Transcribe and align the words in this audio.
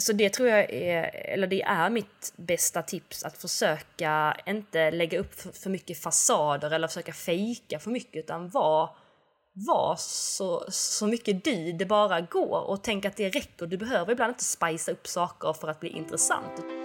Så 0.00 0.12
det 0.12 0.30
tror 0.30 0.48
jag 0.48 0.72
är, 0.72 1.02
eller 1.14 1.46
det 1.46 1.62
är 1.62 1.90
mitt 1.90 2.32
bästa 2.36 2.82
tips 2.82 3.24
att 3.24 3.36
försöka 3.38 4.36
inte 4.46 4.90
lägga 4.90 5.18
upp 5.18 5.34
för 5.34 5.70
mycket 5.70 6.02
fasader 6.02 6.70
eller 6.70 6.88
försöka 6.88 7.12
fejka 7.12 7.78
för 7.78 7.90
mycket 7.90 8.24
utan 8.24 8.48
vara 8.48 8.88
var 9.52 9.96
så, 9.98 10.64
så 10.68 11.06
mycket 11.06 11.44
du 11.44 11.72
det 11.72 11.86
bara 11.86 12.20
går 12.20 12.60
och 12.60 12.82
tänk 12.82 13.04
att 13.04 13.16
det 13.16 13.28
räcker. 13.28 13.66
Du 13.66 13.76
behöver 13.76 14.12
ibland 14.12 14.30
inte 14.30 14.44
spicea 14.44 14.94
upp 14.94 15.06
saker 15.06 15.52
för 15.52 15.68
att 15.68 15.80
bli 15.80 15.88
intressant. 15.88 16.79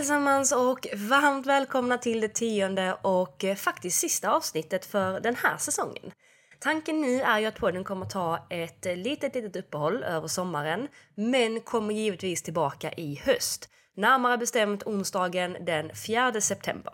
Allesammans 0.00 0.52
och 0.52 0.86
varmt 0.94 1.46
välkomna 1.46 1.98
till 1.98 2.20
det 2.20 2.28
tionde 2.28 2.96
och 3.02 3.44
eh, 3.44 3.56
faktiskt 3.56 3.98
sista 3.98 4.30
avsnittet 4.30 4.84
för 4.84 5.20
den 5.20 5.36
här 5.36 5.56
säsongen. 5.56 6.12
Tanken 6.58 7.00
nu 7.00 7.20
är 7.20 7.38
ju 7.38 7.46
att 7.46 7.58
podden 7.58 7.84
kommer 7.84 8.06
ta 8.06 8.46
ett 8.50 8.86
eh, 8.86 8.96
litet, 8.96 9.34
litet 9.34 9.56
uppehåll 9.56 10.02
över 10.02 10.28
sommaren, 10.28 10.88
men 11.14 11.60
kommer 11.60 11.94
givetvis 11.94 12.42
tillbaka 12.42 12.92
i 12.92 13.20
höst. 13.24 13.68
Närmare 13.96 14.38
bestämt 14.38 14.82
onsdagen 14.82 15.56
den 15.60 15.90
4 16.06 16.40
september. 16.40 16.92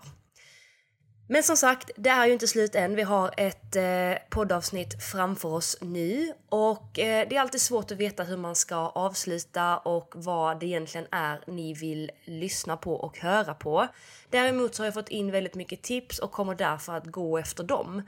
Men 1.29 1.43
som 1.43 1.57
sagt, 1.57 1.91
det 1.97 2.11
är 2.11 2.27
ju 2.27 2.33
inte 2.33 2.49
slut 2.49 2.75
än. 2.75 2.97
Vi 2.97 3.03
har 3.03 3.35
ett 3.37 3.77
eh, 3.77 4.29
poddavsnitt 4.31 5.03
framför 5.03 5.49
oss 5.49 5.77
nu 5.81 6.33
och 6.49 6.99
eh, 6.99 7.29
det 7.29 7.37
är 7.37 7.41
alltid 7.41 7.61
svårt 7.61 7.91
att 7.91 7.99
veta 7.99 8.23
hur 8.23 8.37
man 8.37 8.55
ska 8.55 8.77
avsluta 8.77 9.79
och 9.79 10.15
vad 10.17 10.61
det 10.61 10.67
egentligen 10.67 11.07
är 11.11 11.41
ni 11.47 11.75
vill 11.75 12.11
lyssna 12.25 12.77
på 12.77 12.95
och 12.95 13.19
höra 13.19 13.55
på. 13.55 13.89
Däremot 14.31 14.75
så 14.75 14.83
har 14.83 14.87
jag 14.87 14.95
fått 14.95 15.09
in 15.09 15.31
väldigt 15.31 15.55
mycket 15.55 15.83
tips 15.83 16.19
och 16.19 16.33
kommer 16.33 16.55
därför 16.55 16.93
att 16.93 17.07
gå 17.07 17.39
efter 17.39 17.65
dem. 17.65 18.03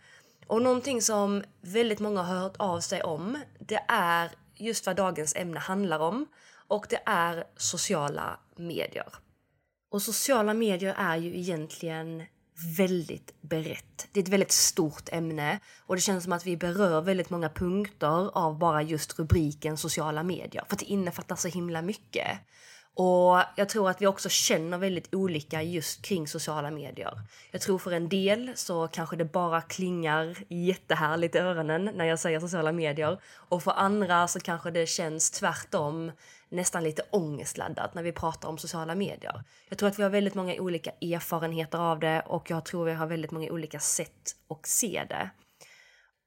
Och 0.47 0.63
någonting 0.63 1.03
som 1.03 1.45
väldigt 1.61 2.01
många 2.01 2.23
har 2.23 2.41
hört 2.41 2.57
av 2.57 2.81
sig 2.81 3.03
om, 3.03 3.39
det 3.59 3.85
är 3.89 4.31
just 4.57 4.87
vad 4.87 4.97
dagens 4.97 5.37
ämne 5.37 5.61
handlar 5.61 5.99
om 5.99 6.27
och 6.69 6.87
det 6.91 7.01
är 7.07 7.45
sociala 7.57 8.39
medier. 8.57 9.09
Och 9.91 10.03
sociala 10.03 10.55
medier 10.55 10.95
är 10.99 11.17
ju 11.17 11.39
egentligen 11.39 12.23
väldigt 12.77 13.43
brett. 13.43 14.09
Det 14.13 14.21
är 14.21 14.25
ett 14.25 14.29
väldigt 14.29 14.53
stort 14.53 15.09
ämne 15.13 15.61
och 15.87 15.95
det 15.95 16.01
känns 16.01 16.25
som 16.25 16.33
att 16.33 16.47
vi 16.47 16.57
berör 16.57 17.01
väldigt 17.01 17.31
många 17.31 17.49
punkter 17.49 18.39
av 18.39 18.59
bara 18.59 18.83
just 18.83 19.19
rubriken 19.19 19.77
sociala 19.77 20.23
medier. 20.23 20.65
För 20.69 20.75
att 20.75 20.81
det 20.81 20.85
innefattar 20.91 21.37
så 21.37 21.49
himla 21.49 21.83
mycket. 21.83 22.39
Och 22.95 23.43
jag 23.57 23.69
tror 23.69 23.91
att 23.91 24.03
vi 24.03 24.07
också 24.07 24.29
känner 24.29 24.79
väldigt 24.79 25.15
olika 25.15 25.63
just 25.63 26.03
kring 26.03 26.29
sociala 26.29 26.71
medier. 26.71 27.21
Jag 27.51 27.61
tror 27.61 27.79
för 27.79 27.93
en 27.93 28.09
del 28.09 28.53
så 28.55 28.89
kanske 28.89 29.17
det 29.17 29.25
bara 29.25 29.61
klingar 29.61 30.37
jättehärligt 30.49 31.35
i 31.35 31.39
öronen 31.39 31.91
när 31.95 32.05
jag 32.05 32.19
säger 32.19 32.41
sociala 32.41 32.73
medier. 32.73 33.21
Och 33.35 33.63
för 33.63 33.71
andra 33.71 34.29
så 34.29 34.41
kanske 34.41 34.71
det 34.71 34.87
känns 34.87 35.31
tvärtom 35.31 36.13
nästan 36.49 36.85
lite 36.85 37.03
ångestladdat 37.11 37.95
när 37.95 38.03
vi 38.03 38.13
pratar 38.13 38.49
om 38.49 38.59
sociala 38.59 38.95
medier. 38.95 39.45
Jag 39.69 39.79
tror 39.79 39.89
att 39.89 39.99
vi 39.99 40.03
har 40.03 40.11
väldigt 40.11 40.35
många 40.35 40.55
olika 40.55 40.91
erfarenheter 40.91 41.79
av 41.79 42.01
det 42.01 42.23
och 42.27 42.51
jag 42.51 42.65
tror 42.65 42.85
vi 42.85 42.93
har 42.93 43.07
väldigt 43.07 43.31
många 43.31 43.51
olika 43.51 43.81
sätt 43.81 44.37
att 44.49 44.67
se 44.67 45.05
det. 45.09 45.31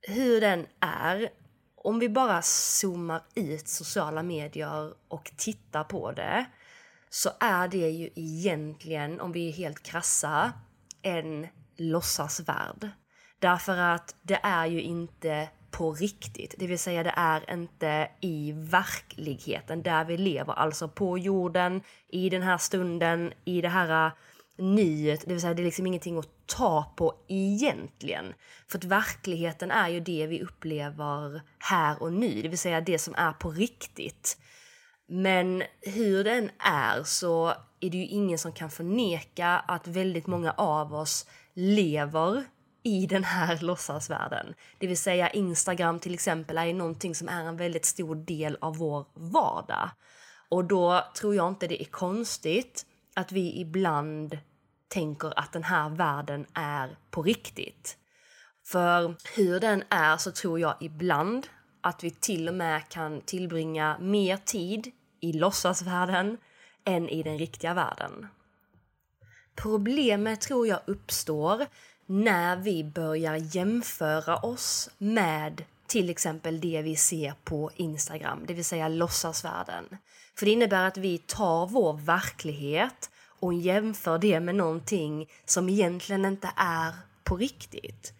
Hur 0.07 0.41
den 0.41 0.65
är, 0.79 1.29
om 1.75 1.99
vi 1.99 2.09
bara 2.09 2.41
zoomar 2.41 3.21
ut 3.35 3.67
sociala 3.67 4.23
medier 4.23 4.93
och 5.07 5.31
tittar 5.37 5.83
på 5.83 6.11
det 6.11 6.45
så 7.09 7.29
är 7.39 7.67
det 7.67 7.89
ju 7.89 8.09
egentligen, 8.15 9.21
om 9.21 9.31
vi 9.31 9.49
är 9.49 9.53
helt 9.53 9.83
krassa, 9.83 10.53
en 11.01 11.47
låtsasvärld. 11.77 12.89
Därför 13.39 13.77
att 13.77 14.15
det 14.21 14.39
är 14.43 14.65
ju 14.65 14.81
inte 14.81 15.49
på 15.71 15.93
riktigt. 15.93 16.55
Det 16.57 16.67
vill 16.67 16.79
säga 16.79 17.03
det 17.03 17.13
är 17.15 17.53
inte 17.53 18.09
i 18.21 18.51
verkligheten 18.55 19.83
där 19.83 20.05
vi 20.05 20.17
lever, 20.17 20.53
alltså 20.53 20.87
på 20.87 21.17
jorden, 21.17 21.81
i 22.07 22.29
den 22.29 22.41
här 22.41 22.57
stunden, 22.57 23.33
i 23.45 23.61
det 23.61 23.69
här 23.69 24.05
äh, 24.05 24.11
nyet. 24.57 25.21
Det 25.21 25.33
vill 25.33 25.41
säga 25.41 25.53
det 25.53 25.61
är 25.61 25.65
liksom 25.65 25.87
ingenting 25.87 26.17
att 26.17 26.29
ta 26.45 26.93
på 26.97 27.13
egentligen. 27.27 28.33
För 28.67 28.77
att 28.77 28.83
verkligheten 28.83 29.71
är 29.71 29.89
ju 29.89 29.99
det 29.99 30.27
vi 30.27 30.41
upplever 30.41 31.41
här 31.59 32.01
och 32.01 32.13
nu, 32.13 32.41
det 32.41 32.49
vill 32.49 32.59
säga 32.59 32.81
det 32.81 32.99
som 32.99 33.15
är 33.17 33.33
på 33.33 33.51
riktigt. 33.51 34.37
Men 35.07 35.63
hur 35.81 36.23
den 36.23 36.49
är 36.59 37.03
så 37.03 37.47
är 37.79 37.89
det 37.89 37.97
ju 37.97 38.05
ingen 38.05 38.37
som 38.37 38.51
kan 38.51 38.69
förneka 38.69 39.47
att 39.47 39.87
väldigt 39.87 40.27
många 40.27 40.51
av 40.51 40.93
oss 40.93 41.25
lever 41.53 42.45
i 42.83 43.05
den 43.05 43.23
här 43.23 43.57
låtsasvärlden. 43.61 44.53
Det 44.77 44.87
vill 44.87 44.97
säga 44.97 45.29
Instagram 45.29 45.99
till 45.99 46.13
exempel 46.13 46.57
är 46.57 46.65
ju 46.65 46.73
någonting 46.73 47.15
som 47.15 47.29
är 47.29 47.43
en 47.43 47.57
väldigt 47.57 47.85
stor 47.85 48.15
del 48.15 48.57
av 48.61 48.77
vår 48.77 49.05
vardag. 49.13 49.89
Och 50.49 50.65
då 50.65 51.05
tror 51.15 51.35
jag 51.35 51.47
inte 51.47 51.67
det 51.67 51.81
är 51.81 51.85
konstigt 51.85 52.85
att 53.15 53.31
vi 53.31 53.59
ibland 53.59 54.37
tänker 54.87 55.39
att 55.39 55.53
den 55.53 55.63
här 55.63 55.89
världen 55.89 56.45
är 56.53 56.97
på 57.11 57.23
riktigt. 57.23 57.97
För 58.65 59.15
hur 59.35 59.59
den 59.59 59.83
är 59.89 60.17
så 60.17 60.31
tror 60.31 60.59
jag 60.59 60.75
ibland 60.79 61.47
att 61.81 62.03
vi 62.03 62.11
till 62.11 62.47
och 62.47 62.55
med 62.55 62.89
kan 62.89 63.21
tillbringa 63.21 63.97
mer 63.99 64.37
tid 64.37 64.91
i 65.19 65.33
låtsasvärlden 65.33 66.37
än 66.85 67.09
i 67.09 67.23
den 67.23 67.37
riktiga 67.37 67.73
världen. 67.73 68.27
Problemet 69.55 70.41
tror 70.41 70.67
jag 70.67 70.79
uppstår 70.85 71.65
när 72.11 72.57
vi 72.57 72.83
börjar 72.83 73.55
jämföra 73.55 74.37
oss 74.37 74.89
med 74.97 75.63
till 75.87 76.09
exempel 76.09 76.61
det 76.61 76.81
vi 76.81 76.95
ser 76.95 77.33
på 77.43 77.71
Instagram, 77.75 78.45
det 78.47 78.53
vill 78.53 78.65
säga 78.65 78.87
låtsasvärlden. 78.87 79.97
För 80.35 80.45
det 80.45 80.51
innebär 80.51 80.87
att 80.87 80.97
vi 80.97 81.17
tar 81.17 81.67
vår 81.67 81.93
verklighet 81.93 83.09
och 83.39 83.53
jämför 83.53 84.17
det 84.17 84.39
med 84.39 84.55
någonting 84.55 85.29
som 85.45 85.69
egentligen 85.69 86.25
inte 86.25 86.51
är 86.55 86.93
på 87.23 87.37
riktigt. 87.37 88.13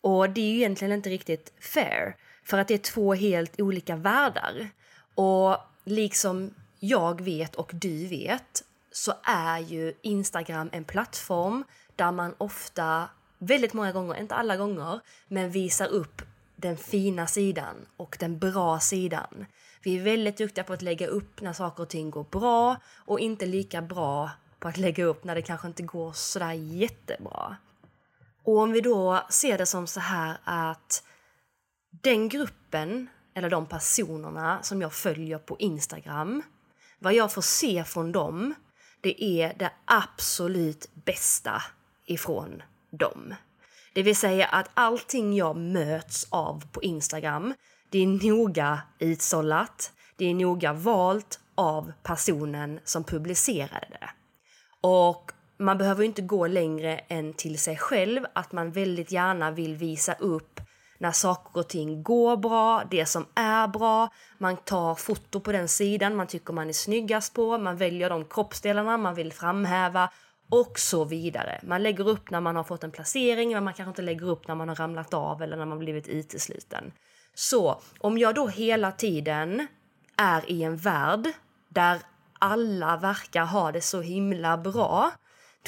Och 0.00 0.30
det 0.30 0.40
är 0.40 0.50
ju 0.50 0.56
egentligen 0.56 0.92
inte 0.92 1.10
riktigt 1.10 1.52
fair, 1.60 2.16
för 2.44 2.58
att 2.58 2.68
det 2.68 2.74
är 2.74 2.78
två 2.78 3.14
helt 3.14 3.60
olika 3.60 3.96
världar. 3.96 4.68
Och 5.14 5.56
liksom 5.84 6.54
jag 6.80 7.20
vet 7.20 7.54
och 7.54 7.70
du 7.74 8.06
vet 8.06 8.64
så 8.92 9.12
är 9.22 9.58
ju 9.58 9.94
Instagram 10.02 10.70
en 10.72 10.84
plattform 10.84 11.64
där 11.96 12.12
man 12.12 12.34
ofta 12.38 13.08
väldigt 13.38 13.72
många 13.72 13.92
gånger, 13.92 14.14
inte 14.14 14.34
alla 14.34 14.56
gånger, 14.56 15.00
men 15.28 15.50
visar 15.50 15.86
upp 15.86 16.22
den 16.56 16.76
fina 16.76 17.26
sidan 17.26 17.86
och 17.96 18.16
den 18.20 18.38
bra 18.38 18.80
sidan. 18.80 19.46
Vi 19.82 19.98
är 19.98 20.02
väldigt 20.02 20.36
duktiga 20.36 20.64
på 20.64 20.72
att 20.72 20.82
lägga 20.82 21.06
upp 21.06 21.40
när 21.40 21.52
saker 21.52 21.82
och 21.82 21.88
ting 21.88 22.10
går 22.10 22.26
bra 22.30 22.76
och 22.96 23.20
inte 23.20 23.46
lika 23.46 23.82
bra 23.82 24.30
på 24.58 24.68
att 24.68 24.76
lägga 24.76 25.04
upp 25.04 25.24
när 25.24 25.34
det 25.34 25.42
kanske 25.42 25.68
inte 25.68 25.82
går 25.82 26.12
sådär 26.12 26.52
jättebra. 26.52 27.56
Och 28.42 28.58
om 28.58 28.72
vi 28.72 28.80
då 28.80 29.22
ser 29.30 29.58
det 29.58 29.66
som 29.66 29.86
så 29.86 30.00
här 30.00 30.38
att 30.44 31.04
den 31.90 32.28
gruppen, 32.28 33.08
eller 33.34 33.50
de 33.50 33.66
personerna 33.66 34.62
som 34.62 34.82
jag 34.82 34.92
följer 34.92 35.38
på 35.38 35.56
Instagram, 35.58 36.42
vad 36.98 37.14
jag 37.14 37.32
får 37.32 37.42
se 37.42 37.84
från 37.84 38.12
dem, 38.12 38.54
det 39.00 39.24
är 39.24 39.54
det 39.58 39.72
absolut 39.84 40.90
bästa 40.94 41.62
ifrån 42.06 42.62
dem. 42.90 43.34
Det 43.92 44.02
vill 44.02 44.16
säga 44.16 44.46
att 44.46 44.70
allting 44.74 45.34
jag 45.34 45.56
möts 45.56 46.26
av 46.30 46.64
på 46.72 46.82
Instagram, 46.82 47.54
det 47.90 47.98
är 47.98 48.06
noga 48.28 48.80
utsållat, 48.98 49.92
det 50.16 50.24
är 50.24 50.34
noga 50.34 50.72
valt 50.72 51.40
av 51.54 51.92
personen 52.02 52.80
som 52.84 53.04
publicerade 53.04 53.86
det. 53.90 54.10
Och 54.80 55.32
man 55.58 55.78
behöver 55.78 56.04
inte 56.04 56.22
gå 56.22 56.46
längre 56.46 56.98
än 56.98 57.34
till 57.34 57.58
sig 57.58 57.76
själv, 57.76 58.26
att 58.32 58.52
man 58.52 58.70
väldigt 58.70 59.12
gärna 59.12 59.50
vill 59.50 59.74
visa 59.74 60.14
upp 60.14 60.60
när 60.98 61.12
saker 61.12 61.60
och 61.60 61.68
ting 61.68 62.02
går 62.02 62.36
bra, 62.36 62.82
det 62.90 63.06
som 63.06 63.26
är 63.34 63.68
bra. 63.68 64.08
Man 64.38 64.56
tar 64.56 64.94
foto 64.94 65.40
på 65.40 65.52
den 65.52 65.68
sidan 65.68 66.16
man 66.16 66.26
tycker 66.26 66.52
man 66.52 66.68
är 66.68 66.72
snyggast 66.72 67.34
på, 67.34 67.58
man 67.58 67.76
väljer 67.76 68.10
de 68.10 68.24
kroppsdelarna 68.24 68.96
man 68.96 69.14
vill 69.14 69.32
framhäva 69.32 70.10
och 70.50 70.78
så 70.78 71.04
vidare. 71.04 71.60
Man 71.62 71.82
lägger 71.82 72.08
upp 72.08 72.30
när 72.30 72.40
man 72.40 72.56
har 72.56 72.64
fått 72.64 72.84
en 72.84 72.90
placering, 72.90 73.52
men 73.52 73.64
man 73.64 73.74
kanske 73.74 73.90
inte 73.90 74.02
lägger 74.02 74.28
upp 74.28 74.48
när 74.48 74.54
man 74.54 74.68
har 74.68 74.76
ramlat 74.76 75.14
av 75.14 75.42
eller 75.42 75.56
när 75.56 75.66
man 75.66 75.78
blivit 75.78 76.08
utesluten. 76.08 76.92
Så 77.34 77.80
om 77.98 78.18
jag 78.18 78.34
då 78.34 78.46
hela 78.46 78.92
tiden 78.92 79.66
är 80.16 80.50
i 80.50 80.62
en 80.62 80.76
värld 80.76 81.28
där 81.68 81.98
alla 82.38 82.96
verkar 82.96 83.44
ha 83.44 83.72
det 83.72 83.80
så 83.80 84.00
himla 84.00 84.58
bra, 84.58 85.10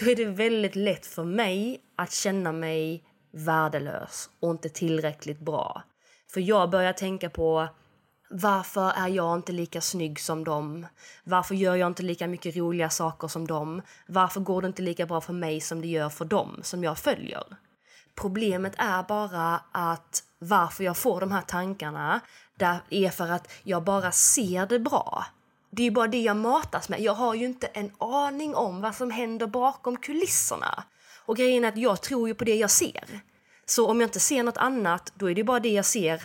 då 0.01 0.11
är 0.11 0.17
det 0.17 0.25
väldigt 0.25 0.77
lätt 0.77 1.07
för 1.07 1.25
mig 1.25 1.81
att 1.97 2.13
känna 2.13 2.53
mig 2.53 3.05
värdelös 3.33 4.31
och 4.41 4.51
inte 4.51 4.69
tillräckligt 4.69 5.41
bra. 5.41 5.83
För 6.33 6.41
jag 6.41 6.71
börjar 6.71 6.93
tänka 6.93 7.31
på 7.31 7.69
varför 8.33 8.91
är 8.91 9.09
jag 9.09 9.39
inte 9.39 9.53
lika 9.53 9.81
snygg 9.81 10.21
som 10.21 10.45
dem? 10.45 10.87
Varför 11.25 11.55
gör 11.55 11.77
jag 11.77 11.87
inte 11.87 12.03
lika 12.03 12.27
mycket 12.27 12.57
roliga 12.57 12.91
saker 12.91 13.29
som 13.29 13.47
dem? 13.47 13.83
Varför 14.07 14.41
går 14.41 14.63
det 14.63 14.69
inte 14.69 14.83
lika 14.83 15.07
bra 15.07 15.21
för 15.21 15.33
mig 15.33 15.61
som 15.61 15.81
det 15.81 15.89
gör 15.89 16.09
för 16.09 16.25
dem 16.25 16.61
som 16.63 16.85
jag 16.85 16.99
följer? 16.99 17.43
Problemet 18.15 18.75
är 18.77 19.03
bara 19.03 19.61
att 19.73 20.23
varför 20.39 20.85
jag 20.85 20.97
får 20.97 21.21
de 21.21 21.33
här 21.33 21.43
tankarna 21.43 22.21
det 22.59 22.81
är 22.91 23.11
för 23.11 23.29
att 23.29 23.53
jag 23.63 23.85
bara 23.85 24.13
ser 24.13 24.67
det 24.67 24.79
bra. 24.79 25.27
Det 25.71 25.83
är 25.83 25.85
ju 25.85 25.91
bara 25.91 26.09
det 26.09 26.21
jag 26.21 26.37
matas 26.37 26.89
med. 26.89 27.01
Jag 27.01 27.15
har 27.15 27.35
ju 27.35 27.47
inte 27.47 27.67
en 27.67 27.93
aning 27.99 28.55
om 28.55 28.81
vad 28.81 28.95
som 28.95 29.11
händer 29.11 29.47
bakom 29.47 29.97
kulisserna. 29.97 30.85
Och 31.25 31.37
grejen 31.37 31.65
är 31.65 31.69
att 31.69 31.77
jag 31.77 32.01
tror 32.01 32.29
ju 32.29 32.35
på 32.35 32.45
det 32.45 32.57
jag 32.57 32.71
ser. 32.71 33.21
Så 33.67 33.89
om 33.89 34.01
jag 34.01 34.09
inte 34.09 34.21
ser 34.21 34.43
något 34.43 34.57
annat, 34.57 35.13
då 35.15 35.31
är 35.31 35.35
det 35.35 35.45
bara 35.45 35.61
det 35.61 35.73
jag 35.73 35.85
ser 35.85 36.23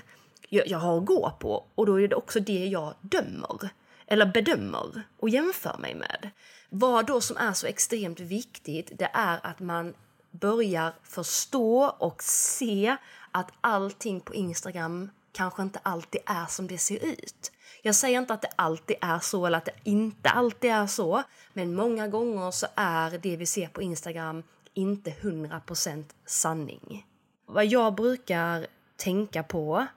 jag, 0.49 0.67
jag 0.67 0.79
har 0.79 0.97
att 0.97 1.05
gå 1.05 1.31
på. 1.39 1.65
Och 1.75 1.85
då 1.85 2.01
är 2.01 2.07
det 2.07 2.15
också 2.15 2.39
det 2.39 2.65
jag 2.65 2.93
dömer. 3.01 3.69
Eller 4.07 4.25
bedömer 4.25 5.01
och 5.19 5.29
jämför 5.29 5.77
mig 5.77 5.95
med. 5.95 6.29
Vad 6.69 7.05
då 7.05 7.21
som 7.21 7.37
är 7.37 7.53
så 7.53 7.67
extremt 7.67 8.19
viktigt, 8.19 8.91
det 8.93 9.09
är 9.13 9.39
att 9.43 9.59
man 9.59 9.93
börjar 10.31 10.93
förstå 11.03 11.95
och 11.97 12.23
se 12.23 12.97
att 13.31 13.51
allting 13.61 14.21
på 14.21 14.33
Instagram 14.33 15.09
kanske 15.31 15.61
inte 15.61 15.79
alltid 15.83 16.21
är 16.25 16.45
som 16.45 16.67
det 16.67 16.77
ser 16.77 17.05
ut. 17.05 17.51
Jag 17.81 17.95
säger 17.95 18.19
inte 18.19 18.33
att 18.33 18.41
det 18.41 18.49
alltid 18.55 18.95
är 19.01 19.19
så 19.19 19.45
eller 19.45 19.57
att 19.57 19.65
det 19.65 19.75
inte 19.83 20.29
alltid 20.29 20.71
är 20.71 20.87
så, 20.87 21.23
men 21.53 21.75
många 21.75 22.07
gånger 22.07 22.51
så 22.51 22.67
är 22.75 23.17
det 23.17 23.37
vi 23.37 23.45
ser 23.45 23.67
på 23.67 23.81
Instagram 23.81 24.43
inte 24.73 25.09
100% 25.09 26.03
sanning. 26.25 27.05
Vad 27.45 27.65
jag 27.65 27.95
brukar 27.95 28.67
tänka 28.97 29.43
på 29.43 29.87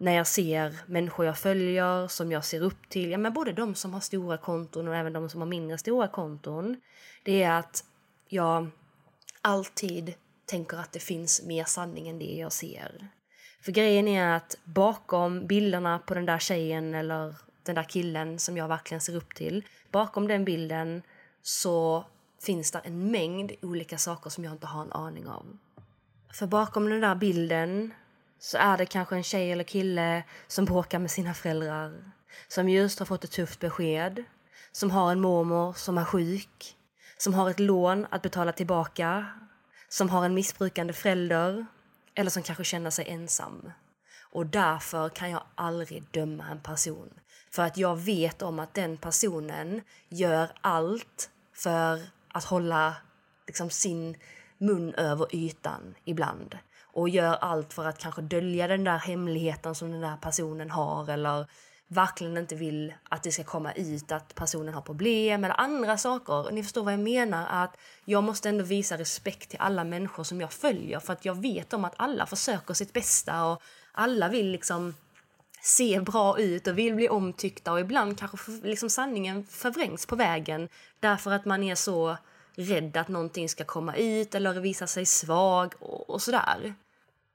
när 0.00 0.12
jag 0.12 0.26
ser 0.26 0.76
människor 0.86 1.26
jag 1.26 1.38
följer, 1.38 2.08
som 2.08 2.32
jag 2.32 2.44
ser 2.44 2.60
upp 2.60 2.88
till, 2.88 3.10
ja, 3.10 3.18
men 3.18 3.32
både 3.32 3.52
de 3.52 3.74
som 3.74 3.94
har 3.94 4.00
stora 4.00 4.38
konton 4.38 4.88
och 4.88 4.96
även 4.96 5.12
de 5.12 5.28
som 5.28 5.40
har 5.40 5.48
mindre 5.48 5.78
stora 5.78 6.08
konton, 6.08 6.80
det 7.22 7.42
är 7.42 7.58
att 7.58 7.84
jag 8.28 8.70
alltid 9.42 10.14
tänker 10.46 10.76
att 10.76 10.92
det 10.92 10.98
finns 10.98 11.42
mer 11.42 11.64
sanning 11.64 12.08
än 12.08 12.18
det 12.18 12.34
jag 12.36 12.52
ser. 12.52 13.08
För 13.62 13.72
grejen 13.72 14.08
är 14.08 14.36
att 14.36 14.56
bakom 14.64 15.46
bilderna 15.46 15.98
på 15.98 16.14
den 16.14 16.26
där 16.26 16.38
tjejen 16.38 16.94
eller 16.94 17.34
den 17.62 17.74
där 17.74 17.88
killen 17.88 18.38
som 18.38 18.56
jag 18.56 18.68
verkligen 18.68 19.00
ser 19.00 19.16
upp 19.16 19.34
till, 19.34 19.64
bakom 19.90 20.28
den 20.28 20.44
bilden 20.44 21.02
så 21.42 22.04
finns 22.42 22.70
det 22.70 22.78
en 22.78 23.10
mängd 23.10 23.52
olika 23.62 23.98
saker 23.98 24.30
som 24.30 24.44
jag 24.44 24.52
inte 24.52 24.66
har 24.66 24.82
en 24.82 24.92
aning 24.92 25.28
om. 25.28 25.58
För 26.32 26.46
bakom 26.46 26.90
den 26.90 27.00
där 27.00 27.14
bilden 27.14 27.94
så 28.40 28.58
är 28.58 28.76
det 28.76 28.86
kanske 28.86 29.16
en 29.16 29.22
tjej 29.22 29.52
eller 29.52 29.64
kille 29.64 30.22
som 30.46 30.64
bråkar 30.64 30.98
med 30.98 31.10
sina 31.10 31.34
föräldrar, 31.34 32.12
som 32.48 32.68
just 32.68 32.98
har 32.98 33.06
fått 33.06 33.24
ett 33.24 33.30
tufft 33.30 33.60
besked, 33.60 34.24
som 34.72 34.90
har 34.90 35.12
en 35.12 35.20
mormor 35.20 35.72
som 35.72 35.98
är 35.98 36.04
sjuk, 36.04 36.76
som 37.16 37.34
har 37.34 37.50
ett 37.50 37.60
lån 37.60 38.06
att 38.10 38.22
betala 38.22 38.52
tillbaka, 38.52 39.26
som 39.88 40.08
har 40.08 40.24
en 40.24 40.34
missbrukande 40.34 40.92
förälder 40.92 41.66
eller 42.14 42.30
som 42.30 42.42
kanske 42.42 42.64
känner 42.64 42.90
sig 42.90 43.08
ensam. 43.08 43.72
Och 44.32 44.46
därför 44.46 45.08
kan 45.08 45.30
jag 45.30 45.42
aldrig 45.54 46.04
döma 46.10 46.48
en 46.48 46.60
person. 46.60 47.10
För 47.50 47.62
att 47.62 47.76
jag 47.76 47.96
vet 47.96 48.42
om 48.42 48.58
att 48.58 48.74
den 48.74 48.96
personen 48.96 49.80
gör 50.08 50.52
allt 50.60 51.30
för 51.54 52.00
att 52.28 52.44
hålla 52.44 52.96
liksom, 53.46 53.70
sin 53.70 54.16
mun 54.58 54.94
över 54.94 55.34
ytan 55.34 55.94
ibland. 56.04 56.58
Och 56.92 57.08
gör 57.08 57.34
allt 57.34 57.72
för 57.72 57.86
att 57.86 57.98
kanske 57.98 58.22
dölja 58.22 58.66
den 58.66 58.84
där 58.84 58.98
hemligheten 58.98 59.74
som 59.74 59.90
den 59.92 60.00
där 60.00 60.16
personen 60.16 60.70
har 60.70 61.10
eller 61.10 61.46
verkligen 61.92 62.36
inte 62.36 62.54
vill 62.54 62.94
att 63.08 63.22
det 63.22 63.32
ska 63.32 63.44
komma 63.44 63.72
ut 63.72 64.12
att 64.12 64.34
personen 64.34 64.74
har 64.74 64.82
problem 64.82 65.44
eller 65.44 65.60
andra 65.60 65.98
saker. 65.98 66.50
Ni 66.50 66.62
förstår 66.62 66.84
vad 66.84 66.92
jag 66.92 67.00
menar? 67.00 67.46
Att 67.64 67.76
jag 68.04 68.24
måste 68.24 68.48
ändå 68.48 68.64
visa 68.64 68.98
respekt 68.98 69.50
till 69.50 69.58
alla 69.60 69.84
människor 69.84 70.24
som 70.24 70.40
jag 70.40 70.52
följer 70.52 71.00
för 71.00 71.12
att 71.12 71.24
jag 71.24 71.42
vet 71.42 71.72
om 71.72 71.84
att 71.84 71.94
alla 71.96 72.26
försöker 72.26 72.74
sitt 72.74 72.92
bästa 72.92 73.44
och 73.44 73.62
alla 73.92 74.28
vill 74.28 74.50
liksom 74.50 74.94
se 75.62 76.00
bra 76.00 76.38
ut 76.38 76.66
och 76.66 76.78
vill 76.78 76.94
bli 76.94 77.08
omtyckta 77.08 77.72
och 77.72 77.80
ibland 77.80 78.18
kanske 78.18 78.50
liksom 78.50 78.90
sanningen 78.90 79.46
förvrängs 79.46 80.06
på 80.06 80.16
vägen 80.16 80.68
därför 81.00 81.30
att 81.30 81.44
man 81.44 81.62
är 81.62 81.74
så 81.74 82.16
rädd 82.60 82.96
att 82.96 83.08
någonting 83.08 83.48
ska 83.48 83.64
komma 83.64 83.96
ut 83.96 84.34
eller 84.34 84.60
visa 84.60 84.86
sig 84.86 85.06
svag 85.06 85.74
och, 85.78 86.10
och 86.10 86.22
sådär. 86.22 86.74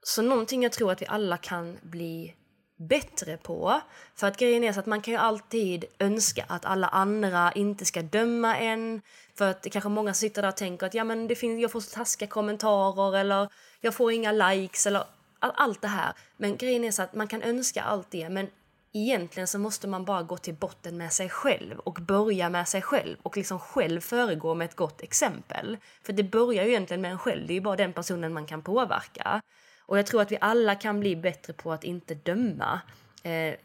Så 0.01 0.22
någonting 0.22 0.63
jag 0.63 0.72
tror 0.72 0.92
att 0.92 1.01
vi 1.01 1.06
alla 1.06 1.38
kan 1.38 1.77
bli 1.81 2.36
bättre 2.77 3.38
på. 3.38 3.81
För 4.16 4.27
att 4.27 4.38
grejen 4.38 4.63
är 4.63 4.74
så 4.74 4.80
att 4.80 4.86
man 4.86 5.01
kan 5.01 5.13
ju 5.13 5.19
alltid 5.19 5.86
önska 6.00 6.45
att 6.48 6.66
alla 6.66 6.88
andra 6.88 7.51
inte 7.51 7.86
ska 7.86 8.01
döma 8.01 8.57
en. 8.57 9.01
För 9.38 9.50
att 9.50 9.62
det 9.62 9.69
kanske 9.69 9.89
många 9.89 10.13
sitter 10.13 10.42
där 10.42 10.50
och 10.50 10.57
tänker 10.57 10.86
att 10.86 10.94
ja, 10.94 11.04
men 11.04 11.27
det 11.27 11.36
finns, 11.36 11.62
jag 11.62 11.72
får 11.72 11.80
så 11.80 11.95
taskiga 11.95 12.27
kommentarer 12.27 13.19
eller 13.19 13.50
jag 13.81 13.94
får 13.95 14.12
inga 14.12 14.31
likes 14.31 14.88
eller 14.88 15.04
allt 15.39 15.81
det 15.81 15.88
här. 15.88 16.13
Men 16.38 16.57
grejen 16.57 16.83
är 16.83 16.92
så 16.92 17.01
att 17.01 17.16
man 17.16 17.27
kan 17.27 17.42
önska 17.42 17.83
allt 17.83 18.12
det 18.12 18.30
men 18.30 18.50
egentligen 18.95 19.47
så 19.47 19.59
måste 19.59 19.88
man 19.88 20.06
bara 20.06 20.24
gå 20.24 20.38
till 20.38 20.53
botten 20.53 20.97
med 20.97 21.13
sig 21.13 21.30
själv 21.30 21.80
och 21.80 21.94
börja 21.94 22.50
med 22.50 22.68
sig 22.68 22.81
själv 22.81 23.18
och 23.24 23.38
liksom 23.38 23.59
själv 23.59 24.01
föregå 24.01 24.56
med 24.56 24.65
ett 24.65 24.75
gott 24.75 25.01
exempel. 25.01 25.77
För 26.03 26.13
det 26.13 26.24
börjar 26.24 26.63
ju 26.63 26.69
egentligen 26.69 27.01
med 27.01 27.12
en 27.12 27.19
själv, 27.19 27.47
det 27.47 27.53
är 27.53 27.56
ju 27.56 27.62
bara 27.62 27.75
den 27.75 27.94
personen 27.94 28.33
man 28.33 28.45
kan 28.45 28.62
påverka. 28.62 29.42
Och 29.80 29.97
jag 29.97 30.06
tror 30.06 30.21
att 30.21 30.31
vi 30.31 30.38
alla 30.42 30.75
kan 30.75 31.00
bli 31.00 31.15
bättre 31.15 31.53
på 31.53 31.74
att 31.74 31.83
inte 31.83 32.15
döma. 32.15 32.81
Eh, 33.24 33.56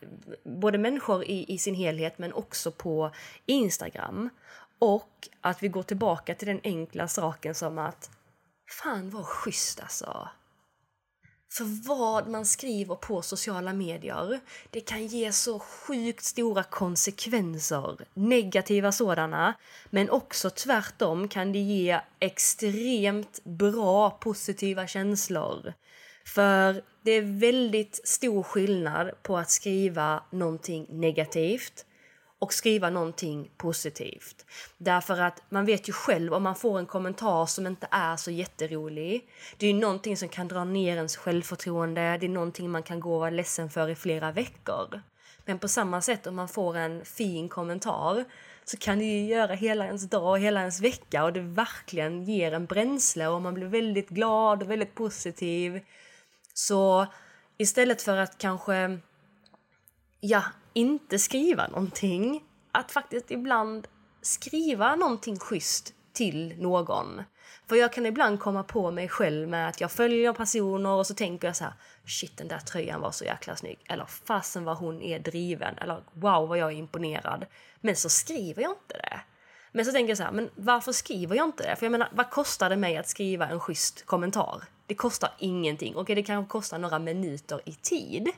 både 0.45 0.79
människor 0.79 1.25
i, 1.25 1.55
i 1.55 1.59
sin 1.59 1.75
helhet 1.75 2.19
men 2.19 2.33
också 2.33 2.73
på 2.73 3.11
Instagram. 3.47 4.31
Och 4.79 5.29
att 5.41 5.63
vi 5.63 5.69
går 5.69 5.83
tillbaka 5.83 6.35
till 6.35 6.49
den 6.49 6.61
enkla 6.65 7.09
saken 7.09 7.55
som 7.55 7.79
att 7.79 8.11
fan 8.83 9.11
vad 9.11 9.25
schysst 9.25 9.81
alltså. 9.81 10.29
För 11.53 11.89
vad 11.89 12.29
man 12.29 12.47
skriver 12.47 12.95
på 12.95 13.23
sociala 13.23 13.73
medier, 13.73 14.41
det 14.71 14.81
kan 14.81 15.07
ge 15.07 15.33
så 15.33 15.59
sjukt 15.59 16.25
stora 16.25 16.63
konsekvenser. 16.63 17.97
Negativa 18.15 18.93
sådana. 18.93 19.55
Men 19.91 20.11
också 20.11 20.51
tvärtom 20.51 21.29
kan 21.29 21.53
det 21.53 21.59
ge 21.59 22.01
extremt 22.21 23.45
bra 23.45 24.11
positiva 24.11 24.87
känslor. 24.87 25.73
För 26.27 26.83
det 27.03 27.11
är 27.11 27.41
väldigt 27.41 28.01
stor 28.09 28.43
skillnad 28.43 29.11
på 29.23 29.39
att 29.39 29.51
skriva 29.51 30.23
någonting 30.31 30.87
negativt 30.89 31.85
och 32.41 32.53
skriva 32.53 32.91
någonting 32.91 33.51
positivt. 33.57 34.45
Därför 34.79 35.21
att 35.21 35.43
man 35.49 35.65
vet 35.65 35.89
ju 35.89 35.93
själv 35.93 36.35
om 36.35 36.43
man 36.43 36.57
får 36.57 36.79
en 36.79 36.87
kommentar 36.87 37.47
som 37.47 37.67
inte 37.67 37.89
är 37.91 38.17
så 38.17 38.31
jätterolig. 38.31 39.29
Det 39.57 39.67
är 39.67 39.73
ju 39.73 39.81
någonting 39.81 40.17
som 40.17 40.29
kan 40.29 40.49
dra 40.49 40.65
ner 40.65 40.97
ens 40.97 41.17
självförtroende. 41.17 42.19
Det 42.21 42.27
är 42.27 42.29
någonting 42.29 42.71
man 42.71 42.83
kan 42.83 43.01
gå 43.01 43.15
och 43.15 43.21
vara 43.21 43.31
ledsen 43.31 43.71
för 43.71 43.89
i 43.89 43.95
flera 43.95 44.33
veckor. 44.33 45.01
Men 45.45 45.59
på 45.59 45.69
samma 45.69 46.01
sätt 46.01 46.27
om 46.27 46.37
man 46.37 46.49
får 46.49 46.77
en 46.77 47.05
fin 47.05 47.49
kommentar 47.49 48.25
så 48.65 48.77
kan 48.77 48.99
det 48.99 49.05
ju 49.05 49.27
göra 49.27 49.55
hela 49.55 49.87
ens 49.87 50.11
dag 50.11 50.31
och 50.31 50.39
hela 50.39 50.61
ens 50.61 50.81
vecka 50.81 51.25
och 51.25 51.33
det 51.33 51.41
verkligen 51.41 52.23
ger 52.23 52.53
en 52.53 52.67
bränsle 52.67 53.27
och 53.27 53.43
man 53.43 53.55
blir 53.55 53.67
väldigt 53.67 54.09
glad 54.09 54.63
och 54.63 54.71
väldigt 54.71 54.95
positiv. 54.95 55.81
Så 56.55 57.07
istället 57.59 58.03
för 58.03 58.17
att 58.17 58.39
kanske, 58.39 58.99
ja, 60.21 60.43
inte 60.73 61.19
skriva 61.19 61.67
någonting, 61.67 62.45
att 62.73 62.93
faktiskt 62.93 63.31
ibland 63.31 63.89
skriva 64.23 64.97
någonting 64.97 65.39
schysst 65.39 65.95
till 66.13 66.55
någon. 66.59 67.23
För 67.69 67.77
jag 67.77 67.93
kan 67.93 68.07
ibland 68.07 68.41
komma 68.41 68.63
på 68.63 68.91
mig 68.91 69.09
själv 69.09 69.49
med 69.49 69.69
att 69.69 69.81
jag 69.81 69.93
följer 69.93 70.33
personer 70.33 70.91
och 70.91 71.07
så 71.07 71.15
tänker 71.15 71.49
jag 71.49 71.57
så 71.57 71.65
här, 71.65 71.73
shit 72.07 72.37
den 72.37 72.49
där 72.49 72.59
tröjan 72.59 73.01
var 73.01 73.11
så 73.11 73.25
jäkla 73.25 73.57
snygg. 73.57 73.79
Eller 73.89 74.05
fasen 74.05 74.65
vad 74.65 74.77
hon 74.77 75.03
är 75.03 75.19
driven. 75.19 75.79
Eller 75.79 76.03
wow 76.13 76.49
vad 76.49 76.59
jag 76.59 76.73
är 76.73 76.77
imponerad. 76.77 77.47
Men 77.81 77.97
så 77.97 78.09
skriver 78.09 78.63
jag 78.63 78.71
inte 78.71 78.97
det. 78.97 79.21
Men 79.73 79.85
så 79.85 79.93
tänker 79.93 80.09
jag 80.09 80.19
så 80.19 80.25
här, 80.25 80.33
men 80.33 80.51
varför 80.55 80.93
skriver 80.93 81.37
jag 81.37 81.45
inte 81.45 81.63
det? 81.63 81.77
För 81.77 81.87
jag 81.87 81.91
menar, 81.91 82.09
vad 82.13 82.31
kostar 82.31 82.71
det 82.71 82.77
mig 82.77 82.97
att 82.97 83.09
skriva 83.09 83.49
en 83.49 83.61
schysst 83.61 84.07
kommentar? 84.07 84.63
Det 84.87 84.95
kostar 84.95 85.31
ingenting. 85.39 85.97
Okej, 85.97 86.15
det 86.15 86.23
kanske 86.23 86.51
kostar 86.51 86.79
några 86.79 86.99
minuter 86.99 87.61
i 87.65 87.75
tid. 87.75 88.29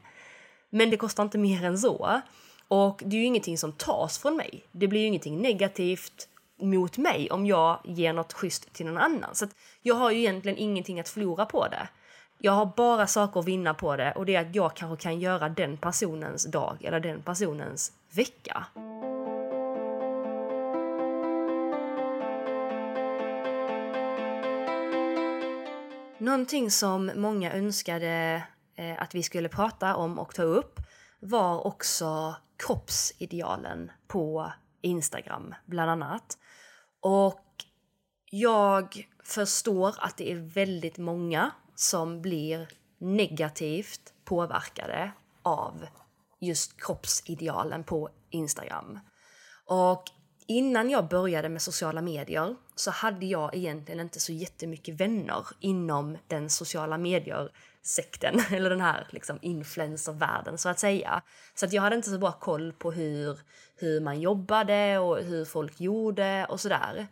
Men 0.74 0.90
det 0.90 0.96
kostar 0.96 1.22
inte 1.22 1.38
mer 1.38 1.64
än 1.64 1.78
så. 1.78 2.20
Och 2.68 3.02
det 3.04 3.16
är 3.16 3.20
ju 3.20 3.26
ingenting 3.26 3.58
som 3.58 3.72
tas 3.72 4.18
från 4.18 4.36
mig. 4.36 4.64
Det 4.72 4.88
blir 4.88 5.00
ju 5.00 5.06
ingenting 5.06 5.38
negativt 5.42 6.28
mot 6.60 6.98
mig 6.98 7.30
om 7.30 7.46
jag 7.46 7.78
ger 7.84 8.12
något 8.12 8.32
schysst 8.32 8.72
till 8.72 8.86
någon 8.86 8.98
annan. 8.98 9.34
Så 9.34 9.46
jag 9.82 9.94
har 9.94 10.10
ju 10.10 10.18
egentligen 10.18 10.58
ingenting 10.58 11.00
att 11.00 11.08
förlora 11.08 11.46
på 11.46 11.68
det. 11.68 11.88
Jag 12.38 12.52
har 12.52 12.66
bara 12.76 13.06
saker 13.06 13.40
att 13.40 13.46
vinna 13.46 13.74
på 13.74 13.96
det 13.96 14.12
och 14.12 14.26
det 14.26 14.34
är 14.34 14.40
att 14.40 14.54
jag 14.54 14.76
kanske 14.76 15.02
kan 15.02 15.20
göra 15.20 15.48
den 15.48 15.76
personens 15.76 16.44
dag 16.44 16.76
eller 16.84 17.00
den 17.00 17.22
personens 17.22 17.92
vecka. 18.10 18.66
Någonting 26.18 26.70
som 26.70 27.10
många 27.16 27.52
önskade 27.52 28.42
Eh, 28.76 29.02
att 29.02 29.14
vi 29.14 29.22
skulle 29.22 29.48
prata 29.48 29.96
om 29.96 30.18
och 30.18 30.34
ta 30.34 30.42
upp 30.42 30.80
var 31.20 31.66
också 31.66 32.36
kroppsidealen 32.56 33.90
på 34.06 34.52
Instagram 34.80 35.54
bland 35.66 35.90
annat. 35.90 36.38
Och 37.00 37.44
jag 38.30 39.08
förstår 39.24 39.94
att 39.98 40.16
det 40.16 40.32
är 40.32 40.36
väldigt 40.36 40.98
många 40.98 41.50
som 41.74 42.22
blir 42.22 42.68
negativt 42.98 44.12
påverkade 44.24 45.12
av 45.42 45.86
just 46.40 46.80
kroppsidealen 46.80 47.84
på 47.84 48.08
Instagram. 48.30 48.98
Och 49.66 50.04
innan 50.46 50.90
jag 50.90 51.08
började 51.08 51.48
med 51.48 51.62
sociala 51.62 52.02
medier 52.02 52.56
så 52.74 52.90
hade 52.90 53.26
jag 53.26 53.54
egentligen 53.54 54.00
inte 54.00 54.20
så 54.20 54.32
jättemycket 54.32 55.00
vänner 55.00 55.46
inom 55.60 56.18
den 56.26 56.50
sociala 56.50 56.98
sekten, 57.82 58.40
eller 58.50 58.70
den 58.70 58.80
här 58.80 59.06
liksom 59.10 59.38
influencervärlden 59.42 60.58
så 60.58 60.68
att 60.68 60.78
säga. 60.78 61.22
Så 61.54 61.66
att 61.66 61.72
jag 61.72 61.82
hade 61.82 61.96
inte 61.96 62.10
så 62.10 62.18
bra 62.18 62.32
koll 62.32 62.72
på 62.72 62.92
hur, 62.92 63.38
hur 63.76 64.00
man 64.00 64.20
jobbade 64.20 64.98
och 64.98 65.18
hur 65.18 65.44
folk 65.44 65.80
gjorde 65.80 66.46
och 66.48 66.60
sådär. 66.60 67.06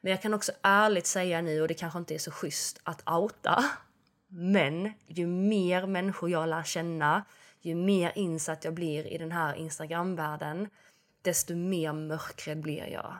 Men 0.00 0.10
jag 0.10 0.22
kan 0.22 0.34
också 0.34 0.52
ärligt 0.62 1.06
säga 1.06 1.42
nu, 1.42 1.62
och 1.62 1.68
det 1.68 1.74
kanske 1.74 1.98
inte 1.98 2.14
är 2.14 2.18
så 2.18 2.30
schysst 2.30 2.80
att 2.82 3.08
outa, 3.10 3.64
men 4.28 4.92
ju 5.06 5.26
mer 5.26 5.86
människor 5.86 6.30
jag 6.30 6.48
lär 6.48 6.62
känna, 6.62 7.24
ju 7.60 7.74
mer 7.74 8.12
insatt 8.14 8.64
jag 8.64 8.74
blir 8.74 9.06
i 9.06 9.18
den 9.18 9.32
här 9.32 9.54
Instagramvärlden, 9.54 10.68
desto 11.22 11.54
mer 11.54 11.92
mörkrädd 11.92 12.60
blir 12.60 12.86
jag. 12.86 13.16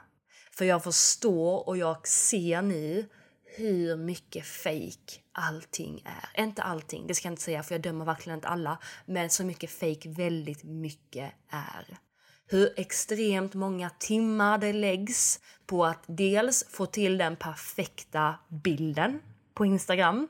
För 0.51 0.65
jag 0.65 0.85
förstår 0.85 1.69
och 1.69 1.77
jag 1.77 2.09
ser 2.09 2.63
nu 2.63 3.09
hur 3.57 3.97
mycket 3.97 4.47
fake 4.47 5.21
allting 5.33 6.03
är. 6.05 6.43
Inte 6.43 6.63
allting, 6.63 7.07
det 7.07 7.15
ska 7.15 7.29
jag 7.29 7.33
inte 7.33 7.43
säga 7.43 7.63
för 7.63 7.75
jag 7.75 7.83
dömer 7.83 8.05
verkligen 8.05 8.39
inte 8.39 8.49
alla, 8.49 8.79
men 9.07 9.31
så 9.31 9.45
mycket 9.45 9.71
fake 9.71 10.09
väldigt 10.09 10.65
mycket 10.65 11.33
är. 11.49 11.99
Hur 12.47 12.73
extremt 12.77 13.55
många 13.55 13.91
timmar 13.91 14.59
det 14.59 14.73
läggs 14.73 15.41
på 15.67 15.85
att 15.85 16.05
dels 16.07 16.65
få 16.71 16.87
till 16.87 17.19
den 17.19 17.37
perfekta 17.37 18.35
bilden 18.49 19.21
på 19.55 19.67
Instagram 19.67 20.29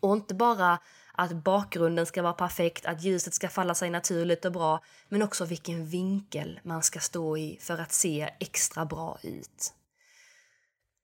och 0.00 0.12
inte 0.12 0.34
bara 0.34 0.78
att 1.12 1.32
bakgrunden 1.32 2.06
ska 2.06 2.22
vara 2.22 2.32
perfekt, 2.32 2.86
att 2.86 3.02
ljuset 3.02 3.34
ska 3.34 3.48
falla 3.48 3.74
sig 3.74 3.90
naturligt 3.90 4.44
och 4.44 4.52
bra, 4.52 4.80
men 5.08 5.22
också 5.22 5.44
vilken 5.44 5.86
vinkel 5.86 6.60
man 6.62 6.82
ska 6.82 7.00
stå 7.00 7.36
i 7.36 7.58
för 7.60 7.78
att 7.78 7.92
se 7.92 8.30
extra 8.40 8.84
bra 8.84 9.18
ut. 9.22 9.74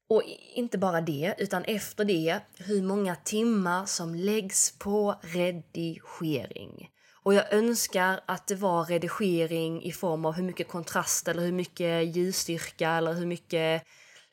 Och 0.08 0.22
inte 0.54 0.78
bara 0.78 1.00
det, 1.00 1.34
utan 1.38 1.64
efter 1.64 2.04
det 2.04 2.40
hur 2.58 2.82
många 2.82 3.16
timmar 3.16 3.86
som 3.86 4.14
läggs 4.14 4.78
på 4.78 5.14
redigering. 5.22 6.88
Och 7.22 7.34
jag 7.34 7.52
önskar 7.52 8.20
att 8.26 8.46
det 8.46 8.54
var 8.54 8.84
redigering 8.84 9.82
i 9.82 9.92
form 9.92 10.24
av 10.24 10.32
hur 10.32 10.42
mycket 10.42 10.68
kontrast 10.68 11.28
eller 11.28 11.42
hur 11.42 11.52
mycket 11.52 12.16
ljusstyrka 12.16 12.90
eller 12.90 13.12
hur 13.12 13.26
mycket 13.26 13.82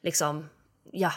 liksom, 0.03 0.49
ja, 0.91 1.13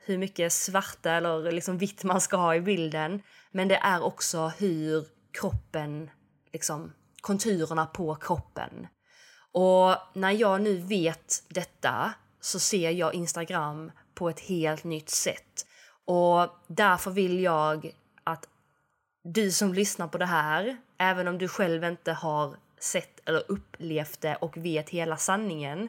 hur 0.00 0.18
mycket 0.18 0.52
svarta 0.52 1.12
eller 1.12 1.52
liksom 1.52 1.78
vitt 1.78 2.04
man 2.04 2.20
ska 2.20 2.36
ha 2.36 2.54
i 2.54 2.60
bilden. 2.60 3.22
Men 3.50 3.68
det 3.68 3.76
är 3.76 4.02
också 4.02 4.52
hur 4.58 5.06
kroppen, 5.40 6.10
liksom 6.52 6.92
konturerna 7.20 7.86
på 7.86 8.14
kroppen. 8.14 8.86
Och 9.52 9.96
när 10.14 10.30
jag 10.30 10.60
nu 10.62 10.76
vet 10.76 11.44
detta 11.48 12.12
så 12.46 12.58
ser 12.58 12.90
jag 12.90 13.14
Instagram 13.14 13.92
på 14.14 14.28
ett 14.28 14.40
helt 14.40 14.84
nytt 14.84 15.10
sätt. 15.10 15.66
Och 16.04 16.48
därför 16.66 17.10
vill 17.10 17.40
jag 17.40 17.92
att 18.24 18.48
du 19.24 19.50
som 19.50 19.74
lyssnar 19.74 20.08
på 20.08 20.18
det 20.18 20.26
här, 20.26 20.76
även 20.98 21.28
om 21.28 21.38
du 21.38 21.48
själv 21.48 21.84
inte 21.84 22.12
har 22.12 22.56
sett 22.78 23.28
eller 23.28 23.42
upplevt 23.48 24.20
det 24.20 24.36
och 24.36 24.56
vet 24.56 24.90
hela 24.90 25.16
sanningen, 25.16 25.88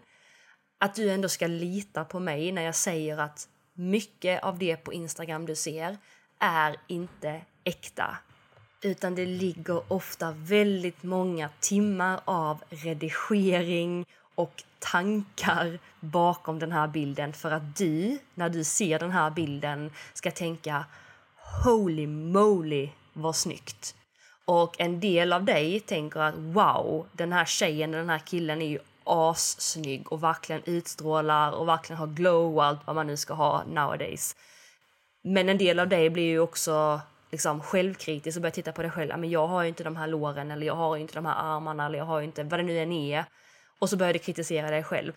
att 0.79 0.95
du 0.95 1.11
ändå 1.11 1.29
ska 1.29 1.47
lita 1.47 2.05
på 2.05 2.19
mig 2.19 2.51
när 2.51 2.61
jag 2.61 2.75
säger 2.75 3.17
att 3.17 3.47
mycket 3.73 4.43
av 4.43 4.57
det 4.57 4.77
på 4.77 4.93
Instagram 4.93 5.45
du 5.45 5.55
ser 5.55 5.97
är 6.39 6.75
inte 6.87 7.41
äkta. 7.63 8.17
Utan 8.81 9.15
det 9.15 9.25
ligger 9.25 9.93
ofta 9.93 10.31
väldigt 10.31 11.03
många 11.03 11.49
timmar 11.59 12.19
av 12.25 12.63
redigering 12.69 14.05
och 14.37 14.63
tankar 14.79 15.79
bakom 15.99 16.59
den 16.59 16.71
här 16.71 16.87
bilden 16.87 17.33
för 17.33 17.51
att 17.51 17.75
du, 17.77 18.19
när 18.33 18.49
du 18.49 18.63
ser 18.63 18.99
den 18.99 19.11
här 19.11 19.29
bilden, 19.29 19.91
ska 20.13 20.31
tänka 20.31 20.85
Holy 21.65 22.07
moly 22.07 22.89
vad 23.13 23.35
snyggt! 23.35 23.95
Och 24.45 24.81
en 24.81 24.99
del 24.99 25.33
av 25.33 25.43
dig 25.43 25.79
tänker 25.79 26.19
att 26.19 26.35
wow, 26.37 27.07
den 27.11 27.33
här 27.33 27.45
tjejen, 27.45 27.91
den 27.91 28.09
här 28.09 28.19
killen 28.19 28.61
är 28.61 28.67
ju 28.67 28.79
assnygg 29.03 30.11
och 30.11 30.23
verkligen 30.23 30.61
utstrålar 30.65 31.51
och 31.51 31.67
verkligen 31.67 31.99
har 31.99 32.07
glow 32.07 32.55
och 32.55 32.65
allt 32.65 32.87
vad 32.87 32.95
man 32.95 33.07
nu 33.07 33.17
ska 33.17 33.33
ha 33.33 33.63
nowadays. 33.63 34.35
Men 35.23 35.49
en 35.49 35.57
del 35.57 35.79
av 35.79 35.87
dig 35.87 36.09
blir 36.09 36.27
ju 36.27 36.39
också 36.39 37.01
liksom 37.31 37.61
självkritisk 37.61 38.37
och 38.37 38.41
börjar 38.41 38.51
titta 38.51 38.71
på 38.71 38.81
dig 38.81 38.91
själv. 38.91 39.19
Men 39.19 39.29
jag 39.29 39.47
har 39.47 39.61
ju 39.61 39.67
inte 39.67 39.83
de 39.83 39.95
här 39.95 40.07
låren 40.07 40.51
eller 40.51 40.67
jag 40.67 40.75
har 40.75 40.95
ju 40.95 41.01
inte 41.01 41.15
de 41.15 41.25
här 41.25 41.55
armarna 41.55 41.85
eller 41.85 41.97
jag 41.97 42.05
har 42.05 42.19
ju 42.19 42.25
inte 42.25 42.43
vad 42.43 42.59
det 42.59 42.63
nu 42.63 42.79
än 42.79 42.91
är. 42.91 43.25
Och 43.79 43.89
så 43.89 43.97
börjar 43.97 44.13
du 44.13 44.19
kritisera 44.19 44.69
dig 44.69 44.83
själv. 44.83 45.13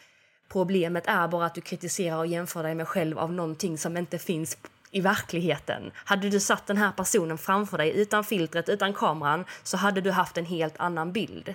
Problemet 0.49 1.07
är 1.07 1.29
bara 1.29 1.47
att 1.47 1.55
du 1.55 1.61
kritiserar 1.61 2.17
och 2.17 2.27
jämför 2.27 2.63
dig 2.63 2.75
med 2.75 2.89
själv 2.89 3.19
av 3.19 3.33
någonting 3.33 3.79
som 3.79 3.97
inte 3.97 4.19
finns 4.19 4.57
i 4.91 5.01
verkligheten. 5.01 5.93
Hade 5.95 6.31
du 6.31 6.41
satt 6.41 6.67
den 6.67 6.77
här 6.77 6.93
personen 6.93 7.39
framför 7.39 7.79
dig 7.79 8.01
utan 8.01 8.25
filtret, 8.25 8.69
utan 8.69 8.95
kameran, 8.95 9.45
så 9.63 9.77
hade 9.77 10.01
du 10.01 10.11
haft 10.11 10.39
en 10.39 10.47
helt 10.47 10.75
annan 10.77 11.13
bild. 11.13 11.55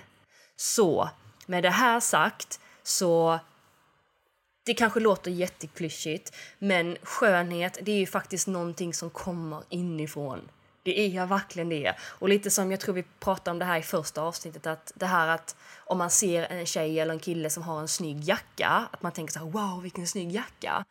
Så 0.56 1.10
med 1.46 1.62
det 1.62 1.70
här 1.70 2.00
sagt 2.00 2.60
så 2.82 3.38
det 4.66 4.74
kanske 4.74 5.00
låter 5.00 5.30
jätteklyschigt, 5.30 6.34
men 6.58 6.96
skönhet 7.02 7.78
det 7.82 7.92
är 7.92 7.98
ju 7.98 8.06
faktiskt 8.06 8.46
någonting 8.46 8.94
som 8.94 9.10
kommer 9.10 9.62
inifrån. 9.68 10.48
Det 10.86 11.00
är 11.00 11.08
jag 11.08 11.26
verkligen 11.26 11.68
det. 11.68 11.94
Och 12.00 12.28
lite 12.28 12.50
som 12.50 12.70
jag 12.70 12.80
tror 12.80 12.94
vi 12.94 13.02
pratade 13.02 13.50
om 13.50 13.58
det 13.58 13.64
här 13.64 13.78
i 13.78 13.82
första 13.82 14.22
avsnittet, 14.22 14.66
att 14.66 14.92
det 14.94 15.06
här 15.06 15.28
att 15.28 15.56
om 15.84 15.98
man 15.98 16.10
ser 16.10 16.42
en 16.42 16.66
tjej 16.66 17.00
eller 17.00 17.12
en 17.14 17.20
kille 17.20 17.50
som 17.50 17.62
har 17.62 17.80
en 17.80 17.88
snygg 17.88 18.24
jacka, 18.24 18.88
att 18.90 19.02
man 19.02 19.12
tänker 19.12 19.32
så 19.32 19.38
här, 19.38 19.46
wow 19.46 19.82
vilken 19.82 20.06
snygg 20.06 20.32
jacka. 20.32 20.84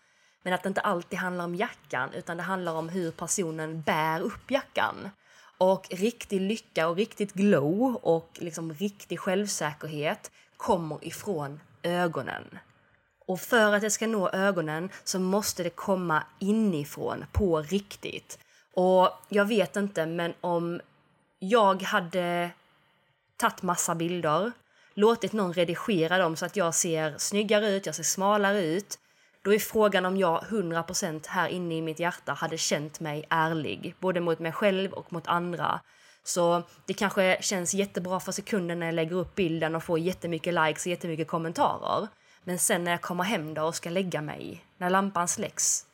Men 0.44 0.54
att 0.54 0.64
det 0.64 0.70
inte 0.70 0.82
alltid 0.82 1.20
handlar 1.20 1.46
om 1.46 1.56
jackan, 1.56 2.10
utan 2.14 2.38
det 2.38 2.44
handlar 2.44 2.74
om 2.74 2.90
hur 2.90 3.12
personen 3.12 3.82
bär 3.82 4.22
upp 4.22 4.52
jackan. 4.52 5.10
Och 5.58 5.88
riktig 5.92 6.42
lycka 6.42 6.88
och 6.88 6.96
riktigt 6.96 7.34
glow 7.34 7.96
och 7.96 8.30
liksom 8.42 8.74
riktig 8.74 9.20
självsäkerhet 9.20 10.32
kommer 10.58 11.06
ifrån 11.08 11.60
ögonen. 11.84 12.60
Och 13.28 13.40
för 13.40 13.74
att 13.74 13.82
det 13.82 13.92
ska 13.92 14.08
nå 14.08 14.30
ögonen 14.30 14.90
så 15.04 15.20
måste 15.20 15.64
det 15.64 15.70
komma 15.70 16.24
inifrån, 16.40 17.25
på 17.32 17.62
riktigt. 17.62 18.40
Och 18.75 19.10
jag 19.29 19.46
vet 19.46 19.75
inte, 19.75 20.05
men 20.05 20.34
om 20.41 20.82
jag 21.39 21.82
hade 21.82 22.50
tagit 23.38 23.62
massa 23.62 23.96
bilder, 23.96 24.51
låtit 24.94 25.34
någon 25.34 25.53
redigera 25.53 26.17
dem 26.17 26.36
så 26.36 26.46
att 26.46 26.55
jag 26.55 26.75
ser 26.75 27.15
snyggare 27.17 27.70
ut, 27.70 27.86
jag 27.86 27.96
ser 27.96 28.03
smalare 28.03 28.62
ut, 28.62 29.00
då 29.41 29.53
är 29.53 29.60
frågan 29.60 30.05
om 30.05 30.17
jag 30.17 30.44
100% 30.44 31.27
här 31.27 31.48
inne 31.48 31.77
i 31.77 31.82
mitt 31.82 32.00
hjärta 32.00 32.34
hade 32.34 32.58
känt 32.58 33.00
mig 33.00 33.25
ärlig, 33.29 33.96
både 34.00 34.20
mot 34.20 34.39
mig 34.39 34.51
själv 34.51 34.94
och 34.94 35.13
mot 35.13 35.27
andra. 35.27 35.79
Så 36.24 36.63
det 36.86 36.94
kanske 36.94 37.38
känns 37.41 37.74
jättebra 37.74 38.20
för 38.20 38.32
sekunden 38.32 38.79
när 38.79 38.86
jag 38.88 38.96
lägger 38.96 39.15
upp 39.15 39.36
bilden 39.36 39.75
och 39.75 39.84
får 39.84 40.00
jättemycket 40.00 40.53
likes 40.53 40.86
och 40.86 40.89
jättemycket 40.89 41.27
kommentarer. 41.27 42.08
Men 42.44 42.60
sen 42.60 42.84
när 42.84 42.91
jag 42.91 43.01
kommer 43.01 43.24
hem 43.24 43.53
då 43.53 43.63
och 43.63 43.75
ska 43.75 43.89
lägga 43.89 44.22
mig, 44.22 44.65
när 44.77 44.89
lampan 44.89 45.27
släcks, 45.27 45.86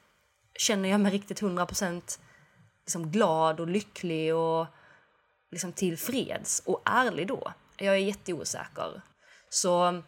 känner 0.56 0.90
jag 0.90 1.00
mig 1.00 1.12
riktigt 1.12 1.42
100% 1.42 2.20
liksom 2.86 3.12
glad 3.12 3.60
och 3.60 3.68
lycklig 3.68 4.36
och 4.36 4.68
liksom 5.52 5.72
tillfreds 5.72 6.64
och 6.66 6.82
ärlig 6.86 7.28
då. 7.28 7.54
Jag 7.78 7.96
är 7.96 8.00
jätteosäker. 8.00 9.02
Så 9.50 10.02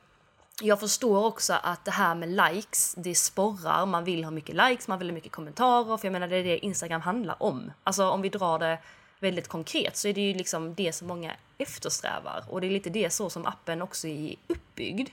jag 0.62 0.80
förstår 0.80 1.26
också 1.26 1.54
att 1.64 1.86
det 1.86 1.92
här 1.92 2.16
med 2.16 2.30
likes, 2.30 2.96
det 2.98 3.16
sporrar. 3.16 3.86
Man 3.86 4.04
vill 4.04 4.24
ha 4.24 4.32
mycket 4.32 4.56
likes, 4.56 4.88
man 4.88 5.00
vill 5.00 5.10
ha 5.10 5.14
mycket 5.14 5.32
kommentarer. 5.32 5.98
För 5.98 6.08
jag 6.08 6.12
menar, 6.12 6.28
det 6.28 6.38
är 6.38 6.44
det 6.44 6.66
Instagram 6.66 7.02
handlar 7.02 7.44
om. 7.44 7.72
Alltså 7.84 8.10
om 8.10 8.22
vi 8.22 8.30
drar 8.30 8.60
det 8.60 8.80
väldigt 9.20 9.48
konkret 9.48 9.98
så 9.98 10.08
är 10.08 10.14
det 10.14 10.22
ju 10.22 10.34
liksom 10.34 10.76
det 10.76 10.94
som 10.94 11.08
många 11.08 11.36
eftersträvar. 11.58 12.44
Och 12.50 12.62
det 12.62 12.68
är 12.68 12.72
lite 12.72 12.90
det 12.90 13.10
så 13.10 13.30
som 13.30 13.46
appen 13.46 13.82
också 13.82 14.08
är 14.08 14.36
uppbyggd. 14.48 15.10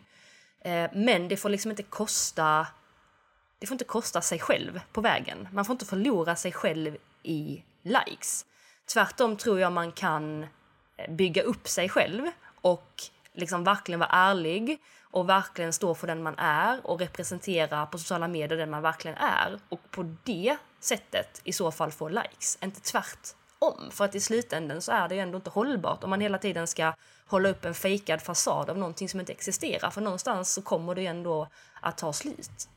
Eh, 0.65 0.91
men 0.95 1.29
det 1.29 1.37
får 1.37 1.49
liksom 1.49 1.71
inte 1.71 1.83
kosta 1.83 2.67
det 3.59 3.67
får 3.67 3.75
inte 3.75 3.85
kosta 3.85 4.21
sig 4.21 4.39
själv 4.39 4.81
på 4.93 5.01
vägen. 5.01 5.49
Man 5.53 5.65
får 5.65 5.73
inte 5.73 5.87
förlora 5.87 6.37
sig 6.37 6.53
själv 6.53 6.97
i 7.23 7.65
likes. 7.83 8.47
Tvärtom 8.93 9.37
tror 9.37 9.61
jag 9.61 9.73
man 9.73 9.93
kan 9.93 10.43
eh, 10.97 11.11
bygga 11.11 11.43
upp 11.43 11.69
sig 11.69 11.89
själv 11.89 12.23
och 12.61 13.03
liksom 13.33 13.65
verkligen 13.65 14.01
vara 14.01 14.11
ärlig 14.11 14.79
och 15.03 15.29
verkligen 15.29 15.73
stå 15.73 15.95
för 15.95 16.07
den 16.07 16.23
man 16.23 16.39
är 16.39 16.87
och 16.87 17.01
representera 17.01 17.87
på 17.87 17.99
sociala 17.99 18.29
medier 18.29 18.59
den 18.59 18.71
man 18.71 18.83
verkligen 18.83 19.17
är 19.17 19.59
och 19.69 19.91
på 19.91 20.15
det 20.25 20.57
sättet 20.81 21.41
i 21.45 21.53
så 21.53 21.71
fall 21.71 21.93
få 21.93 22.09
likes, 22.09 22.59
inte 22.63 22.81
tvärtom. 22.81 23.91
För 23.91 24.05
att 24.05 24.15
i 24.15 24.21
slutändan 24.21 24.83
så 24.83 24.93
är 24.93 25.09
det 25.09 25.15
ju 25.15 25.21
ändå 25.21 25.37
inte 25.37 25.51
hållbart 25.51 26.05
om 26.05 26.11
man 26.11 26.21
hela 26.21 26.39
tiden 26.39 26.67
ska 26.67 26.95
hålla 27.27 27.49
upp 27.49 27.65
en 27.65 27.75
fejkad 27.75 28.23
fasad 28.23 28.71
av 28.71 28.79
någonting 28.79 29.09
som 29.09 29.21
inte 29.21 29.33
existerar. 29.33 29.91
För 29.91 30.01
någonstans 30.01 30.53
så 30.53 30.63
kommer 30.63 30.95
det 30.95 31.01
ju 31.01 31.07
ändå 31.07 31.49
att 31.81 31.99
ta 31.99 32.13
slut. 32.13 32.69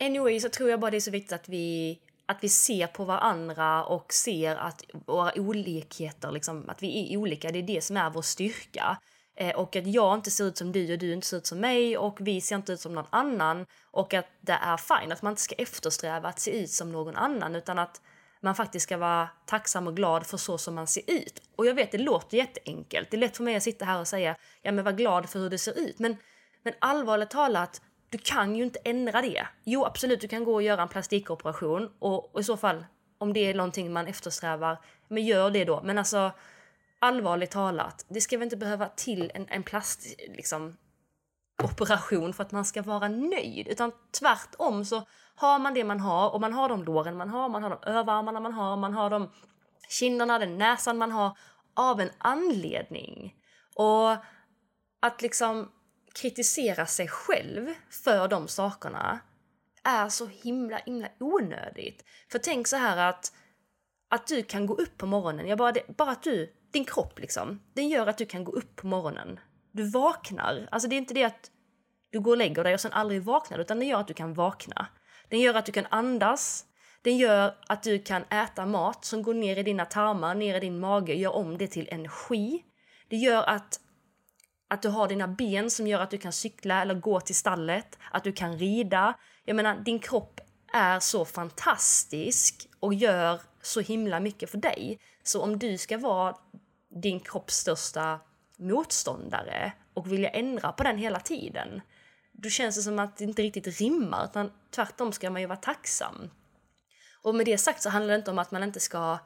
Anyway 0.00 0.40
så 0.40 0.48
tror 0.48 0.70
jag 0.70 0.80
bara 0.80 0.90
det 0.90 0.96
är 0.96 1.00
så 1.00 1.10
viktigt 1.10 1.32
att 1.32 1.48
vi 1.48 1.98
att 2.26 2.44
vi 2.44 2.48
ser 2.48 2.86
på 2.86 3.04
varandra 3.04 3.84
och 3.84 4.12
ser 4.12 4.56
att 4.56 4.84
våra 5.06 5.32
olikheter, 5.36 6.32
liksom, 6.32 6.68
att 6.68 6.82
vi 6.82 7.14
är 7.14 7.16
olika, 7.16 7.50
det 7.50 7.58
är 7.58 7.62
det 7.62 7.84
som 7.84 7.96
är 7.96 8.10
vår 8.10 8.22
styrka. 8.22 8.98
Eh, 9.36 9.56
och 9.56 9.76
att 9.76 9.86
jag 9.86 10.14
inte 10.14 10.30
ser 10.30 10.44
ut 10.44 10.56
som 10.56 10.72
du 10.72 10.92
och 10.92 10.98
du 10.98 11.12
inte 11.12 11.26
ser 11.26 11.36
ut 11.36 11.46
som 11.46 11.60
mig 11.60 11.98
och 11.98 12.18
vi 12.20 12.40
ser 12.40 12.56
inte 12.56 12.72
ut 12.72 12.80
som 12.80 12.94
någon 12.94 13.06
annan. 13.10 13.66
Och 13.90 14.14
att 14.14 14.26
det 14.40 14.52
är 14.52 14.76
fine, 14.76 15.12
att 15.12 15.22
man 15.22 15.32
inte 15.32 15.42
ska 15.42 15.54
eftersträva 15.54 16.28
att 16.28 16.40
se 16.40 16.62
ut 16.62 16.70
som 16.70 16.92
någon 16.92 17.16
annan 17.16 17.56
utan 17.56 17.78
att 17.78 18.00
man 18.40 18.54
faktiskt 18.54 18.82
ska 18.82 18.96
vara 18.96 19.28
tacksam 19.46 19.86
och 19.86 19.96
glad 19.96 20.26
för 20.26 20.36
så 20.36 20.58
som 20.58 20.74
man 20.74 20.86
ser 20.86 21.02
ut. 21.06 21.42
Och 21.56 21.66
jag 21.66 21.74
vet, 21.74 21.92
det 21.92 21.98
låter 21.98 22.36
jätteenkelt. 22.36 23.10
Det 23.10 23.16
är 23.16 23.18
lätt 23.18 23.36
för 23.36 23.44
mig 23.44 23.56
att 23.56 23.62
sitta 23.62 23.84
här 23.84 24.00
och 24.00 24.08
säga 24.08 24.36
ja 24.62 24.72
men 24.72 24.84
var 24.84 24.92
glad 24.92 25.28
för 25.28 25.38
hur 25.38 25.50
du 25.50 25.58
ser 25.58 25.78
ut. 25.78 25.98
Men, 25.98 26.16
men 26.62 26.74
allvarligt 26.78 27.30
talat, 27.30 27.82
du 28.14 28.18
kan 28.18 28.56
ju 28.56 28.64
inte 28.64 28.78
ändra 28.84 29.22
det. 29.22 29.46
Jo, 29.64 29.84
absolut, 29.84 30.20
du 30.20 30.28
kan 30.28 30.44
gå 30.44 30.54
och 30.54 30.62
göra 30.62 30.82
en 30.82 30.88
plastikoperation 30.88 31.90
och, 31.98 32.34
och 32.34 32.40
i 32.40 32.44
så 32.44 32.56
fall, 32.56 32.84
om 33.18 33.32
det 33.32 33.40
är 33.40 33.54
någonting 33.54 33.92
man 33.92 34.06
eftersträvar, 34.06 34.78
men 35.08 35.24
gör 35.24 35.50
det 35.50 35.64
då. 35.64 35.82
Men 35.84 35.98
alltså, 35.98 36.32
allvarligt 36.98 37.50
talat, 37.50 38.06
det 38.08 38.20
ska 38.20 38.38
väl 38.38 38.42
inte 38.42 38.56
behöva 38.56 38.88
till 38.88 39.30
en, 39.34 39.46
en 39.48 39.62
plast, 39.62 40.06
liksom, 40.28 40.76
operation 41.62 42.32
för 42.32 42.42
att 42.42 42.52
man 42.52 42.64
ska 42.64 42.82
vara 42.82 43.08
nöjd. 43.08 43.68
Utan 43.68 43.92
tvärtom 44.20 44.84
så 44.84 45.02
har 45.34 45.58
man 45.58 45.74
det 45.74 45.84
man 45.84 46.00
har 46.00 46.34
och 46.34 46.40
man 46.40 46.52
har 46.52 46.68
de 46.68 46.84
låren 46.84 47.16
man 47.16 47.28
har, 47.28 47.48
man 47.48 47.62
har 47.62 47.70
de 47.70 47.90
överarmarna 47.90 48.40
man 48.40 48.52
har, 48.52 48.76
man 48.76 48.94
har 48.94 49.10
de 49.10 49.30
kinderna, 49.88 50.38
den 50.38 50.58
näsan 50.58 50.98
man 50.98 51.10
har 51.10 51.38
av 51.74 52.00
en 52.00 52.10
anledning. 52.18 53.34
Och 53.76 54.10
att 55.00 55.22
liksom 55.22 55.70
kritisera 56.20 56.86
sig 56.86 57.08
själv 57.08 57.74
för 57.90 58.28
de 58.28 58.48
sakerna 58.48 59.20
är 59.84 60.08
så 60.08 60.26
himla, 60.26 60.76
himla 60.76 61.08
onödigt. 61.20 62.04
För 62.32 62.38
tänk 62.38 62.66
så 62.66 62.76
här 62.76 62.96
att, 62.96 63.32
att 64.10 64.26
du 64.26 64.42
kan 64.42 64.66
gå 64.66 64.74
upp 64.74 64.98
på 64.98 65.06
morgonen, 65.06 65.48
jag 65.48 65.58
bara, 65.58 65.72
det, 65.72 65.96
bara 65.96 66.10
att 66.10 66.22
du, 66.22 66.52
din 66.72 66.84
kropp 66.84 67.18
liksom, 67.18 67.60
den 67.74 67.88
gör 67.88 68.06
att 68.06 68.18
du 68.18 68.26
kan 68.26 68.44
gå 68.44 68.52
upp 68.52 68.76
på 68.76 68.86
morgonen. 68.86 69.40
Du 69.72 69.90
vaknar, 69.90 70.68
alltså 70.70 70.88
det 70.88 70.96
är 70.96 70.98
inte 70.98 71.14
det 71.14 71.24
att 71.24 71.50
du 72.10 72.20
går 72.20 72.30
och 72.30 72.36
lägger 72.36 72.64
dig 72.64 72.74
och 72.74 72.80
sen 72.80 72.92
aldrig 72.92 73.22
vaknar, 73.22 73.58
utan 73.58 73.78
det 73.78 73.84
gör 73.84 74.00
att 74.00 74.08
du 74.08 74.14
kan 74.14 74.34
vakna. 74.34 74.86
Den 75.28 75.40
gör 75.40 75.54
att 75.54 75.66
du 75.66 75.72
kan 75.72 75.86
andas, 75.90 76.64
den 77.02 77.16
gör 77.16 77.56
att 77.66 77.82
du 77.82 77.98
kan 77.98 78.22
äta 78.22 78.66
mat 78.66 79.04
som 79.04 79.22
går 79.22 79.34
ner 79.34 79.56
i 79.56 79.62
dina 79.62 79.84
tarmar, 79.84 80.34
ner 80.34 80.56
i 80.56 80.60
din 80.60 80.78
mage, 80.78 81.14
gör 81.14 81.32
om 81.32 81.58
det 81.58 81.66
till 81.66 81.88
energi. 81.90 82.64
Det 83.08 83.16
gör 83.16 83.42
att 83.42 83.80
att 84.68 84.82
du 84.82 84.88
har 84.88 85.08
dina 85.08 85.28
ben 85.28 85.70
som 85.70 85.86
gör 85.86 86.00
att 86.00 86.10
du 86.10 86.18
kan 86.18 86.32
cykla 86.32 86.82
eller 86.82 86.94
gå 86.94 87.20
till 87.20 87.34
stallet, 87.34 87.98
att 88.10 88.24
du 88.24 88.32
kan 88.32 88.58
rida. 88.58 89.14
Jag 89.44 89.56
menar, 89.56 89.76
din 89.76 89.98
kropp 89.98 90.40
är 90.72 91.00
så 91.00 91.24
fantastisk 91.24 92.68
och 92.80 92.94
gör 92.94 93.40
så 93.62 93.80
himla 93.80 94.20
mycket 94.20 94.50
för 94.50 94.58
dig. 94.58 94.98
Så 95.22 95.42
om 95.42 95.58
du 95.58 95.78
ska 95.78 95.98
vara 95.98 96.36
din 97.02 97.20
kropps 97.20 97.56
största 97.56 98.20
motståndare 98.56 99.72
och 99.94 100.12
vilja 100.12 100.28
ändra 100.28 100.72
på 100.72 100.82
den 100.82 100.98
hela 100.98 101.20
tiden, 101.20 101.80
då 102.32 102.48
känns 102.48 102.76
det 102.76 102.82
som 102.82 102.98
att 102.98 103.16
det 103.16 103.24
inte 103.24 103.42
riktigt 103.42 103.80
rimmar, 103.80 104.24
utan 104.24 104.52
tvärtom 104.70 105.12
ska 105.12 105.30
man 105.30 105.40
ju 105.40 105.46
vara 105.46 105.56
tacksam. 105.56 106.30
Och 107.22 107.34
med 107.34 107.46
det 107.46 107.58
sagt 107.58 107.82
så 107.82 107.88
handlar 107.88 108.12
det 108.12 108.18
inte 108.18 108.30
om 108.30 108.38
att 108.38 108.50
man 108.50 108.62
inte 108.62 108.80
ska 108.80 109.18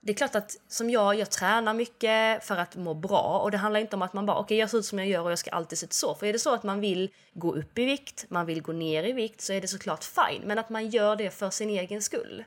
det 0.00 0.12
är 0.12 0.16
klart 0.16 0.34
att 0.34 0.56
som 0.68 0.90
jag, 0.90 1.14
jag 1.14 1.30
tränar 1.30 1.74
mycket 1.74 2.44
för 2.44 2.56
att 2.56 2.76
må 2.76 2.94
bra 2.94 3.40
och 3.42 3.50
det 3.50 3.58
handlar 3.58 3.80
inte 3.80 3.96
om 3.96 4.02
att 4.02 4.12
man 4.12 4.26
bara 4.26 4.36
okej 4.36 4.44
okay, 4.44 4.56
jag 4.58 4.70
ser 4.70 4.78
ut 4.78 4.84
som 4.84 4.98
jag 4.98 5.08
gör 5.08 5.24
och 5.24 5.30
jag 5.30 5.38
ska 5.38 5.50
alltid 5.50 5.78
se 5.78 5.86
ut 5.86 5.92
så. 5.92 6.14
För 6.14 6.26
är 6.26 6.32
det 6.32 6.38
så 6.38 6.54
att 6.54 6.62
man 6.62 6.80
vill 6.80 7.10
gå 7.34 7.54
upp 7.54 7.78
i 7.78 7.84
vikt, 7.84 8.26
man 8.28 8.46
vill 8.46 8.62
gå 8.62 8.72
ner 8.72 9.04
i 9.04 9.12
vikt 9.12 9.40
så 9.40 9.52
är 9.52 9.60
det 9.60 9.68
såklart 9.68 10.04
fine. 10.04 10.42
Men 10.44 10.58
att 10.58 10.70
man 10.70 10.88
gör 10.88 11.16
det 11.16 11.30
för 11.30 11.50
sin 11.50 11.70
egen 11.70 12.02
skull. 12.02 12.44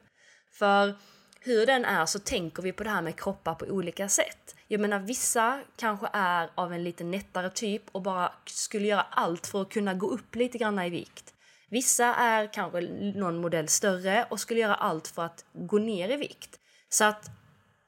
För 0.52 0.96
hur 1.40 1.66
den 1.66 1.86
är 1.86 2.06
så 2.06 2.20
tänker 2.20 2.64
vi 2.64 2.72
på 2.72 2.84
det 2.84 2.90
här 2.90 3.02
med 3.02 3.20
kroppar 3.20 3.56
på 3.56 3.66
olika 3.66 4.10
sätt. 4.10 4.56
Jag 4.68 4.82
menar 4.82 5.00
vissa 5.00 5.62
kanske 5.76 6.08
är 6.14 6.50
av 6.56 6.74
en 6.74 6.84
lite 6.84 7.04
nättare 7.04 7.50
typ 7.50 7.84
och 7.92 8.02
bara 8.02 8.34
skulle 8.46 8.88
göra 8.88 9.06
allt 9.10 9.48
för 9.48 9.62
att 9.62 9.70
kunna 9.70 9.94
gå 9.94 10.08
upp 10.08 10.36
lite 10.36 10.58
grann 10.58 10.80
i 10.80 10.90
vikt. 10.90 11.34
Vissa 11.70 12.06
är 12.06 12.54
kanske 12.54 12.82
någon 13.16 13.38
modell 13.38 13.68
större 13.68 14.28
och 14.30 14.40
skulle 14.40 14.60
göra 14.60 14.76
allt 14.76 15.08
för 15.08 15.24
att 15.24 15.46
gå 15.54 15.78
ner 15.78 16.10
i 16.10 16.16
vikt. 16.16 16.60
Så 16.90 17.06
att 17.06 17.41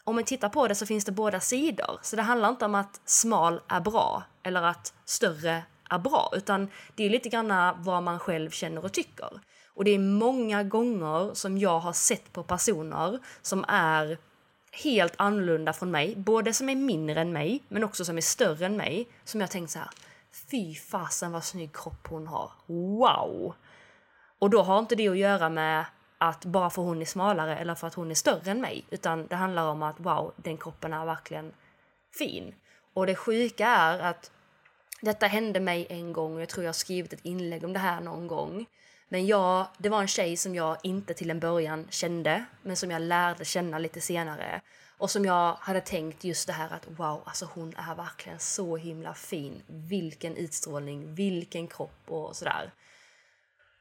om 0.03 0.15
man 0.15 0.23
tittar 0.23 0.49
på 0.49 0.67
det 0.67 0.75
så 0.75 0.85
finns 0.85 1.05
det 1.05 1.11
båda 1.11 1.39
sidor. 1.39 1.99
Så 2.01 2.15
det 2.15 2.21
handlar 2.21 2.49
inte 2.49 2.65
om 2.65 2.75
att 2.75 3.01
smal 3.05 3.61
är 3.67 3.79
bra 3.79 4.23
eller 4.43 4.61
att 4.61 4.93
större 5.05 5.63
är 5.89 5.99
bra, 5.99 6.33
utan 6.35 6.69
det 6.95 7.03
är 7.03 7.09
lite 7.09 7.29
grann 7.29 7.83
vad 7.83 8.03
man 8.03 8.19
själv 8.19 8.49
känner 8.49 8.85
och 8.85 8.93
tycker. 8.93 9.29
Och 9.75 9.83
det 9.83 9.91
är 9.91 9.99
många 9.99 10.63
gånger 10.63 11.33
som 11.33 11.57
jag 11.57 11.79
har 11.79 11.93
sett 11.93 12.33
på 12.33 12.43
personer 12.43 13.19
som 13.41 13.65
är 13.67 14.17
helt 14.83 15.13
annorlunda 15.17 15.73
från 15.73 15.91
mig, 15.91 16.15
både 16.15 16.53
som 16.53 16.69
är 16.69 16.75
mindre 16.75 17.21
än 17.21 17.33
mig, 17.33 17.63
men 17.67 17.83
också 17.83 18.05
som 18.05 18.17
är 18.17 18.21
större 18.21 18.65
än 18.65 18.77
mig, 18.77 19.07
som 19.23 19.41
jag 19.41 19.51
tänkt 19.51 19.71
så 19.71 19.79
här, 19.79 19.89
fy 20.51 20.75
fasen 20.75 21.31
vad 21.31 21.43
snygg 21.43 21.75
kropp 21.75 22.07
hon 22.07 22.27
har, 22.27 22.51
wow! 22.65 23.55
Och 24.39 24.49
då 24.49 24.61
har 24.61 24.79
inte 24.79 24.95
det 24.95 25.07
att 25.07 25.17
göra 25.17 25.49
med 25.49 25.85
att 26.29 26.45
bara 26.45 26.69
för 26.69 26.81
hon 26.81 27.01
är 27.01 27.05
smalare 27.05 27.57
eller 27.57 27.75
för 27.75 27.87
att 27.87 27.93
hon 27.93 28.11
är 28.11 28.15
större 28.15 28.51
än 28.51 28.61
mig. 28.61 28.85
Utan 28.89 29.27
det 29.27 29.35
handlar 29.35 29.67
om 29.67 29.83
att 29.83 29.99
wow, 29.99 30.33
den 30.35 30.57
kroppen 30.57 30.93
är 30.93 31.05
verkligen 31.05 31.53
fin. 32.17 32.55
Och 32.93 33.05
det 33.05 33.15
sjuka 33.15 33.67
är 33.67 33.99
att 33.99 34.31
detta 35.01 35.27
hände 35.27 35.59
mig 35.59 35.87
en 35.89 36.13
gång 36.13 36.35
och 36.35 36.41
jag 36.41 36.49
tror 36.49 36.63
jag 36.63 36.69
har 36.69 36.73
skrivit 36.73 37.13
ett 37.13 37.25
inlägg 37.25 37.63
om 37.63 37.73
det 37.73 37.79
här 37.79 38.01
någon 38.01 38.27
gång. 38.27 38.65
Men 39.09 39.25
jag, 39.25 39.67
det 39.77 39.89
var 39.89 40.01
en 40.01 40.07
tjej 40.07 40.37
som 40.37 40.55
jag 40.55 40.77
inte 40.83 41.13
till 41.13 41.31
en 41.31 41.39
början 41.39 41.87
kände, 41.89 42.45
men 42.61 42.75
som 42.75 42.91
jag 42.91 43.01
lärde 43.01 43.45
känna 43.45 43.79
lite 43.79 44.01
senare. 44.01 44.61
Och 44.97 45.11
som 45.11 45.25
jag 45.25 45.53
hade 45.53 45.81
tänkt 45.81 46.23
just 46.23 46.47
det 46.47 46.53
här 46.53 46.73
att 46.73 46.87
wow, 46.87 47.21
alltså 47.25 47.49
hon 47.53 47.73
är 47.75 47.95
verkligen 47.95 48.39
så 48.39 48.77
himla 48.77 49.13
fin. 49.13 49.61
Vilken 49.67 50.37
utstrålning, 50.37 51.15
vilken 51.15 51.67
kropp 51.67 52.03
och 52.07 52.35
sådär. 52.35 52.71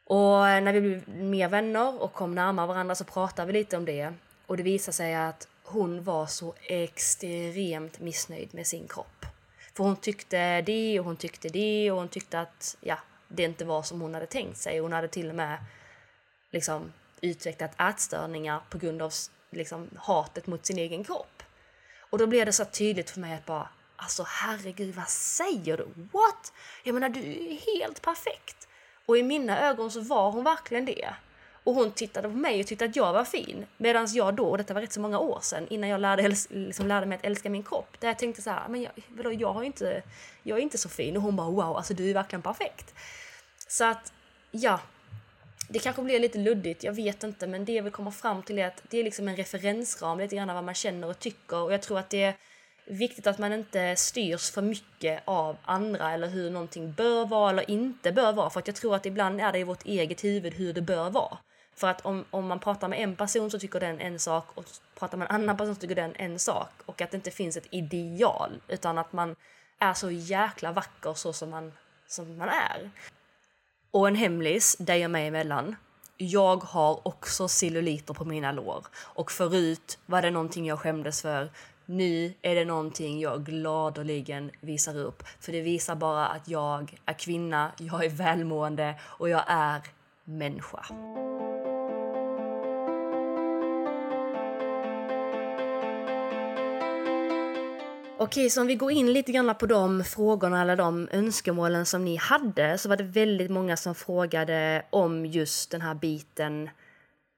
Och 0.05 0.41
när 0.41 0.73
vi 0.73 0.81
blev 0.81 1.09
mer 1.09 1.49
vänner 1.49 2.03
och 2.03 2.13
kom 2.13 2.35
närmare 2.35 2.67
varandra 2.67 2.95
så 2.95 3.05
pratade 3.05 3.47
vi 3.47 3.53
lite 3.53 3.77
om 3.77 3.85
det. 3.85 4.15
Och 4.47 4.57
det 4.57 4.63
visade 4.63 4.93
sig 4.93 5.15
att 5.15 5.49
hon 5.63 6.05
var 6.05 6.27
så 6.27 6.55
extremt 6.63 8.01
missnöjd 8.01 8.55
med 8.55 8.67
sin 8.67 8.89
kropp. 8.89 9.27
För 9.75 9.85
hon 9.85 9.97
tyckte 9.97 10.61
det 10.61 11.01
och 11.01 11.07
hon 11.07 11.17
tyckte 11.17 11.49
det 11.49 11.91
och 11.91 11.99
hon 11.99 12.09
tyckte 12.09 12.41
att 12.41 12.77
ja, 12.81 12.99
det 13.29 13.43
inte 13.43 13.65
var 13.65 13.83
som 13.83 14.01
hon 14.01 14.15
hade 14.15 14.27
tänkt 14.27 14.59
sig. 14.59 14.79
Hon 14.79 14.93
hade 14.93 15.09
till 15.09 15.29
och 15.29 15.35
med 15.35 15.59
liksom, 16.51 16.93
utvecklat 17.21 17.81
ätstörningar 17.81 18.61
på 18.71 18.79
grund 18.79 19.03
av 19.03 19.13
liksom, 19.51 19.91
hatet 19.97 20.47
mot 20.47 20.67
sin 20.67 20.79
egen 20.79 21.05
kropp. 21.05 21.43
Och 22.11 22.19
då 22.19 22.27
blev 22.27 22.47
det 22.47 22.53
så 22.53 22.65
tydligt 22.65 23.11
för 23.11 23.21
mig 23.21 23.35
att 23.35 23.47
bara, 23.47 23.69
alltså 23.97 24.25
herregud 24.29 24.95
vad 24.95 25.09
säger 25.09 25.77
du? 25.77 25.89
What? 26.13 26.53
Jag 26.83 26.95
menar 26.95 27.09
du 27.09 27.21
är 27.21 27.77
helt 27.77 28.03
perfekt. 28.03 28.69
Och 29.07 29.19
i 29.19 29.23
mina 29.23 29.69
ögon 29.69 29.91
så 29.91 30.01
var 30.01 30.31
hon 30.31 30.45
verkligen 30.45 30.85
det. 30.85 31.15
Och 31.65 31.75
hon 31.75 31.93
tittade 31.93 32.29
på 32.29 32.35
mig 32.35 32.61
och 32.61 32.67
tyckte 32.67 32.85
att 32.85 32.97
jag 32.97 33.13
var 33.13 33.25
fin. 33.25 33.67
Medan 33.77 34.07
jag 34.13 34.35
då, 34.35 34.47
och 34.47 34.59
detta 34.59 34.75
var 34.75 34.81
rätt 34.81 34.93
så 34.93 35.01
många 35.01 35.19
år 35.19 35.39
sedan, 35.43 35.67
innan 35.71 35.91
jag 35.91 36.01
lärde, 36.01 36.37
liksom 36.49 36.87
lärde 36.87 37.07
mig 37.07 37.19
att 37.19 37.25
älska 37.25 37.51
min 37.51 37.63
kropp. 37.63 38.01
Där 38.01 38.09
jag 38.09 38.19
tänkte 38.19 38.43
så 38.43 38.51
här, 38.51 38.69
men 38.69 38.83
jag, 38.83 38.93
vadå, 39.09 39.33
jag, 39.33 39.53
har 39.53 39.63
inte, 39.63 40.03
jag 40.43 40.59
är 40.59 40.63
inte 40.63 40.79
så 40.79 40.89
fin. 40.89 41.17
Och 41.17 41.23
hon 41.23 41.37
bara 41.37 41.51
wow, 41.51 41.77
alltså 41.77 41.95
du 41.95 42.11
är 42.11 42.15
verkligen 42.15 42.43
perfekt. 42.43 42.95
Så 43.69 43.85
att, 43.85 44.13
ja. 44.51 44.81
Det 45.69 45.79
kanske 45.79 46.03
blir 46.03 46.21
lite 46.21 46.39
luddigt, 46.39 46.85
jag 46.85 46.93
vet 46.93 47.23
inte. 47.23 47.47
Men 47.47 47.65
det 47.65 47.73
jag 47.73 47.83
vill 47.83 47.93
komma 47.93 48.11
fram 48.11 48.43
till 48.43 48.59
är 48.59 48.67
att 48.67 48.83
det 48.91 48.99
är 48.99 49.05
liksom 49.05 49.29
en 49.29 49.37
referensram 49.37 50.19
lite 50.19 50.37
grann 50.37 50.55
vad 50.55 50.65
man 50.65 50.75
känner 50.75 51.09
och 51.09 51.19
tycker. 51.19 51.57
Och 51.57 51.73
jag 51.73 51.83
tror 51.83 51.99
att 51.99 52.11
det 52.11 52.35
viktigt 52.85 53.27
att 53.27 53.39
man 53.39 53.53
inte 53.53 53.97
styrs 53.97 54.51
för 54.51 54.63
mycket 54.63 55.23
av 55.25 55.57
andra 55.63 56.13
eller 56.13 56.29
hur 56.29 56.51
någonting 56.51 56.93
bör 56.93 57.27
vara 57.27 57.51
eller 57.51 57.71
inte 57.71 58.13
bör 58.13 58.33
vara. 58.33 58.51
För 58.51 58.61
att 58.61 58.67
jag 58.67 58.77
tror 58.77 58.95
att 58.95 59.07
ibland 59.07 59.41
är 59.41 59.53
det 59.53 59.59
i 59.59 59.65
vårt 59.65 59.85
eget 59.85 60.25
huvud 60.25 60.55
hur 60.55 60.73
det 60.73 60.83
bör 60.83 61.11
vara. 61.11 61.39
För 61.75 61.89
att 61.89 62.01
om, 62.01 62.25
om 62.31 62.47
man 62.47 62.61
pratar 62.61 62.89
med 62.89 63.01
en 63.01 63.17
person 63.17 63.51
så 63.51 63.59
tycker 63.59 63.81
den 63.81 64.01
en 64.01 64.19
sak 64.19 64.47
och 64.55 64.65
pratar 64.99 65.19
med 65.19 65.31
en 65.31 65.35
annan 65.35 65.57
person 65.57 65.75
så 65.75 65.81
tycker 65.81 65.95
den 65.95 66.15
en 66.17 66.39
sak. 66.39 66.71
Och 66.87 67.01
att 67.01 67.11
det 67.11 67.17
inte 67.17 67.31
finns 67.31 67.57
ett 67.57 67.67
ideal 67.71 68.61
utan 68.69 68.99
att 68.99 69.13
man 69.13 69.37
är 69.79 69.95
så 69.95 70.11
jäkla 70.11 70.73
vacker 70.73 71.15
så 71.15 71.33
som 71.33 71.51
man, 71.51 71.73
som 72.07 72.39
man 72.39 72.49
är. 72.49 72.91
Och 73.91 74.09
en 74.09 74.15
hemlis, 74.15 74.77
dig 74.77 75.05
och 75.05 75.11
mig 75.11 75.27
emellan. 75.27 75.77
Jag 76.17 76.57
har 76.57 77.09
också 77.09 77.49
celluliter 77.49 78.15
på 78.15 78.25
mina 78.25 78.53
lår. 78.53 78.87
Och 78.95 79.33
förut 79.33 79.99
var 80.07 80.23
det 80.23 80.31
någonting 80.31 80.67
jag 80.67 80.79
skämdes 80.79 81.23
för. 81.23 81.51
Nu 81.87 82.35
är 82.43 82.55
det 82.55 82.65
någonting 82.65 83.21
jag 83.21 83.45
gladeligen 83.45 84.51
visar 84.61 84.99
upp. 84.99 85.23
För 85.41 85.53
det 85.53 85.61
visar 85.61 85.95
bara 85.95 86.27
att 86.27 86.49
jag 86.49 86.99
är 87.07 87.15
kvinna, 87.15 87.73
jag 87.79 88.05
är 88.05 88.11
välmående 88.11 88.95
och 89.03 89.29
jag 89.29 89.45
är 89.47 89.83
människa. 90.25 90.85
Okej, 98.19 98.51
så 98.51 98.61
om 98.61 98.67
vi 98.67 98.75
går 98.75 98.93
in 98.93 99.13
lite 99.13 99.33
grann 99.33 99.55
på 99.55 99.67
de 99.67 100.05
frågorna 100.05 100.63
eller 100.63 100.77
de 100.77 101.09
önskemålen 101.13 101.87
som 101.87 102.05
ni 102.05 102.17
hade 102.17 102.79
så 102.79 102.89
var 102.89 102.97
det 102.97 103.05
väldigt 103.05 103.51
många 103.51 103.77
som 103.77 103.95
frågade 103.95 104.83
om 104.91 105.27
just 105.27 105.71
den 105.71 105.81
här 105.81 105.95
biten 105.95 106.71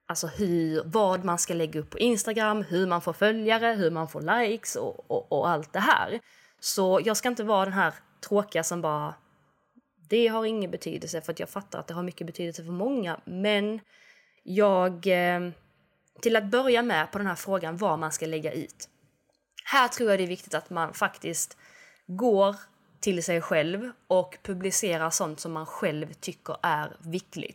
Alltså 0.06 0.26
hur, 0.26 0.82
vad 0.84 1.24
man 1.24 1.38
ska 1.38 1.54
lägga 1.54 1.80
upp 1.80 1.90
på 1.90 1.98
Instagram, 1.98 2.62
hur 2.62 2.86
man 2.86 3.00
får 3.00 3.12
följare, 3.12 3.66
hur 3.66 3.90
man 3.90 4.08
får 4.08 4.40
likes 4.40 4.76
och, 4.76 5.10
och, 5.10 5.32
och 5.32 5.48
allt 5.48 5.72
det 5.72 5.80
här. 5.80 6.20
Så 6.60 7.00
jag 7.04 7.16
ska 7.16 7.28
inte 7.28 7.44
vara 7.44 7.64
den 7.64 7.74
här 7.74 7.94
tråkiga 8.28 8.62
som 8.62 8.82
bara 8.82 9.14
det 10.08 10.26
har 10.26 10.44
ingen 10.44 10.70
betydelse 10.70 11.20
för 11.20 11.32
att 11.32 11.40
jag 11.40 11.48
fattar 11.48 11.78
att 11.78 11.86
det 11.86 11.94
har 11.94 12.02
mycket 12.02 12.26
betydelse 12.26 12.64
för 12.64 12.72
många. 12.72 13.20
Men 13.24 13.80
jag, 14.42 15.06
eh, 15.06 15.50
till 16.22 16.36
att 16.36 16.50
börja 16.50 16.82
med 16.82 17.12
på 17.12 17.18
den 17.18 17.26
här 17.26 17.34
frågan 17.34 17.76
vad 17.76 17.98
man 17.98 18.12
ska 18.12 18.26
lägga 18.26 18.52
ut. 18.52 18.88
Här 19.64 19.88
tror 19.88 20.10
jag 20.10 20.18
det 20.18 20.24
är 20.24 20.28
viktigt 20.28 20.54
att 20.54 20.70
man 20.70 20.94
faktiskt 20.94 21.56
går 22.06 22.56
till 23.00 23.24
sig 23.24 23.40
själv 23.40 23.90
och 24.06 24.38
publicerar 24.42 25.10
sånt 25.10 25.40
som 25.40 25.52
man 25.52 25.66
själv 25.66 26.12
tycker 26.12 26.56
är 26.62 26.96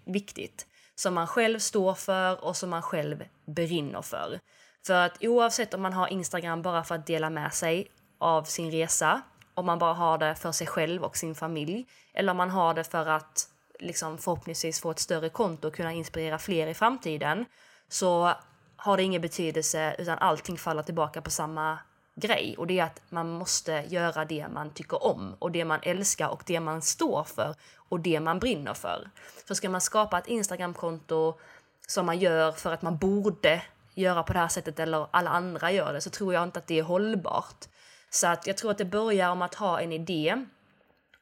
viktigt. 0.05 0.67
Som 0.99 1.13
man 1.13 1.27
själv 1.27 1.59
står 1.59 1.93
för 1.93 2.43
och 2.43 2.55
som 2.57 2.69
man 2.69 2.81
själv 2.81 3.23
brinner 3.45 4.01
för. 4.01 4.39
För 4.87 4.93
att 4.93 5.23
oavsett 5.23 5.73
om 5.73 5.81
man 5.81 5.93
har 5.93 6.07
Instagram 6.07 6.61
bara 6.61 6.83
för 6.83 6.95
att 6.95 7.07
dela 7.07 7.29
med 7.29 7.53
sig 7.53 7.91
av 8.17 8.43
sin 8.43 8.71
resa, 8.71 9.21
om 9.53 9.65
man 9.65 9.79
bara 9.79 9.93
har 9.93 10.17
det 10.17 10.35
för 10.35 10.51
sig 10.51 10.67
själv 10.67 11.03
och 11.03 11.17
sin 11.17 11.35
familj, 11.35 11.87
eller 12.13 12.31
om 12.31 12.37
man 12.37 12.49
har 12.49 12.73
det 12.73 12.83
för 12.83 13.05
att 13.05 13.47
liksom 13.79 14.17
förhoppningsvis 14.17 14.81
få 14.81 14.91
ett 14.91 14.99
större 14.99 15.29
konto 15.29 15.67
och 15.67 15.75
kunna 15.75 15.93
inspirera 15.93 16.39
fler 16.39 16.67
i 16.67 16.73
framtiden, 16.73 17.45
så 17.89 18.33
har 18.75 18.97
det 18.97 19.03
ingen 19.03 19.21
betydelse 19.21 19.95
utan 19.99 20.17
allting 20.17 20.57
faller 20.57 20.83
tillbaka 20.83 21.21
på 21.21 21.29
samma 21.29 21.79
grej 22.19 22.55
och 22.57 22.67
det 22.67 22.79
är 22.79 22.83
att 22.83 23.01
man 23.09 23.29
måste 23.29 23.83
göra 23.87 24.25
det 24.25 24.47
man 24.47 24.69
tycker 24.69 25.03
om 25.03 25.35
och 25.39 25.51
det 25.51 25.65
man 25.65 25.79
älskar 25.83 26.27
och 26.27 26.43
det 26.45 26.59
man 26.59 26.81
står 26.81 27.23
för 27.23 27.55
och 27.75 27.99
det 27.99 28.19
man 28.19 28.39
brinner 28.39 28.73
för. 28.73 29.09
För 29.47 29.53
ska 29.55 29.69
man 29.69 29.81
skapa 29.81 30.17
ett 30.17 30.27
Instagramkonto 30.27 31.33
som 31.87 32.05
man 32.05 32.19
gör 32.19 32.51
för 32.51 32.73
att 32.73 32.81
man 32.81 32.97
borde 32.97 33.61
göra 33.93 34.23
på 34.23 34.33
det 34.33 34.39
här 34.39 34.47
sättet 34.47 34.79
eller 34.79 35.07
alla 35.11 35.29
andra 35.29 35.71
gör 35.71 35.93
det 35.93 36.01
så 36.01 36.09
tror 36.09 36.33
jag 36.33 36.43
inte 36.43 36.59
att 36.59 36.67
det 36.67 36.79
är 36.79 36.83
hållbart. 36.83 37.65
Så 38.09 38.27
att 38.27 38.47
jag 38.47 38.57
tror 38.57 38.71
att 38.71 38.77
det 38.77 38.85
börjar 38.85 39.31
om 39.31 39.41
att 39.41 39.55
ha 39.55 39.81
en 39.81 39.91
idé 39.91 40.35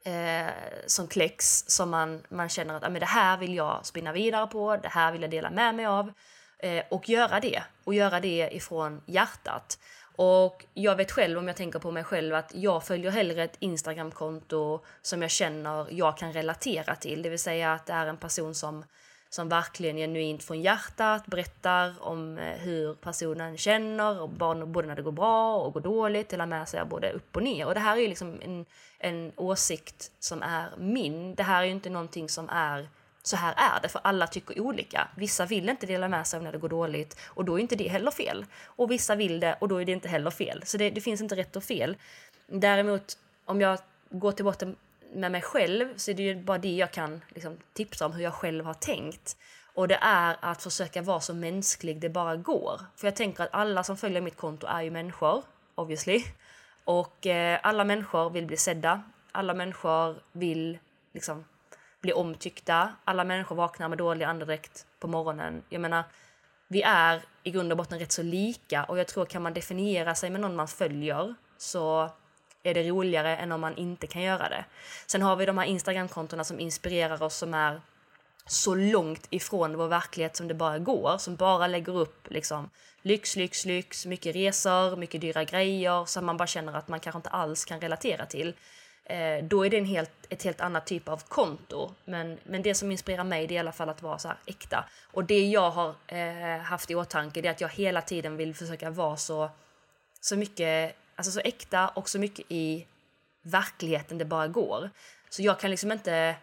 eh, 0.04 0.52
som 0.86 1.08
kläcks 1.08 1.64
som 1.66 1.90
man, 1.90 2.22
man 2.28 2.48
känner 2.48 2.74
att 2.74 2.84
ah, 2.84 2.88
men 2.88 3.00
det 3.00 3.06
här 3.06 3.38
vill 3.38 3.54
jag 3.54 3.86
spinna 3.86 4.12
vidare 4.12 4.46
på, 4.46 4.76
det 4.76 4.88
här 4.88 5.12
vill 5.12 5.22
jag 5.22 5.30
dela 5.30 5.50
med 5.50 5.74
mig 5.74 5.86
av 5.86 6.12
eh, 6.58 6.84
och 6.90 7.08
göra 7.08 7.40
det 7.40 7.62
och 7.84 7.94
göra 7.94 8.20
det 8.20 8.50
ifrån 8.52 9.02
hjärtat. 9.06 9.78
Och 10.20 10.64
jag 10.74 10.96
vet 10.96 11.12
själv, 11.12 11.38
om 11.38 11.48
jag 11.48 11.56
tänker 11.56 11.78
på 11.78 11.90
mig 11.90 12.04
själv, 12.04 12.34
att 12.34 12.54
jag 12.54 12.84
följer 12.84 13.10
hellre 13.10 13.44
ett 13.44 13.56
Instagramkonto 13.58 14.80
som 15.02 15.22
jag 15.22 15.30
känner 15.30 15.86
jag 15.90 16.18
kan 16.18 16.32
relatera 16.32 16.94
till. 16.94 17.22
Det 17.22 17.28
vill 17.28 17.38
säga 17.38 17.72
att 17.72 17.86
det 17.86 17.92
är 17.92 18.06
en 18.06 18.16
person 18.16 18.54
som, 18.54 18.84
som 19.28 19.48
verkligen 19.48 19.96
genuint 19.96 20.44
från 20.44 20.60
hjärtat 20.60 21.26
berättar 21.26 21.94
om 22.00 22.38
eh, 22.38 22.58
hur 22.58 22.94
personen 22.94 23.56
känner, 23.58 24.26
både 24.66 24.88
när 24.88 24.96
det 24.96 25.02
går 25.02 25.12
bra 25.12 25.58
och 25.58 25.72
går 25.72 25.80
dåligt, 25.80 26.32
eller 26.32 26.46
med 26.46 26.68
sig 26.68 26.84
både 26.84 27.10
upp 27.10 27.36
och 27.36 27.42
ner. 27.42 27.66
Och 27.66 27.74
det 27.74 27.80
här 27.80 27.96
är 27.96 28.00
ju 28.00 28.08
liksom 28.08 28.40
en, 28.42 28.66
en 28.98 29.32
åsikt 29.36 30.12
som 30.18 30.42
är 30.42 30.70
min. 30.78 31.34
Det 31.34 31.42
här 31.42 31.62
är 31.62 31.66
ju 31.66 31.72
inte 31.72 31.90
någonting 31.90 32.28
som 32.28 32.48
är 32.48 32.88
så 33.28 33.36
här 33.36 33.54
är 33.56 33.80
det, 33.82 33.88
för 33.88 34.00
alla 34.04 34.26
tycker 34.26 34.60
olika. 34.60 35.08
Vissa 35.16 35.46
vill 35.46 35.68
inte 35.68 35.86
dela 35.86 36.08
med 36.08 36.26
sig 36.26 36.40
när 36.40 36.52
det 36.52 36.58
går 36.58 36.68
dåligt 36.68 37.16
och 37.26 37.44
då 37.44 37.58
är 37.58 37.62
inte 37.62 37.76
det 37.76 37.88
heller 37.88 38.10
fel. 38.10 38.44
Och 38.64 38.90
vissa 38.90 39.14
vill 39.14 39.40
det 39.40 39.56
och 39.60 39.68
då 39.68 39.80
är 39.80 39.84
det 39.84 39.92
inte 39.92 40.08
heller 40.08 40.30
fel. 40.30 40.62
Så 40.66 40.76
det, 40.76 40.90
det 40.90 41.00
finns 41.00 41.20
inte 41.20 41.36
rätt 41.36 41.56
och 41.56 41.64
fel. 41.64 41.96
Däremot, 42.46 43.18
om 43.44 43.60
jag 43.60 43.78
går 44.10 44.32
till 44.32 44.44
botten 44.44 44.76
med 45.12 45.32
mig 45.32 45.42
själv 45.42 45.96
så 45.96 46.10
är 46.10 46.14
det 46.14 46.22
ju 46.22 46.42
bara 46.42 46.58
det 46.58 46.76
jag 46.76 46.90
kan 46.90 47.20
liksom, 47.28 47.56
tipsa 47.72 48.06
om 48.06 48.12
hur 48.12 48.22
jag 48.22 48.34
själv 48.34 48.64
har 48.64 48.74
tänkt. 48.74 49.36
Och 49.74 49.88
det 49.88 49.98
är 50.00 50.36
att 50.40 50.62
försöka 50.62 51.02
vara 51.02 51.20
så 51.20 51.34
mänsklig 51.34 52.00
det 52.00 52.08
bara 52.08 52.36
går. 52.36 52.80
För 52.96 53.06
jag 53.06 53.16
tänker 53.16 53.44
att 53.44 53.48
alla 53.52 53.84
som 53.84 53.96
följer 53.96 54.20
mitt 54.20 54.36
konto 54.36 54.66
är 54.66 54.82
ju 54.82 54.90
människor, 54.90 55.42
obviously. 55.74 56.24
Och 56.84 57.26
eh, 57.26 57.60
alla 57.62 57.84
människor 57.84 58.30
vill 58.30 58.46
bli 58.46 58.56
sedda. 58.56 59.02
Alla 59.32 59.54
människor 59.54 60.16
vill 60.32 60.78
liksom 61.12 61.44
bli 62.00 62.12
omtyckta. 62.12 62.92
Alla 63.04 63.24
människor 63.24 63.56
vaknar 63.56 63.88
med 63.88 63.98
dålig 63.98 64.24
andedräkt 64.24 64.86
på 64.98 65.06
morgonen. 65.06 65.62
Jag 65.68 65.80
menar, 65.80 66.04
vi 66.68 66.82
är 66.82 67.22
i 67.42 67.50
grund 67.50 67.72
och 67.72 67.78
botten 67.78 67.98
rätt 67.98 68.12
så 68.12 68.22
lika 68.22 68.84
och 68.84 68.98
jag 68.98 69.06
tror 69.06 69.24
kan 69.24 69.42
man 69.42 69.54
definiera 69.54 70.14
sig 70.14 70.30
med 70.30 70.40
någon 70.40 70.56
man 70.56 70.68
följer 70.68 71.34
så 71.58 72.10
är 72.62 72.74
det 72.74 72.88
roligare 72.88 73.36
än 73.36 73.52
om 73.52 73.60
man 73.60 73.76
inte 73.76 74.06
kan 74.06 74.22
göra 74.22 74.48
det. 74.48 74.64
Sen 75.06 75.22
har 75.22 75.36
vi 75.36 75.46
de 75.46 75.58
här 75.58 75.66
Instagramkontona 75.66 76.44
som 76.44 76.60
inspirerar 76.60 77.22
oss 77.22 77.36
som 77.36 77.54
är 77.54 77.80
så 78.46 78.74
långt 78.74 79.26
ifrån 79.30 79.76
vår 79.76 79.88
verklighet 79.88 80.36
som 80.36 80.48
det 80.48 80.54
bara 80.54 80.78
går, 80.78 81.18
som 81.18 81.36
bara 81.36 81.66
lägger 81.66 81.96
upp 81.96 82.30
liksom 82.30 82.70
lyx, 83.02 83.36
lyx, 83.36 83.64
lyx, 83.64 84.06
mycket 84.06 84.36
resor, 84.36 84.96
mycket 84.96 85.20
dyra 85.20 85.44
grejer 85.44 86.04
som 86.04 86.26
man 86.26 86.36
bara 86.36 86.46
känner 86.46 86.72
att 86.72 86.88
man 86.88 87.00
kanske 87.00 87.16
inte 87.16 87.30
alls 87.30 87.64
kan 87.64 87.80
relatera 87.80 88.26
till 88.26 88.54
eh, 89.08 89.44
då 89.44 89.66
är 89.66 89.70
det 89.70 89.78
en 89.78 89.84
helt, 89.84 90.10
ett 90.28 90.42
helt 90.42 90.60
annat 90.60 90.86
typ 90.86 91.08
av 91.08 91.22
konto. 91.28 91.94
Men, 92.04 92.38
men 92.44 92.62
det 92.62 92.74
som 92.74 92.90
inspirerar 92.90 93.24
mig 93.24 93.46
det 93.46 93.54
är 93.54 93.56
i 93.56 93.58
alla 93.58 93.72
fall 93.72 93.88
att 93.88 94.02
vara 94.02 94.18
så 94.18 94.28
här 94.28 94.36
äkta. 94.46 94.84
Och 95.12 95.24
det 95.24 95.46
jag 95.46 95.70
har 95.70 95.94
eh, 96.06 96.58
haft 96.58 96.90
i 96.90 96.94
åtanke 96.94 97.40
är 97.40 97.50
att 97.50 97.60
jag 97.60 97.68
hela 97.68 98.02
tiden 98.02 98.36
vill 98.36 98.54
försöka 98.54 98.90
vara 98.90 99.16
så, 99.16 99.50
så 100.20 100.36
mycket, 100.36 100.96
alltså 101.16 101.32
så 101.32 101.40
äkta 101.40 101.88
och 101.88 102.08
så 102.08 102.18
mycket 102.18 102.46
i 102.48 102.86
verkligheten 103.42 104.18
det 104.18 104.24
bara 104.24 104.48
går. 104.48 104.90
Så 105.30 105.42
jag 105.42 105.60
kan 105.60 105.70
liksom 105.70 105.92
inte 105.92 106.36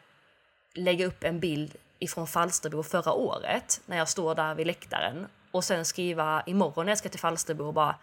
lägga 0.74 1.06
upp 1.06 1.24
en 1.24 1.40
bild 1.40 1.76
ifrån 2.00 2.28
Falsterbo 2.28 2.84
förra 2.84 3.14
året 3.14 3.82
när 3.86 3.98
jag 3.98 4.10
står 4.10 4.36
där 4.36 4.56
vid 4.56 4.68
läktaren 4.68 5.28
och 5.52 5.64
sen 5.64 5.86
skriva 5.86 6.44
imorgon 6.46 6.86
när 6.86 6.92
jag 6.92 6.98
ska 6.98 7.10
till 7.10 7.20
Falsterbo 7.20 7.64
och 7.66 7.74
bara 7.74 7.96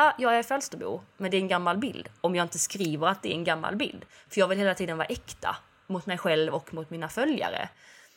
ah, 0.00 0.12
jag 0.18 0.38
är 0.38 0.42
Falsterbo, 0.42 1.00
men 1.16 1.30
det 1.30 1.36
är 1.36 1.40
en 1.40 1.48
gammal 1.48 1.78
bild. 1.78 2.08
Om 2.20 2.34
jag 2.34 2.44
inte 2.44 2.58
skriver 2.58 3.06
att 3.06 3.22
det 3.22 3.28
är 3.28 3.34
en 3.34 3.44
gammal 3.44 3.76
bild. 3.76 4.04
För 4.28 4.40
jag 4.40 4.48
vill 4.48 4.58
hela 4.58 4.74
tiden 4.74 4.98
vara 4.98 5.06
äkta 5.06 5.56
mot 5.86 6.06
mig 6.06 6.18
själv 6.18 6.54
och 6.54 6.74
mot 6.74 6.90
mina 6.90 7.08
följare. 7.08 7.68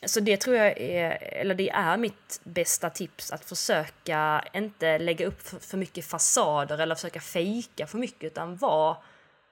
Så 0.05 0.19
det 0.19 0.37
tror 0.37 0.55
jag 0.55 0.77
är, 0.77 1.11
eller 1.21 1.55
det 1.55 1.69
är 1.69 1.97
mitt 1.97 2.41
bästa 2.43 2.89
tips, 2.89 3.31
att 3.31 3.45
försöka 3.45 4.45
inte 4.53 4.99
lägga 4.99 5.27
upp 5.27 5.41
för 5.41 5.77
mycket 5.77 6.05
fasader 6.05 6.77
eller 6.77 6.95
försöka 6.95 7.21
fejka 7.21 7.87
för 7.87 7.97
mycket, 7.97 8.23
utan 8.23 8.55
vara 8.55 8.97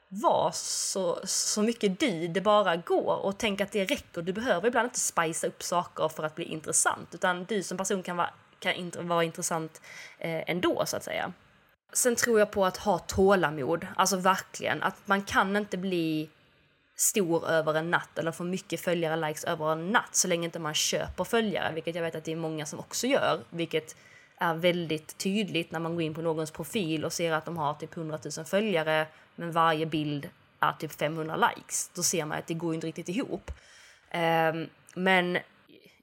var 0.07 0.51
så, 0.53 1.19
så 1.23 1.61
mycket 1.61 1.99
du 1.99 2.27
det 2.27 2.41
bara 2.41 2.75
går 2.75 3.25
och 3.25 3.37
tänk 3.37 3.61
att 3.61 3.71
det 3.71 3.85
räcker. 3.85 4.21
Du 4.21 4.33
behöver 4.33 4.67
ibland 4.67 4.85
inte 4.85 4.99
spicea 4.99 5.47
upp 5.49 5.63
saker 5.63 6.09
för 6.09 6.23
att 6.23 6.35
bli 6.35 6.45
intressant, 6.45 7.15
utan 7.15 7.43
du 7.43 7.63
som 7.63 7.77
person 7.77 8.03
kan 8.03 8.17
vara, 8.17 8.29
kan 8.59 9.07
vara 9.07 9.23
intressant 9.23 9.81
eh, 10.19 10.49
ändå, 10.49 10.85
så 10.85 10.97
att 10.97 11.03
säga. 11.03 11.33
Sen 11.93 12.15
tror 12.15 12.39
jag 12.39 12.51
på 12.51 12.65
att 12.65 12.77
ha 12.77 12.99
tålamod, 12.99 13.87
alltså 13.95 14.17
verkligen. 14.17 14.83
Att 14.83 14.95
man 15.05 15.21
kan 15.21 15.55
inte 15.55 15.77
bli 15.77 16.29
stor 16.95 17.49
över 17.49 17.73
en 17.73 17.91
natt 17.91 18.17
eller 18.17 18.31
få 18.31 18.43
mycket 18.43 18.81
följare, 18.81 19.27
likes 19.27 19.43
över 19.43 19.71
en 19.71 19.89
natt 19.89 20.15
så 20.15 20.27
länge 20.27 20.45
inte 20.45 20.59
man 20.59 20.73
köper 20.73 21.23
följare, 21.23 21.73
vilket 21.73 21.95
jag 21.95 22.03
vet 22.03 22.15
att 22.15 22.23
det 22.23 22.31
är 22.31 22.35
många 22.35 22.65
som 22.65 22.79
också 22.79 23.07
gör, 23.07 23.39
vilket 23.49 23.95
är 24.37 24.53
väldigt 24.53 25.17
tydligt 25.17 25.71
när 25.71 25.79
man 25.79 25.93
går 25.93 26.01
in 26.01 26.13
på 26.13 26.21
någons 26.21 26.51
profil 26.51 27.05
och 27.05 27.13
ser 27.13 27.31
att 27.31 27.45
de 27.45 27.57
har 27.57 27.73
typ 27.73 27.97
100 27.97 28.19
000 28.37 28.45
följare 28.45 29.07
men 29.35 29.51
varje 29.51 29.85
bild 29.85 30.29
är 30.59 30.71
typ 30.71 30.91
500 30.91 31.35
likes. 31.35 31.91
Då 31.93 32.03
ser 32.03 32.25
man 32.25 32.37
att 32.37 32.47
det 32.47 32.53
går 32.53 32.73
inte 32.73 32.87
riktigt 32.87 33.09
ihop. 33.09 33.51
Um, 34.13 34.69
men 34.95 35.37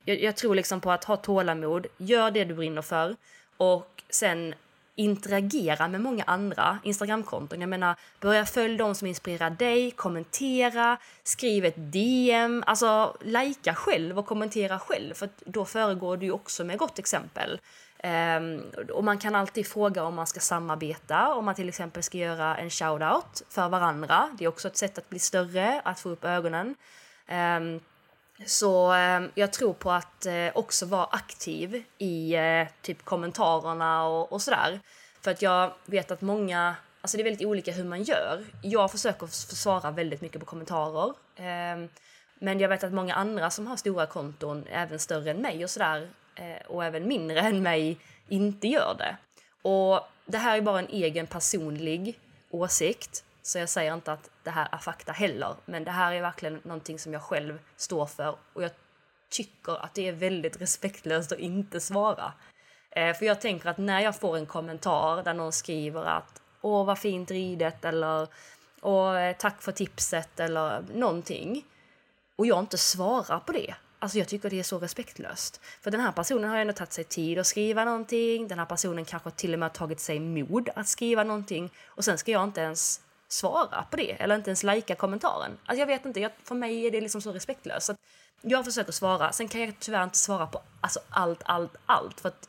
jag, 0.04 0.20
jag, 0.20 0.36
tror 0.36 0.54
liksom 0.54 0.80
på 0.80 0.90
att 0.90 1.04
ha 1.04 1.16
tålamod, 1.16 1.86
gör 1.96 2.30
det 2.30 2.44
du 2.44 2.54
brinner 2.54 2.82
för 2.82 3.16
och 3.56 4.02
sen 4.10 4.54
interagera 4.98 5.88
med 5.88 6.00
många 6.00 6.24
andra 6.24 6.78
Instagramkonton. 6.82 7.60
Jag 7.60 7.68
menar, 7.68 7.96
börja 8.20 8.46
följa 8.46 8.78
de 8.78 8.94
som 8.94 9.08
inspirerar 9.08 9.50
dig, 9.50 9.90
kommentera, 9.90 10.98
skriv 11.22 11.64
ett 11.64 11.92
DM, 11.92 12.64
alltså 12.66 13.16
lajka 13.20 13.74
själv 13.74 14.18
och 14.18 14.26
kommentera 14.26 14.78
själv 14.78 15.14
för 15.14 15.28
då 15.44 15.64
föregår 15.64 16.16
du 16.16 16.30
också 16.30 16.64
med 16.64 16.78
gott 16.78 16.98
exempel. 16.98 17.60
Um, 18.04 18.62
och 18.92 19.04
man 19.04 19.18
kan 19.18 19.34
alltid 19.34 19.66
fråga 19.66 20.04
om 20.04 20.14
man 20.14 20.26
ska 20.26 20.40
samarbeta, 20.40 21.34
om 21.34 21.44
man 21.44 21.54
till 21.54 21.68
exempel 21.68 22.02
ska 22.02 22.18
göra 22.18 22.56
en 22.56 22.70
shoutout 22.70 23.42
för 23.48 23.68
varandra. 23.68 24.28
Det 24.38 24.44
är 24.44 24.48
också 24.48 24.68
ett 24.68 24.76
sätt 24.76 24.98
att 24.98 25.08
bli 25.10 25.18
större, 25.18 25.80
att 25.84 26.00
få 26.00 26.08
upp 26.08 26.24
ögonen. 26.24 26.74
Um, 27.28 27.80
så 28.46 28.94
eh, 28.94 29.20
jag 29.34 29.52
tror 29.52 29.72
på 29.72 29.92
att 29.92 30.26
eh, 30.26 30.48
också 30.54 30.86
vara 30.86 31.04
aktiv 31.04 31.84
i 31.98 32.34
eh, 32.34 32.68
typ 32.82 33.04
kommentarerna 33.04 34.04
och, 34.06 34.32
och 34.32 34.42
sådär. 34.42 34.80
För 35.20 35.30
att 35.30 35.42
jag 35.42 35.72
vet 35.86 36.10
att 36.10 36.20
många, 36.20 36.76
alltså 37.00 37.16
det 37.16 37.22
är 37.22 37.24
väldigt 37.24 37.46
olika 37.46 37.72
hur 37.72 37.84
man 37.84 38.02
gör. 38.02 38.44
Jag 38.62 38.90
försöker 38.90 39.26
svara 39.26 39.90
väldigt 39.90 40.20
mycket 40.20 40.40
på 40.40 40.46
kommentarer. 40.46 41.14
Ehm, 41.36 41.88
men 42.38 42.60
jag 42.60 42.68
vet 42.68 42.84
att 42.84 42.92
många 42.92 43.14
andra 43.14 43.50
som 43.50 43.66
har 43.66 43.76
stora 43.76 44.06
konton, 44.06 44.64
även 44.70 44.98
större 44.98 45.30
än 45.30 45.42
mig 45.42 45.64
och 45.64 45.70
sådär, 45.70 46.08
eh, 46.34 46.66
och 46.66 46.84
även 46.84 47.08
mindre 47.08 47.40
än 47.48 47.62
mig, 47.62 47.98
inte 48.28 48.68
gör 48.68 48.94
det. 48.98 49.16
Och 49.68 50.00
det 50.26 50.38
här 50.38 50.56
är 50.56 50.60
bara 50.60 50.78
en 50.78 50.88
egen 50.88 51.26
personlig 51.26 52.20
åsikt 52.50 53.24
så 53.48 53.58
jag 53.58 53.68
säger 53.68 53.94
inte 53.94 54.12
att 54.12 54.30
det 54.42 54.50
här 54.50 54.68
är 54.72 54.78
fakta 54.78 55.12
heller. 55.12 55.54
Men 55.64 55.84
det 55.84 55.90
här 55.90 56.12
är 56.12 56.22
verkligen 56.22 56.60
någonting 56.64 56.98
som 56.98 57.12
jag 57.12 57.22
själv 57.22 57.58
står 57.76 58.06
för. 58.06 58.36
Och 58.52 58.62
jag 58.62 58.70
tycker 59.30 59.84
att 59.84 59.94
det 59.94 60.08
är 60.08 60.12
väldigt 60.12 60.60
respektlöst 60.60 61.32
att 61.32 61.38
inte 61.38 61.80
svara. 61.80 62.32
Eh, 62.90 63.16
för 63.16 63.26
jag 63.26 63.40
tänker 63.40 63.68
att 63.68 63.78
när 63.78 64.00
jag 64.00 64.16
får 64.16 64.36
en 64.36 64.46
kommentar 64.46 65.22
där 65.22 65.34
någon 65.34 65.52
skriver 65.52 66.04
att 66.04 66.42
åh 66.60 66.86
vad 66.86 66.98
fint 66.98 67.30
ridet 67.30 67.84
eller 67.84 68.28
åh 68.82 69.22
eh, 69.22 69.36
tack 69.36 69.62
för 69.62 69.72
tipset 69.72 70.40
eller 70.40 70.84
någonting 70.94 71.64
och 72.36 72.46
jag 72.46 72.58
inte 72.58 72.78
svarar 72.78 73.40
på 73.40 73.52
det. 73.52 73.74
Alltså 73.98 74.18
jag 74.18 74.28
tycker 74.28 74.50
det 74.50 74.58
är 74.58 74.62
så 74.62 74.78
respektlöst. 74.78 75.60
För 75.80 75.90
den 75.90 76.00
här 76.00 76.12
personen 76.12 76.50
har 76.50 76.56
ändå 76.56 76.72
tagit 76.72 76.92
sig 76.92 77.04
tid 77.04 77.38
att 77.38 77.46
skriva 77.46 77.84
någonting. 77.84 78.48
Den 78.48 78.58
här 78.58 78.66
personen 78.66 79.04
kanske 79.04 79.30
till 79.30 79.52
och 79.52 79.58
med 79.58 79.68
har 79.68 79.74
tagit 79.74 80.00
sig 80.00 80.20
mod 80.20 80.68
att 80.74 80.88
skriva 80.88 81.24
någonting. 81.24 81.72
Och 81.86 82.04
sen 82.04 82.18
ska 82.18 82.30
jag 82.30 82.44
inte 82.44 82.60
ens 82.60 83.00
svara 83.28 83.82
på 83.90 83.96
det 83.96 84.12
eller 84.12 84.34
inte 84.34 84.50
ens 84.50 84.62
lajka 84.62 84.94
kommentaren. 84.94 85.58
Alltså 85.66 85.80
jag 85.80 85.86
vet 85.86 86.06
inte, 86.06 86.20
jag, 86.20 86.32
för 86.44 86.54
mig 86.54 86.86
är 86.86 86.90
det 86.90 87.00
liksom 87.00 87.20
så 87.20 87.32
respektlöst. 87.32 87.86
Så 87.86 87.94
jag 88.42 88.64
försöker 88.64 88.92
svara, 88.92 89.32
sen 89.32 89.48
kan 89.48 89.60
jag 89.60 89.74
tyvärr 89.78 90.04
inte 90.04 90.18
svara 90.18 90.46
på 90.46 90.60
alltså 90.80 91.00
allt, 91.08 91.42
allt, 91.44 91.76
allt. 91.86 92.20
För 92.20 92.28
att 92.28 92.48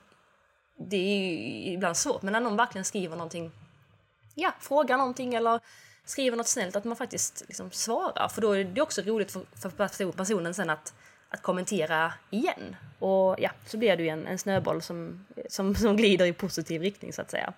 det 0.77 0.97
är 0.97 1.73
ibland 1.73 1.97
svårt, 1.97 2.21
men 2.21 2.33
när 2.33 2.39
någon 2.39 2.57
verkligen 2.57 2.85
skriver 2.85 3.15
någonting, 3.15 3.51
ja, 4.35 4.51
frågar 4.59 4.97
någonting 4.97 5.33
eller 5.33 5.59
skriver 6.05 6.37
något 6.37 6.47
snällt, 6.47 6.75
att 6.75 6.83
man 6.83 6.95
faktiskt 6.95 7.43
liksom 7.47 7.71
svarar. 7.71 8.27
För 8.27 8.41
då 8.41 8.51
är 8.51 8.63
det 8.63 8.81
också 8.81 9.01
roligt 9.01 9.31
för, 9.31 9.45
för 9.61 10.11
personen 10.11 10.53
sen 10.53 10.69
att, 10.69 10.93
att 11.29 11.41
kommentera 11.41 12.13
igen. 12.29 12.75
Och 12.99 13.35
ja, 13.39 13.51
så 13.65 13.77
blir 13.77 13.97
det 13.97 14.03
ju 14.03 14.09
en, 14.09 14.27
en 14.27 14.37
snöboll 14.37 14.81
som, 14.81 15.25
som, 15.49 15.75
som 15.75 15.97
glider 15.97 16.25
i 16.25 16.33
positiv 16.33 16.81
riktning 16.81 17.13
så 17.13 17.21
att 17.21 17.31
säga. 17.31 17.53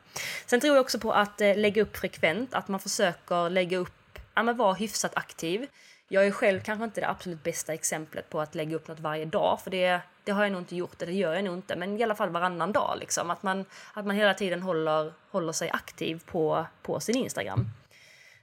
Sen 0.46 0.60
tror 0.60 0.76
jag 0.76 0.82
också 0.82 1.00
på 1.00 1.14
att 1.14 1.42
eh, 1.42 1.58
lägga 1.58 1.82
upp 1.82 1.98
frekvent, 1.98 2.54
att 2.54 2.68
man 2.68 2.80
försöker 2.80 3.50
lägga 3.50 3.78
upp, 3.78 4.20
ja 4.34 4.44
men 4.44 4.58
vara 4.58 4.74
hyfsat 4.74 5.18
aktiv. 5.18 5.68
Jag 6.08 6.28
är 6.28 6.32
själv 6.32 6.62
kanske 6.62 6.84
inte 6.84 7.02
det 7.02 7.10
absolut 7.10 7.44
bästa 7.44 7.74
exemplet 7.74 8.30
på 8.30 8.42
att 8.42 8.56
lägga 8.56 8.76
upp 8.76 8.88
något 8.88 9.00
varje 9.00 9.26
dag, 9.26 9.62
för 9.64 9.72
det, 9.72 10.02
det 10.24 10.32
har 10.32 10.44
jag 10.44 10.52
nog 10.52 10.62
inte 10.62 10.76
gjort, 10.76 11.02
eller 11.02 11.12
det 11.12 11.18
gör 11.18 11.34
jag 11.34 11.44
nog 11.44 11.54
inte, 11.54 11.76
men 11.76 12.00
i 12.00 12.04
alla 12.04 12.16
fall 12.16 12.30
varannan 12.30 12.72
dag 12.72 12.98
liksom. 13.00 13.30
Att 13.30 13.44
man, 13.44 13.66
att 13.94 14.06
man 14.06 14.16
hela 14.16 14.34
tiden 14.34 14.62
håller, 14.62 15.14
håller 15.30 15.54
sig 15.54 15.70
aktiv 15.70 16.22
på, 16.26 16.66
på 16.82 17.00
sin 17.00 17.16
Instagram. 17.16 17.70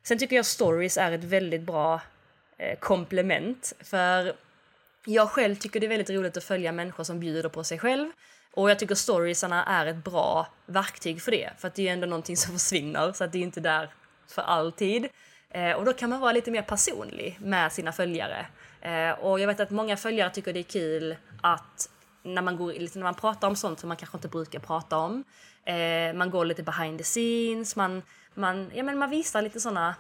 Sen 0.03 0.19
tycker 0.19 0.37
jag 0.37 0.47
stories 0.47 0.97
är 0.97 1.13
ett 1.13 1.25
väldigt 1.25 1.63
bra 1.63 2.01
eh, 2.59 2.79
komplement, 2.79 3.73
för 3.81 4.35
jag 5.13 5.31
själv 5.31 5.55
tycker 5.55 5.81
det 5.81 5.87
är 5.87 5.89
väldigt 5.89 6.11
roligt 6.11 6.37
att 6.37 6.45
följa 6.45 6.73
människor 6.73 7.05
som 7.05 7.21
bjuder 7.21 7.49
på 7.49 7.65
sig 7.65 7.79
själv. 7.79 8.11
Och 8.55 8.71
jag 8.71 8.79
tycker 8.79 8.95
storiesarna 8.95 9.65
är 9.65 9.87
ett 9.87 10.05
bra 10.05 10.47
verktyg 10.67 11.23
för 11.23 11.31
det, 11.31 11.51
för 11.59 11.69
att 11.69 11.75
det 11.75 11.83
är 11.83 11.85
ju 11.85 11.93
ändå 11.93 12.07
någonting 12.07 12.37
som 12.37 12.53
försvinner, 12.59 13.13
så 13.13 13.25
att 13.25 13.33
det 13.33 13.39
är 13.39 13.43
inte 13.43 13.61
där 13.61 13.91
för 14.27 14.43
alltid. 14.43 15.09
Eh, 15.51 15.73
och 15.73 15.85
då 15.85 15.93
kan 15.93 16.11
man 16.11 16.21
vara 16.21 16.33
lite 16.33 16.51
mer 16.51 16.63
personlig 16.63 17.39
med 17.41 17.73
sina 17.73 17.93
följare. 17.93 18.47
Eh, 18.81 19.11
och 19.11 19.41
jag 19.41 19.47
vet 19.47 19.61
att 19.61 19.71
många 19.71 19.97
följare 19.97 20.31
tycker 20.31 20.53
det 20.53 20.61
är 20.61 20.63
kul 20.63 21.17
att 21.41 21.91
när 22.23 22.43
man, 22.43 22.57
går, 22.57 22.73
liksom, 22.73 23.01
när 23.01 23.07
man 23.07 23.15
pratar 23.15 23.49
om 23.49 23.57
sånt 23.57 23.81
som 23.81 23.89
man 23.89 23.97
kanske 23.97 24.17
inte 24.17 24.29
brukar 24.29 24.59
prata 24.59 24.97
om. 24.97 25.25
Eh, 25.65 26.15
man 26.15 26.31
går 26.31 26.45
lite 26.45 26.63
behind 26.63 26.99
the 26.99 27.05
scenes, 27.05 27.77
man, 27.77 28.03
man, 28.35 28.71
ja, 28.75 28.83
men 28.83 28.99
man 28.99 29.11
visar 29.11 29.43
lite 29.43 29.61
såna 29.61 29.95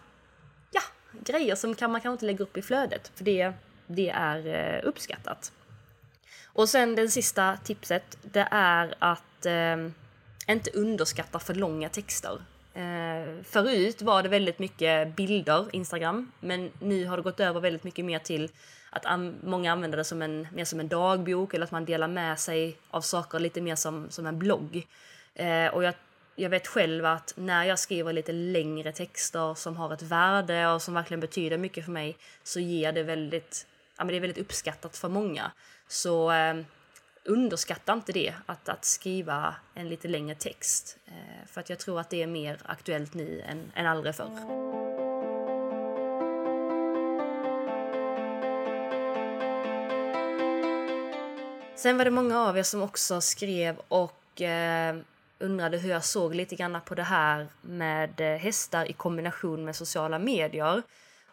ja, 0.70 0.80
grejer 1.12 1.54
som 1.54 1.74
kan, 1.74 1.92
man 1.92 2.00
kanske 2.00 2.14
inte 2.14 2.26
lägga 2.26 2.42
upp 2.42 2.56
i 2.56 2.62
flödet. 2.62 3.12
För 3.14 3.24
det, 3.24 3.52
det 3.88 4.10
är 4.10 4.46
eh, 4.46 4.88
uppskattat. 4.88 5.52
Och 6.44 6.68
sen 6.68 6.94
det 6.94 7.08
sista 7.08 7.56
tipset, 7.64 8.18
det 8.22 8.48
är 8.50 8.94
att 8.98 9.46
eh, 9.46 9.76
inte 10.48 10.70
underskatta 10.74 11.38
för 11.38 11.54
långa 11.54 11.88
texter. 11.88 12.42
Eh, 12.74 13.42
förut 13.44 14.02
var 14.02 14.22
det 14.22 14.28
väldigt 14.28 14.58
mycket 14.58 15.16
bilder, 15.16 15.66
Instagram, 15.72 16.32
men 16.40 16.70
nu 16.80 17.06
har 17.06 17.16
det 17.16 17.22
gått 17.22 17.40
över 17.40 17.60
väldigt 17.60 17.84
mycket 17.84 18.04
mer 18.04 18.18
till 18.18 18.50
att 18.90 19.06
an 19.06 19.34
många 19.44 19.72
använder 19.72 19.98
det 19.98 20.04
som 20.04 20.22
en, 20.22 20.48
mer 20.52 20.64
som 20.64 20.80
en 20.80 20.88
dagbok 20.88 21.54
eller 21.54 21.64
att 21.64 21.70
man 21.70 21.84
delar 21.84 22.08
med 22.08 22.38
sig 22.38 22.76
av 22.90 23.00
saker 23.00 23.38
lite 23.38 23.60
mer 23.60 23.74
som, 23.74 24.10
som 24.10 24.26
en 24.26 24.38
blogg. 24.38 24.86
Eh, 25.34 25.66
och 25.66 25.84
jag, 25.84 25.94
jag 26.36 26.50
vet 26.50 26.66
själv 26.66 27.06
att 27.06 27.34
när 27.36 27.64
jag 27.64 27.78
skriver 27.78 28.12
lite 28.12 28.32
längre 28.32 28.92
texter 28.92 29.54
som 29.54 29.76
har 29.76 29.94
ett 29.94 30.02
värde 30.02 30.68
och 30.68 30.82
som 30.82 30.94
verkligen 30.94 31.20
betyder 31.20 31.58
mycket 31.58 31.84
för 31.84 31.92
mig 31.92 32.16
så 32.42 32.60
ger 32.60 32.92
det 32.92 33.02
väldigt, 33.02 33.66
ja, 33.98 34.04
men 34.04 34.08
det 34.08 34.16
är 34.16 34.20
väldigt 34.20 34.38
uppskattat 34.38 34.96
för 34.96 35.08
många. 35.08 35.50
Så 35.88 36.32
eh, 36.32 36.56
underskatta 37.24 37.92
inte 37.92 38.12
det, 38.12 38.34
att, 38.46 38.68
att 38.68 38.84
skriva 38.84 39.54
en 39.74 39.88
lite 39.88 40.08
längre 40.08 40.34
text. 40.34 40.98
Eh, 41.06 41.46
för 41.46 41.60
att 41.60 41.70
jag 41.70 41.78
tror 41.78 42.00
att 42.00 42.10
det 42.10 42.22
är 42.22 42.26
mer 42.26 42.58
aktuellt 42.64 43.14
nu 43.14 43.40
än, 43.40 43.72
än 43.74 43.86
aldrig 43.86 44.14
förr. 44.14 44.68
Sen 51.76 51.98
var 51.98 52.04
det 52.04 52.10
många 52.10 52.40
av 52.40 52.58
er 52.58 52.62
som 52.62 52.82
också 52.82 53.20
skrev 53.20 53.76
och 53.88 54.42
eh, 54.42 54.96
undrade 55.38 55.78
hur 55.78 55.90
jag 55.90 56.04
såg 56.04 56.34
lite 56.34 56.56
grann 56.56 56.78
på 56.86 56.94
det 56.94 57.02
här 57.02 57.48
med 57.60 58.20
eh, 58.20 58.38
hästar 58.38 58.90
i 58.90 58.92
kombination 58.92 59.64
med 59.64 59.76
sociala 59.76 60.18
medier. 60.18 60.82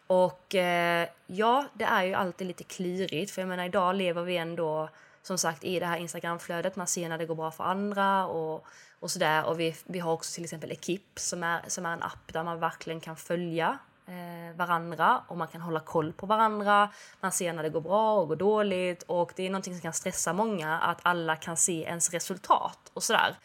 Och 0.06 0.54
eh, 0.54 1.08
ja, 1.26 1.64
det 1.74 1.84
är 1.84 2.04
ju 2.04 2.14
alltid 2.14 2.46
lite 2.46 2.64
klurigt 2.64 3.30
för 3.30 3.42
jag 3.42 3.48
menar 3.48 3.64
idag 3.64 3.94
lever 3.94 4.22
vi 4.22 4.36
ändå 4.36 4.88
som 5.22 5.38
sagt 5.38 5.64
i 5.64 5.80
det 5.80 5.86
här 5.86 5.96
Instagramflödet. 5.98 6.76
Man 6.76 6.86
ser 6.86 7.08
när 7.08 7.18
det 7.18 7.26
går 7.26 7.34
bra 7.34 7.50
för 7.50 7.64
andra 7.64 8.26
och, 8.26 8.66
och 9.00 9.10
sådär. 9.10 9.44
Och 9.44 9.60
vi, 9.60 9.76
vi 9.84 9.98
har 9.98 10.12
också 10.12 10.34
till 10.34 10.44
exempel 10.44 10.72
Ekip 10.72 11.18
som 11.18 11.42
är, 11.42 11.60
som 11.66 11.86
är 11.86 11.92
en 11.92 12.02
app 12.02 12.32
där 12.32 12.44
man 12.44 12.60
verkligen 12.60 13.00
kan 13.00 13.16
följa 13.16 13.78
eh, 14.06 14.56
varandra 14.56 15.22
och 15.28 15.36
man 15.36 15.48
kan 15.48 15.60
hålla 15.60 15.80
koll 15.80 16.12
på 16.12 16.26
varandra. 16.26 16.90
Man 17.20 17.32
ser 17.32 17.52
när 17.52 17.62
det 17.62 17.70
går 17.70 17.80
bra 17.80 18.20
och 18.20 18.28
går 18.28 18.36
dåligt 18.36 19.02
och 19.02 19.32
det 19.36 19.42
är 19.46 19.50
någonting 19.50 19.74
som 19.74 19.80
kan 19.80 19.92
stressa 19.92 20.32
många 20.32 20.78
att 20.78 20.98
alla 21.02 21.36
kan 21.36 21.56
se 21.56 21.82
ens 21.82 22.10
resultat 22.10 22.90
och 22.92 23.02
sådär. 23.02 23.36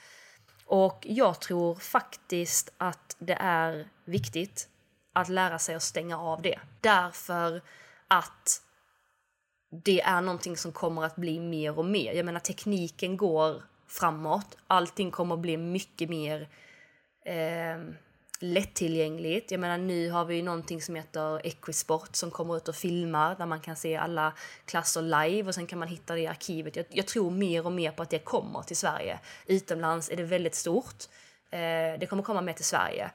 Och 0.66 1.06
jag 1.10 1.40
tror 1.40 1.76
faktiskt 1.76 2.74
att 2.78 3.16
det 3.20 3.38
är 3.40 3.88
viktigt 4.06 4.68
att 5.14 5.30
lära 5.30 5.60
sig 5.60 5.76
att 5.76 5.84
stänga 5.84 6.20
av 6.20 6.42
det. 6.42 6.60
Därför 6.82 7.62
att 8.08 8.62
det 9.72 10.02
är 10.02 10.22
någonting 10.22 10.58
som 10.58 10.72
kommer 10.72 11.04
att 11.04 11.16
bli 11.16 11.40
mer 11.40 11.80
och 11.80 11.86
mer. 11.86 12.14
Jag 12.14 12.26
menar 12.26 12.40
tekniken 12.40 13.18
går 13.18 13.64
framåt. 13.88 14.58
Allting 14.68 15.12
kommer 15.12 15.36
att 15.36 15.42
bli 15.42 15.58
mycket 15.58 16.10
mer 16.10 16.50
eh, 17.26 17.94
lättillgängligt. 18.40 19.52
Jag 19.52 19.60
menar 19.60 19.78
nu 19.78 20.10
har 20.10 20.26
vi 20.26 20.42
någonting 20.42 20.82
som 20.82 20.96
heter 20.96 21.48
Equisport 21.48 22.16
som 22.16 22.32
kommer 22.32 22.58
ut 22.58 22.68
och 22.68 22.76
filmar 22.76 23.36
där 23.36 23.46
man 23.46 23.60
kan 23.60 23.76
se 23.76 23.96
alla 23.96 24.34
klasser 24.66 25.02
live 25.02 25.48
och 25.48 25.56
sen 25.56 25.68
kan 25.68 25.80
man 25.80 25.88
hitta 25.88 26.14
det 26.14 26.20
i 26.20 26.28
arkivet. 26.28 26.76
Jag, 26.76 26.86
jag 26.90 27.08
tror 27.08 27.32
mer 27.32 27.66
och 27.66 27.72
mer 27.72 27.92
på 27.92 28.04
att 28.04 28.10
det 28.10 28.20
kommer 28.20 28.62
till 28.62 28.78
Sverige. 28.78 29.20
Utomlands 29.46 30.10
är 30.10 30.16
det 30.16 30.24
väldigt 30.24 30.56
stort. 30.56 31.04
Eh, 31.50 31.60
det 32.00 32.08
kommer 32.10 32.24
komma 32.24 32.42
mer 32.42 32.54
till 32.54 32.66
Sverige. 32.66 33.12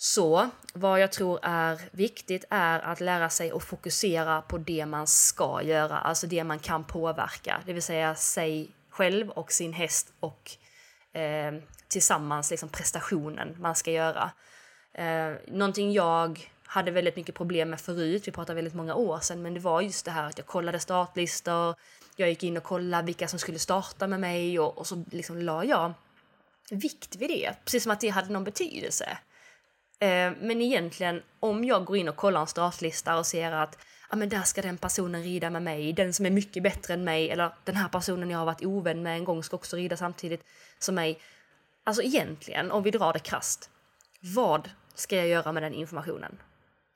Så 0.00 0.50
vad 0.74 1.00
jag 1.00 1.12
tror 1.12 1.38
är 1.42 1.80
viktigt 1.90 2.44
är 2.50 2.80
att 2.80 3.00
lära 3.00 3.30
sig 3.30 3.50
att 3.50 3.64
fokusera 3.64 4.42
på 4.42 4.58
det 4.58 4.86
man 4.86 5.06
ska 5.06 5.62
göra, 5.62 5.98
alltså 5.98 6.26
det 6.26 6.44
man 6.44 6.58
kan 6.58 6.84
påverka, 6.84 7.60
det 7.66 7.72
vill 7.72 7.82
säga 7.82 8.14
sig 8.14 8.70
själv 8.90 9.30
och 9.30 9.52
sin 9.52 9.72
häst 9.72 10.12
och 10.20 10.50
eh, 11.18 11.54
tillsammans 11.88 12.50
liksom 12.50 12.68
prestationen 12.68 13.56
man 13.60 13.74
ska 13.74 13.90
göra. 13.90 14.30
Eh, 14.94 15.32
någonting 15.46 15.92
jag 15.92 16.50
hade 16.64 16.90
väldigt 16.90 17.16
mycket 17.16 17.34
problem 17.34 17.70
med 17.70 17.80
förut, 17.80 18.28
vi 18.28 18.32
pratar 18.32 18.54
väldigt 18.54 18.74
många 18.74 18.94
år 18.94 19.20
sedan, 19.20 19.42
men 19.42 19.54
det 19.54 19.60
var 19.60 19.80
just 19.80 20.04
det 20.04 20.10
här 20.10 20.26
att 20.26 20.38
jag 20.38 20.46
kollade 20.46 20.80
startlistor, 20.80 21.74
jag 22.16 22.28
gick 22.28 22.42
in 22.42 22.56
och 22.56 22.62
kollade 22.62 23.06
vilka 23.06 23.28
som 23.28 23.38
skulle 23.38 23.58
starta 23.58 24.06
med 24.06 24.20
mig 24.20 24.60
och, 24.60 24.78
och 24.78 24.86
så 24.86 25.04
liksom 25.10 25.42
la 25.42 25.64
jag 25.64 25.94
vikt 26.70 27.16
vid 27.16 27.30
det, 27.30 27.54
precis 27.64 27.82
som 27.82 27.92
att 27.92 28.00
det 28.00 28.08
hade 28.08 28.32
någon 28.32 28.44
betydelse. 28.44 29.18
Eh, 30.00 30.32
men 30.40 30.60
egentligen, 30.60 31.22
om 31.40 31.64
jag 31.64 31.84
går 31.84 31.96
in 31.96 32.08
och 32.08 32.16
kollar 32.16 32.40
en 32.40 32.46
startlista 32.46 33.18
och 33.18 33.26
ser 33.26 33.52
att 33.52 33.78
ja, 34.10 34.16
men 34.16 34.28
där 34.28 34.42
ska 34.42 34.62
den 34.62 34.78
personen 34.78 35.22
rida 35.22 35.50
med 35.50 35.62
mig, 35.62 35.92
den 35.92 36.14
som 36.14 36.26
är 36.26 36.30
mycket 36.30 36.62
bättre 36.62 36.94
än 36.94 37.04
mig, 37.04 37.30
eller 37.30 37.54
den 37.64 37.76
här 37.76 37.88
personen 37.88 38.30
jag 38.30 38.38
har 38.38 38.46
varit 38.46 38.64
ovän 38.64 39.02
med 39.02 39.16
en 39.16 39.24
gång 39.24 39.42
ska 39.42 39.56
också 39.56 39.76
rida 39.76 39.96
samtidigt 39.96 40.44
som 40.78 40.94
mig. 40.94 41.20
Alltså 41.84 42.02
egentligen, 42.02 42.70
om 42.70 42.82
vi 42.82 42.90
drar 42.90 43.12
det 43.12 43.18
krast, 43.18 43.70
vad 44.20 44.70
ska 44.94 45.16
jag 45.16 45.28
göra 45.28 45.52
med 45.52 45.62
den 45.62 45.74
informationen? 45.74 46.38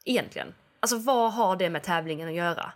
Egentligen. 0.05 0.55
Alltså 0.81 0.97
vad 0.97 1.33
har 1.33 1.57
det 1.57 1.71
med 1.71 1.83
tävlingen 1.83 2.29
att 2.29 2.35
göra? 2.35 2.73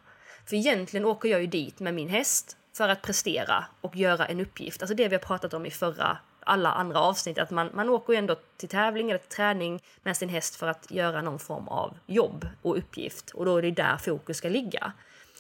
För 0.47 0.57
egentligen 0.57 1.07
åker 1.07 1.29
jag 1.29 1.41
ju 1.41 1.47
dit 1.47 1.81
med 1.81 1.95
min 1.95 2.09
häst 2.09 2.57
för 2.77 2.89
att 2.89 3.03
prestera 3.03 3.65
och 3.81 3.97
göra 3.97 4.27
en 4.27 4.41
uppgift. 4.41 4.83
Alltså 4.83 4.95
det 4.95 5.09
vi 5.09 5.15
har 5.15 5.23
pratat 5.23 5.55
om 5.55 5.67
i 5.67 5.71
förra 5.71 6.19
alla 6.47 6.73
andra 6.73 7.01
avsnitt. 7.01 7.39
Att 7.39 7.51
man, 7.51 7.71
man 7.75 7.89
åker 7.89 8.13
ju 8.13 8.19
ändå 8.19 8.37
till 8.57 8.69
tävling 8.69 9.11
eller 9.11 9.19
till 9.19 9.37
träning 9.37 9.83
med 10.03 10.17
sin 10.17 10.29
häst 10.29 10.57
för 10.57 10.67
att 10.67 10.91
göra 10.91 11.23
någon 11.23 11.39
form 11.39 11.69
av 11.69 11.99
jobb 12.07 12.49
och 12.63 12.79
uppgift. 12.79 13.31
Och 13.31 13.45
då 13.45 13.57
är 13.57 13.63
det 13.63 13.71
där 13.71 13.97
fokus 13.97 14.37
ska 14.37 14.49
ligga. 14.49 14.93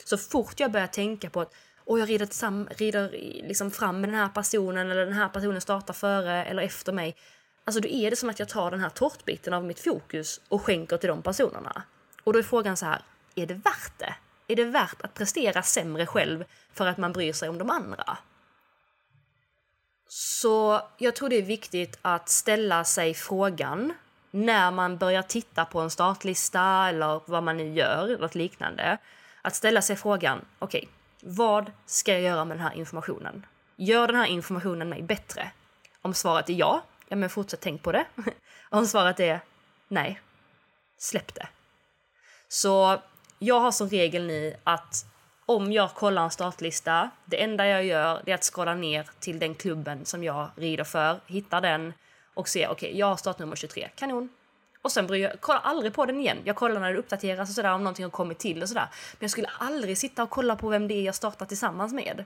Så 0.04 0.18
fort 0.18 0.60
jag 0.60 0.72
börjar 0.72 0.86
tänka 0.86 1.30
på 1.30 1.40
att 1.40 1.54
och 1.86 1.98
jag 1.98 2.08
rider, 2.08 2.28
sam, 2.30 2.68
rider 2.70 3.10
liksom 3.48 3.70
fram 3.70 4.00
med 4.00 4.10
den 4.10 4.16
här 4.16 4.28
personen 4.28 4.90
eller 4.90 5.04
den 5.04 5.14
här 5.14 5.28
personen 5.28 5.60
startar 5.60 5.94
före 5.94 6.44
eller 6.44 6.62
efter 6.62 6.92
mig. 6.92 7.16
alltså 7.64 7.80
då 7.80 7.88
är 7.88 8.10
det 8.10 8.16
som 8.16 8.30
att 8.30 8.38
jag 8.38 8.48
tar 8.48 8.70
den 8.70 8.80
här 8.80 8.88
tårtbiten 8.88 9.52
av 9.52 9.64
mitt 9.64 9.80
fokus 9.80 10.40
och 10.48 10.62
skänker 10.62 10.96
till 10.96 11.08
de 11.08 11.22
personerna. 11.22 11.82
Och 12.24 12.32
då 12.32 12.38
är 12.38 12.42
frågan 12.42 12.76
så 12.76 12.86
här, 12.86 13.02
är 13.34 13.46
det 13.46 13.54
värt 13.54 13.98
det? 13.98 14.14
Är 14.48 14.56
det 14.56 14.64
värt 14.64 15.02
att 15.02 15.14
prestera 15.14 15.62
sämre 15.62 16.06
själv 16.06 16.44
för 16.72 16.86
att 16.86 16.98
man 16.98 17.12
bryr 17.12 17.32
sig 17.32 17.48
om 17.48 17.58
de 17.58 17.70
andra? 17.70 18.18
Så 20.08 20.82
jag 20.98 21.16
tror 21.16 21.28
det 21.28 21.36
är 21.36 21.42
viktigt 21.42 21.98
att 22.02 22.28
ställa 22.28 22.84
sig 22.84 23.14
frågan 23.14 23.92
när 24.30 24.70
man 24.70 24.98
börjar 24.98 25.22
titta 25.22 25.64
på 25.64 25.80
en 25.80 25.90
startlista 25.90 26.88
eller 26.88 27.20
vad 27.26 27.42
man 27.42 27.56
nu 27.56 27.74
gör, 27.74 28.18
något 28.18 28.34
liknande. 28.34 28.98
Att 29.42 29.54
ställa 29.54 29.82
sig 29.82 29.96
frågan, 29.96 30.44
okej, 30.58 30.78
okay, 30.78 30.90
vad 31.34 31.72
ska 31.86 32.12
jag 32.12 32.20
göra 32.20 32.44
med 32.44 32.56
den 32.56 32.64
här 32.64 32.74
informationen? 32.74 33.46
Gör 33.76 34.06
den 34.06 34.16
här 34.16 34.26
informationen 34.26 34.88
mig 34.88 35.02
bättre? 35.02 35.50
Om 36.02 36.14
svaret 36.14 36.50
är 36.50 36.54
ja, 36.54 36.82
ja 37.08 37.16
men 37.16 37.30
fortsätt 37.30 37.60
tänk 37.60 37.82
på 37.82 37.92
det. 37.92 38.04
Om 38.70 38.86
svaret 38.86 39.20
är 39.20 39.40
nej, 39.88 40.20
släpp 40.98 41.34
det. 41.34 41.48
Så 42.48 43.00
jag 43.38 43.60
har 43.60 43.72
som 43.72 43.88
regel 43.88 44.26
nu 44.26 44.56
att 44.64 45.06
om 45.46 45.72
jag 45.72 45.94
kollar 45.94 46.24
en 46.24 46.30
startlista, 46.30 47.10
det 47.24 47.42
enda 47.42 47.66
jag 47.66 47.84
gör 47.84 48.22
är 48.26 48.34
att 48.34 48.44
scrolla 48.44 48.74
ner 48.74 49.08
till 49.18 49.38
den 49.38 49.54
klubben 49.54 50.04
som 50.04 50.24
jag 50.24 50.48
rider 50.56 50.84
för, 50.84 51.20
hittar 51.26 51.60
den 51.60 51.92
och 52.34 52.48
ser 52.48 52.68
okej, 52.68 52.88
okay, 52.88 52.98
jag 52.98 53.06
har 53.06 53.16
startnummer 53.16 53.56
23, 53.56 53.88
kanon. 53.94 54.28
Och 54.82 54.92
sen 54.92 55.06
bryr 55.06 55.22
jag 55.22 55.40
kollar 55.40 55.60
aldrig 55.60 55.94
på 55.94 56.06
den 56.06 56.20
igen. 56.20 56.38
Jag 56.44 56.56
kollar 56.56 56.80
när 56.80 56.92
det 56.92 56.98
uppdateras 56.98 57.48
och 57.48 57.54
sådär 57.54 57.72
om 57.72 57.84
någonting 57.84 58.04
har 58.04 58.10
kommit 58.10 58.38
till 58.38 58.62
och 58.62 58.68
sådär. 58.68 58.88
Men 59.12 59.18
jag 59.20 59.30
skulle 59.30 59.50
aldrig 59.58 59.98
sitta 59.98 60.22
och 60.22 60.30
kolla 60.30 60.56
på 60.56 60.68
vem 60.68 60.88
det 60.88 60.94
är 60.94 61.02
jag 61.02 61.14
startar 61.14 61.46
tillsammans 61.46 61.92
med. 61.92 62.24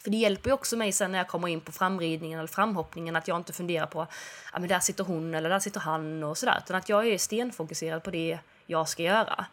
För 0.00 0.10
det 0.10 0.16
hjälper 0.16 0.50
ju 0.50 0.54
också 0.54 0.76
mig 0.76 0.92
sen 0.92 1.12
när 1.12 1.18
jag 1.18 1.28
kommer 1.28 1.48
in 1.48 1.60
på 1.60 1.72
framridningen 1.72 2.38
eller 2.38 2.48
framhoppningen 2.48 3.16
att 3.16 3.28
jag 3.28 3.36
inte 3.36 3.52
funderar 3.52 3.86
på 3.86 4.06
ja 4.52 4.58
men 4.58 4.68
där 4.68 4.80
sitter 4.80 5.04
hon 5.04 5.34
eller 5.34 5.50
där 5.50 5.58
sitter 5.58 5.80
han 5.80 6.24
och 6.24 6.38
sådär. 6.38 6.62
Utan 6.64 6.76
att 6.76 6.88
jag 6.88 7.08
är 7.08 7.18
stenfokuserad 7.18 8.02
på 8.02 8.10
det 8.10 8.38
jag 8.66 8.88
ska 8.88 9.02
göra. 9.02 9.46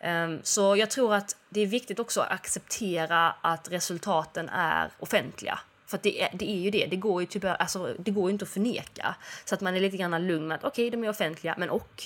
Ehm, 0.00 0.40
så 0.42 0.76
jag 0.76 0.90
tror 0.90 1.14
att 1.14 1.36
det 1.48 1.60
är 1.60 1.66
viktigt 1.66 1.98
också 1.98 2.20
att 2.20 2.30
acceptera 2.30 3.34
att 3.40 3.70
resultaten 3.70 4.48
är 4.48 4.90
offentliga. 4.98 5.58
För 5.86 5.98
det 6.02 6.22
är, 6.22 6.30
det 6.32 6.50
är 6.50 6.60
ju 6.60 6.70
det, 6.70 6.86
det 6.86 6.96
går 6.96 7.22
ju, 7.22 7.26
typ, 7.26 7.44
alltså, 7.44 7.94
det 7.98 8.10
går 8.10 8.28
ju 8.28 8.32
inte 8.32 8.42
att 8.42 8.48
förneka. 8.48 9.14
Så 9.44 9.54
att 9.54 9.60
man 9.60 9.76
är 9.76 9.80
lite 9.80 9.96
grann 9.96 10.26
lugn 10.26 10.48
med 10.48 10.54
att 10.54 10.64
okej, 10.64 10.88
okay, 10.88 11.00
de 11.00 11.06
är 11.06 11.10
offentliga, 11.10 11.54
men 11.58 11.70
och. 11.70 12.02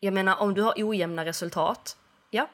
Jag 0.00 0.14
menar, 0.14 0.36
om 0.36 0.54
du 0.54 0.62
har 0.62 0.74
ojämna 0.76 1.24
resultat, 1.24 1.96
ja, 2.30 2.48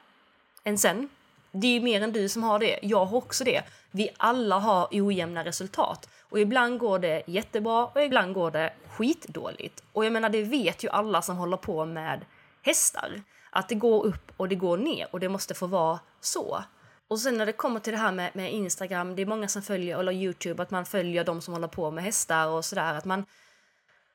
än 0.65 0.79
sen. 0.79 1.09
Det 1.53 1.67
är 1.67 1.73
ju 1.73 1.81
mer 1.81 2.01
än 2.01 2.13
du 2.13 2.29
som 2.29 2.43
har 2.43 2.59
det, 2.59 2.79
jag 2.83 3.05
har 3.05 3.19
också 3.19 3.45
det. 3.45 3.63
Vi 3.91 4.09
alla 4.17 4.59
har 4.59 4.89
ojämna 4.91 5.45
resultat. 5.45 6.09
Och 6.21 6.41
ibland 6.41 6.79
går 6.79 6.99
det 6.99 7.23
jättebra 7.27 7.87
och 7.87 8.03
ibland 8.03 8.35
går 8.35 8.51
det 8.51 8.73
skitdåligt. 8.89 9.83
Och 9.93 10.05
jag 10.05 10.13
menar, 10.13 10.29
det 10.29 10.43
vet 10.43 10.85
ju 10.85 10.89
alla 10.89 11.23
som 11.23 11.37
håller 11.37 11.57
på 11.57 11.85
med 11.85 12.25
hästar. 12.63 13.23
Att 13.53 13.69
det 13.69 13.75
går 13.75 14.07
upp 14.07 14.33
och 14.37 14.49
det 14.49 14.55
går 14.55 14.77
ner 14.77 15.09
och 15.11 15.21
det 15.21 15.29
måste 15.29 15.55
få 15.55 15.67
vara 15.67 16.01
så. 16.21 16.65
Och 17.09 17.19
sen 17.19 17.39
när 17.39 17.47
det 17.47 17.53
kommer 17.53 17.81
till 17.81 17.93
det 17.93 17.99
här 17.99 18.13
med, 18.13 18.37
med 18.37 18.53
Instagram, 18.53 19.17
det 19.17 19.23
är 19.23 19.27
många 19.27 19.49
som 19.49 19.63
följer, 19.63 19.99
eller 19.99 20.13
Youtube, 20.13 20.63
att 20.63 20.71
man 20.71 20.87
följer 20.87 21.25
de 21.25 21.41
som 21.41 21.55
håller 21.55 21.69
på 21.69 21.91
med 21.91 22.05
hästar 22.05 22.49
och 22.49 22.65
sådär. 22.65 22.95
Att 22.95 23.05
man, 23.05 23.25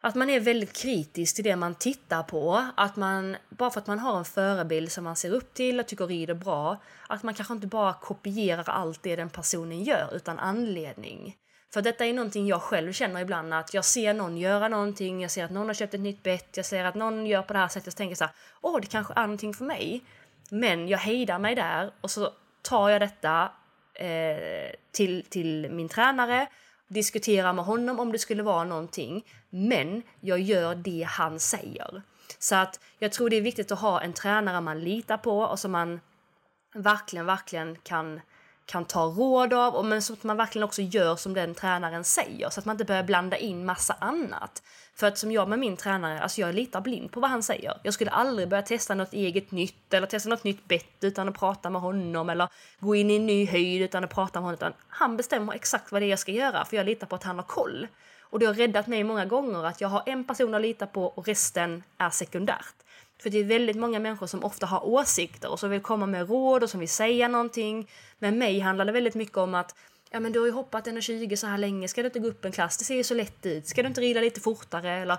att 0.01 0.15
man 0.15 0.29
är 0.29 0.39
väldigt 0.39 0.73
kritisk 0.73 1.35
till 1.35 1.43
det 1.43 1.55
man 1.55 1.75
tittar 1.75 2.23
på. 2.23 2.67
Att 2.77 2.95
man, 2.95 3.37
bara 3.49 3.69
för 3.69 3.79
att 3.79 3.87
man 3.87 3.99
har 3.99 4.17
en 4.17 4.25
förebild 4.25 4.91
som 4.91 5.03
man 5.03 5.15
ser 5.15 5.31
upp 5.31 5.53
till 5.53 5.79
och 5.79 5.87
tycker 5.87 6.07
rider 6.07 6.33
bra, 6.33 6.77
att 7.07 7.23
man 7.23 7.33
kanske 7.33 7.53
inte 7.53 7.67
bara 7.67 7.93
kopierar 7.93 8.69
allt 8.69 9.03
det 9.03 9.15
den 9.15 9.29
personen 9.29 9.83
gör 9.83 10.15
utan 10.15 10.39
anledning. 10.39 11.35
För 11.73 11.81
detta 11.81 12.05
är 12.05 12.13
någonting 12.13 12.47
jag 12.47 12.61
själv 12.61 12.93
känner 12.93 13.21
ibland 13.21 13.53
att 13.53 13.73
jag 13.73 13.85
ser 13.85 14.13
någon 14.13 14.37
göra 14.37 14.67
någonting, 14.67 15.21
jag 15.21 15.31
ser 15.31 15.45
att 15.45 15.51
någon 15.51 15.67
har 15.67 15.73
köpt 15.73 15.93
ett 15.93 15.99
nytt 15.99 16.23
bett, 16.23 16.57
jag 16.57 16.65
ser 16.65 16.83
att 16.83 16.95
någon 16.95 17.25
gör 17.25 17.41
på 17.41 17.53
det 17.53 17.59
här 17.59 17.67
sättet 17.67 17.93
och 17.93 17.97
tänker 17.97 18.15
så 18.15 18.23
här, 18.23 18.33
åh 18.61 18.81
det 18.81 18.87
kanske 18.87 19.13
är 19.13 19.21
någonting 19.21 19.53
för 19.53 19.65
mig. 19.65 20.03
Men 20.49 20.87
jag 20.87 20.97
hejdar 20.97 21.39
mig 21.39 21.55
där 21.55 21.91
och 22.01 22.11
så 22.11 22.31
tar 22.61 22.89
jag 22.89 23.01
detta 23.01 23.51
eh, 23.93 24.71
till, 24.91 25.23
till 25.29 25.71
min 25.71 25.89
tränare, 25.89 26.47
diskuterar 26.87 27.53
med 27.53 27.65
honom 27.65 27.99
om 27.99 28.11
det 28.11 28.19
skulle 28.19 28.43
vara 28.43 28.63
någonting. 28.63 29.25
Men 29.49 30.03
jag 30.19 30.39
gör 30.39 30.75
det 30.75 31.07
han 31.09 31.39
säger. 31.39 32.01
Så 32.39 32.55
att 32.55 32.79
jag 32.99 33.11
tror 33.11 33.29
det 33.29 33.35
är 33.35 33.41
viktigt 33.41 33.71
att 33.71 33.79
ha 33.79 34.01
en 34.01 34.13
tränare 34.13 34.61
man 34.61 34.79
litar 34.79 35.17
på 35.17 35.39
och 35.39 35.59
som 35.59 35.71
man 35.71 35.99
verkligen, 36.73 37.25
verkligen 37.25 37.75
kan 37.75 38.21
kan 38.67 38.85
ta 38.85 39.05
råd 39.05 39.53
av, 39.53 39.75
och 39.75 39.85
men 39.85 40.01
så 40.01 40.13
att 40.13 40.23
man 40.23 40.37
verkligen 40.37 40.63
också 40.63 40.81
gör 40.81 41.15
som 41.15 41.33
den 41.33 41.55
tränaren 41.55 42.03
säger 42.03 42.49
så 42.49 42.59
att 42.59 42.65
man 42.65 42.73
inte 42.73 42.85
börjar 42.85 43.03
blanda 43.03 43.37
in 43.37 43.65
massa 43.65 43.95
annat. 43.99 44.63
För 44.95 45.07
att 45.07 45.17
som 45.17 45.31
jag 45.31 45.49
med 45.49 45.59
min 45.59 45.77
tränare, 45.77 46.21
alltså 46.21 46.41
jag 46.41 46.55
litar 46.55 46.81
blind 46.81 47.11
på 47.11 47.19
vad 47.19 47.29
han 47.29 47.43
säger. 47.43 47.73
Jag 47.83 47.93
skulle 47.93 48.11
aldrig 48.11 48.49
börja 48.49 48.63
testa 48.63 48.95
något 48.95 49.13
eget 49.13 49.51
nytt 49.51 49.93
eller 49.93 50.07
testa 50.07 50.29
något 50.29 50.43
nytt 50.43 50.67
bett 50.67 51.03
utan 51.03 51.29
att 51.29 51.39
prata 51.39 51.69
med 51.69 51.81
honom 51.81 52.29
eller 52.29 52.49
gå 52.79 52.95
in 52.95 53.11
i 53.11 53.15
en 53.15 53.25
ny 53.25 53.45
höjd 53.45 53.81
utan 53.81 54.03
att 54.03 54.09
prata 54.09 54.39
med 54.39 54.43
honom. 54.45 54.53
Utan 54.53 54.73
han 54.87 55.17
bestämmer 55.17 55.53
exakt 55.53 55.91
vad 55.91 56.01
det 56.01 56.05
är 56.05 56.09
jag 56.09 56.19
ska 56.19 56.31
göra 56.31 56.65
för 56.65 56.77
jag 56.77 56.85
litar 56.85 57.07
på 57.07 57.15
att 57.15 57.23
han 57.23 57.35
har 57.35 57.43
koll. 57.43 57.87
Och 58.21 58.39
det 58.39 58.45
har 58.45 58.53
räddat 58.53 58.87
mig 58.87 59.03
många 59.03 59.25
gånger 59.25 59.63
att 59.63 59.81
jag 59.81 59.87
har 59.87 60.03
en 60.05 60.23
person 60.23 60.53
att 60.53 60.61
lita 60.61 60.87
på 60.87 61.05
och 61.05 61.27
resten 61.27 61.83
är 61.97 62.09
sekundärt. 62.09 62.75
För 63.19 63.29
det 63.29 63.37
är 63.37 63.43
väldigt 63.43 63.77
många 63.77 63.99
människor 63.99 64.27
som 64.27 64.43
ofta 64.43 64.65
har 64.65 64.85
åsikter 64.85 65.51
och 65.51 65.59
som 65.59 65.69
vill 65.69 65.81
komma 65.81 66.05
med 66.05 66.29
råd 66.29 66.63
och 66.63 66.69
som 66.69 66.79
vill 66.79 66.89
säga 66.89 67.27
någonting. 67.27 67.89
Med 68.19 68.33
mig 68.33 68.59
handlar 68.59 68.85
det 68.85 68.91
väldigt 68.91 69.15
mycket 69.15 69.37
om 69.37 69.55
att 69.55 69.75
ja 70.11 70.19
men 70.19 70.31
du 70.31 70.39
har 70.39 70.45
ju 70.45 70.51
hoppat 70.51 70.87
1,20 70.87 71.35
så 71.35 71.47
här 71.47 71.57
länge, 71.57 71.87
ska 71.87 72.01
du 72.01 72.05
inte 72.05 72.19
gå 72.19 72.27
upp 72.27 72.45
en 72.45 72.51
klass? 72.51 72.77
Det 72.77 72.85
ser 72.85 72.95
ju 72.95 73.03
så 73.03 73.13
lätt 73.13 73.45
ut. 73.45 73.67
Ska 73.67 73.81
du 73.81 73.87
inte 73.87 74.01
rida 74.01 74.21
lite 74.21 74.39
fortare? 74.39 74.91
Eller 74.91 75.17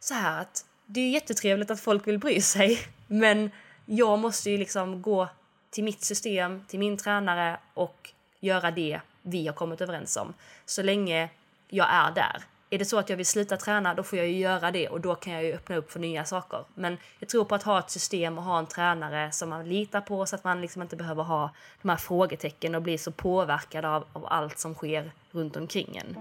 så 0.00 0.14
här 0.14 0.40
att 0.40 0.64
det 0.86 1.00
är 1.00 1.10
jättetrevligt 1.10 1.70
att 1.70 1.80
folk 1.80 2.06
vill 2.06 2.18
bry 2.18 2.40
sig, 2.40 2.78
men 3.06 3.50
jag 3.86 4.18
måste 4.18 4.50
ju 4.50 4.58
liksom 4.58 5.02
gå 5.02 5.28
till 5.70 5.84
mitt 5.84 6.02
system, 6.02 6.64
till 6.68 6.78
min 6.78 6.96
tränare 6.96 7.60
och 7.74 8.10
göra 8.40 8.70
det 8.70 9.00
vi 9.22 9.46
har 9.46 9.54
kommit 9.54 9.80
överens 9.80 10.16
om. 10.16 10.34
Så 10.66 10.82
länge 10.82 11.28
jag 11.68 11.88
är 11.90 12.10
där. 12.10 12.42
Är 12.74 12.78
det 12.78 12.84
så 12.84 12.98
att 12.98 13.08
jag 13.08 13.16
vill 13.16 13.26
sluta 13.26 13.56
träna, 13.56 13.94
då 13.94 14.02
får 14.02 14.18
jag 14.18 14.28
ju 14.28 14.38
göra 14.38 14.70
det 14.70 14.88
och 14.88 15.00
då 15.00 15.14
kan 15.14 15.32
jag 15.32 15.44
ju 15.44 15.52
öppna 15.52 15.76
upp 15.76 15.92
för 15.92 16.00
nya 16.00 16.24
saker. 16.24 16.64
Men 16.74 16.98
jag 17.18 17.28
tror 17.28 17.44
på 17.44 17.54
att 17.54 17.62
ha 17.62 17.78
ett 17.78 17.90
system 17.90 18.38
och 18.38 18.44
ha 18.44 18.58
en 18.58 18.66
tränare 18.66 19.32
som 19.32 19.48
man 19.48 19.68
litar 19.68 20.00
på 20.00 20.26
så 20.26 20.36
att 20.36 20.44
man 20.44 20.60
liksom 20.60 20.82
inte 20.82 20.96
behöver 20.96 21.22
ha 21.22 21.50
de 21.82 21.88
här 21.88 21.96
frågetecken 21.96 22.74
och 22.74 22.82
bli 22.82 22.98
så 22.98 23.12
påverkad 23.12 23.84
av, 23.84 24.04
av 24.12 24.26
allt 24.26 24.58
som 24.58 24.74
sker 24.74 25.12
runt 25.30 25.56
omkring 25.56 25.96
en. 25.96 26.16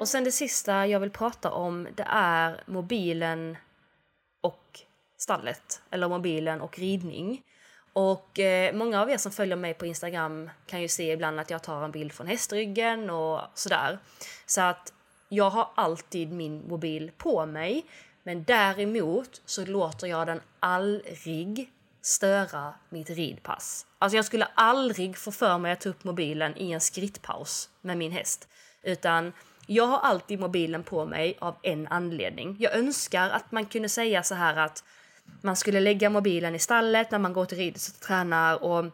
Och 0.00 0.08
sen 0.08 0.24
det 0.24 0.32
sista 0.32 0.86
jag 0.86 1.00
vill 1.00 1.10
prata 1.10 1.50
om, 1.50 1.88
det 1.94 2.06
är 2.08 2.62
mobilen 2.66 3.56
och 4.40 4.80
stallet, 5.16 5.82
eller 5.90 6.08
mobilen 6.08 6.60
och 6.60 6.78
ridning. 6.78 7.42
Och 7.92 8.38
eh, 8.38 8.74
många 8.74 9.02
av 9.02 9.10
er 9.10 9.16
som 9.16 9.32
följer 9.32 9.56
mig 9.56 9.74
på 9.74 9.86
Instagram 9.86 10.50
kan 10.66 10.82
ju 10.82 10.88
se 10.88 11.12
ibland 11.12 11.40
att 11.40 11.50
jag 11.50 11.62
tar 11.62 11.84
en 11.84 11.90
bild 11.90 12.12
från 12.12 12.26
hästryggen 12.26 13.10
och 13.10 13.40
sådär. 13.54 13.98
Så 14.46 14.60
att 14.60 14.92
jag 15.28 15.50
har 15.50 15.70
alltid 15.74 16.32
min 16.32 16.68
mobil 16.68 17.10
på 17.18 17.46
mig. 17.46 17.86
Men 18.22 18.44
däremot 18.44 19.42
så 19.44 19.64
låter 19.64 20.06
jag 20.06 20.26
den 20.26 20.40
aldrig 20.60 21.72
störa 22.02 22.74
mitt 22.88 23.10
ridpass. 23.10 23.86
Alltså 23.98 24.16
jag 24.16 24.24
skulle 24.24 24.48
aldrig 24.54 25.16
få 25.16 25.32
för 25.32 25.58
mig 25.58 25.72
att 25.72 25.80
ta 25.80 25.88
upp 25.88 26.04
mobilen 26.04 26.56
i 26.56 26.72
en 26.72 26.80
skrittpaus 26.80 27.70
med 27.80 27.98
min 27.98 28.12
häst. 28.12 28.48
Utan 28.82 29.32
jag 29.66 29.86
har 29.86 29.98
alltid 29.98 30.40
mobilen 30.40 30.82
på 30.82 31.06
mig 31.06 31.36
av 31.40 31.56
en 31.62 31.86
anledning. 31.86 32.56
Jag 32.58 32.76
önskar 32.76 33.30
att 33.30 33.52
man 33.52 33.66
kunde 33.66 33.88
säga 33.88 34.22
så 34.22 34.34
här 34.34 34.56
att 34.56 34.84
man 35.40 35.56
skulle 35.56 35.80
lägga 35.80 36.10
mobilen 36.10 36.54
i 36.54 36.58
stallet 36.58 37.10
när 37.10 37.18
man 37.18 37.32
går 37.32 37.44
till 37.44 37.58
ridhuset 37.58 37.94
och 37.94 38.00
tränar. 38.00 38.64
Och, 38.64 38.84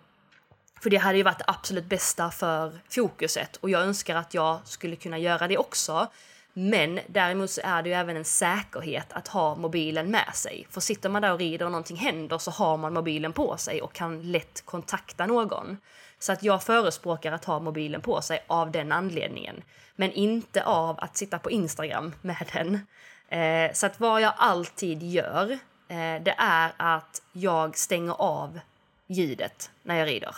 för 0.83 0.91
det 0.91 0.97
hade 0.97 1.19
ju 1.19 1.25
varit 1.25 1.39
det 1.39 1.45
absolut 1.47 1.85
bästa 1.85 2.31
för 2.31 2.73
fokuset 2.91 3.57
och 3.57 3.71
jag 3.71 3.83
önskar 3.83 4.17
att 4.17 4.35
jag 4.35 4.59
skulle 4.65 4.97
kunna 4.97 5.19
göra 5.19 5.49
det 5.49 5.59
också. 5.59 6.09
Men 6.57 7.01
däremot 7.07 7.51
så 7.51 7.61
är 7.65 7.83
det 7.83 7.89
ju 7.89 7.95
även 7.95 8.17
en 8.17 8.25
säkerhet 8.25 9.13
att 9.13 9.29
ha 9.29 9.55
mobilen 9.57 10.11
med 10.11 10.31
sig. 10.35 10.67
För 10.71 10.81
sitter 10.81 11.09
man 11.09 11.23
där 11.23 11.33
och 11.33 11.39
rider 11.39 11.65
och 11.65 11.73
någonting 11.73 11.97
händer 11.97 12.39
så 12.39 12.51
har 12.51 12.77
man 12.77 12.95
mobilen 12.95 13.33
på 13.33 13.57
sig 13.57 13.83
och 13.83 13.93
kan 13.93 14.33
lätt 14.33 14.63
kontakta 14.65 15.27
någon. 15.27 15.79
Så 16.19 16.33
att 16.33 16.43
jag 16.43 16.63
förespråkar 16.63 17.33
att 17.33 17.45
ha 17.45 17.61
mobilen 17.61 18.01
på 18.01 18.23
sig 18.23 18.45
av 18.47 18.71
den 18.71 18.93
anledningen. 18.93 19.63
Men 19.97 20.13
inte 20.13 20.65
av 20.65 20.99
att 21.01 21.17
sitta 21.17 21.39
på 21.39 21.51
Instagram 21.51 22.15
med 22.23 22.47
den. 22.53 22.87
Eh, 23.29 23.73
så 23.73 23.87
att 23.87 24.01
vad 24.01 24.21
jag 24.21 24.33
alltid 24.37 25.03
gör 25.03 25.59
Eh, 25.89 26.23
det 26.23 26.35
är 26.39 26.73
att 26.77 27.23
jag 27.33 27.77
stänger 27.77 28.13
av 28.13 28.61
ljudet 29.07 29.71
när 29.83 29.99
jag 29.99 30.09
rider. 30.09 30.37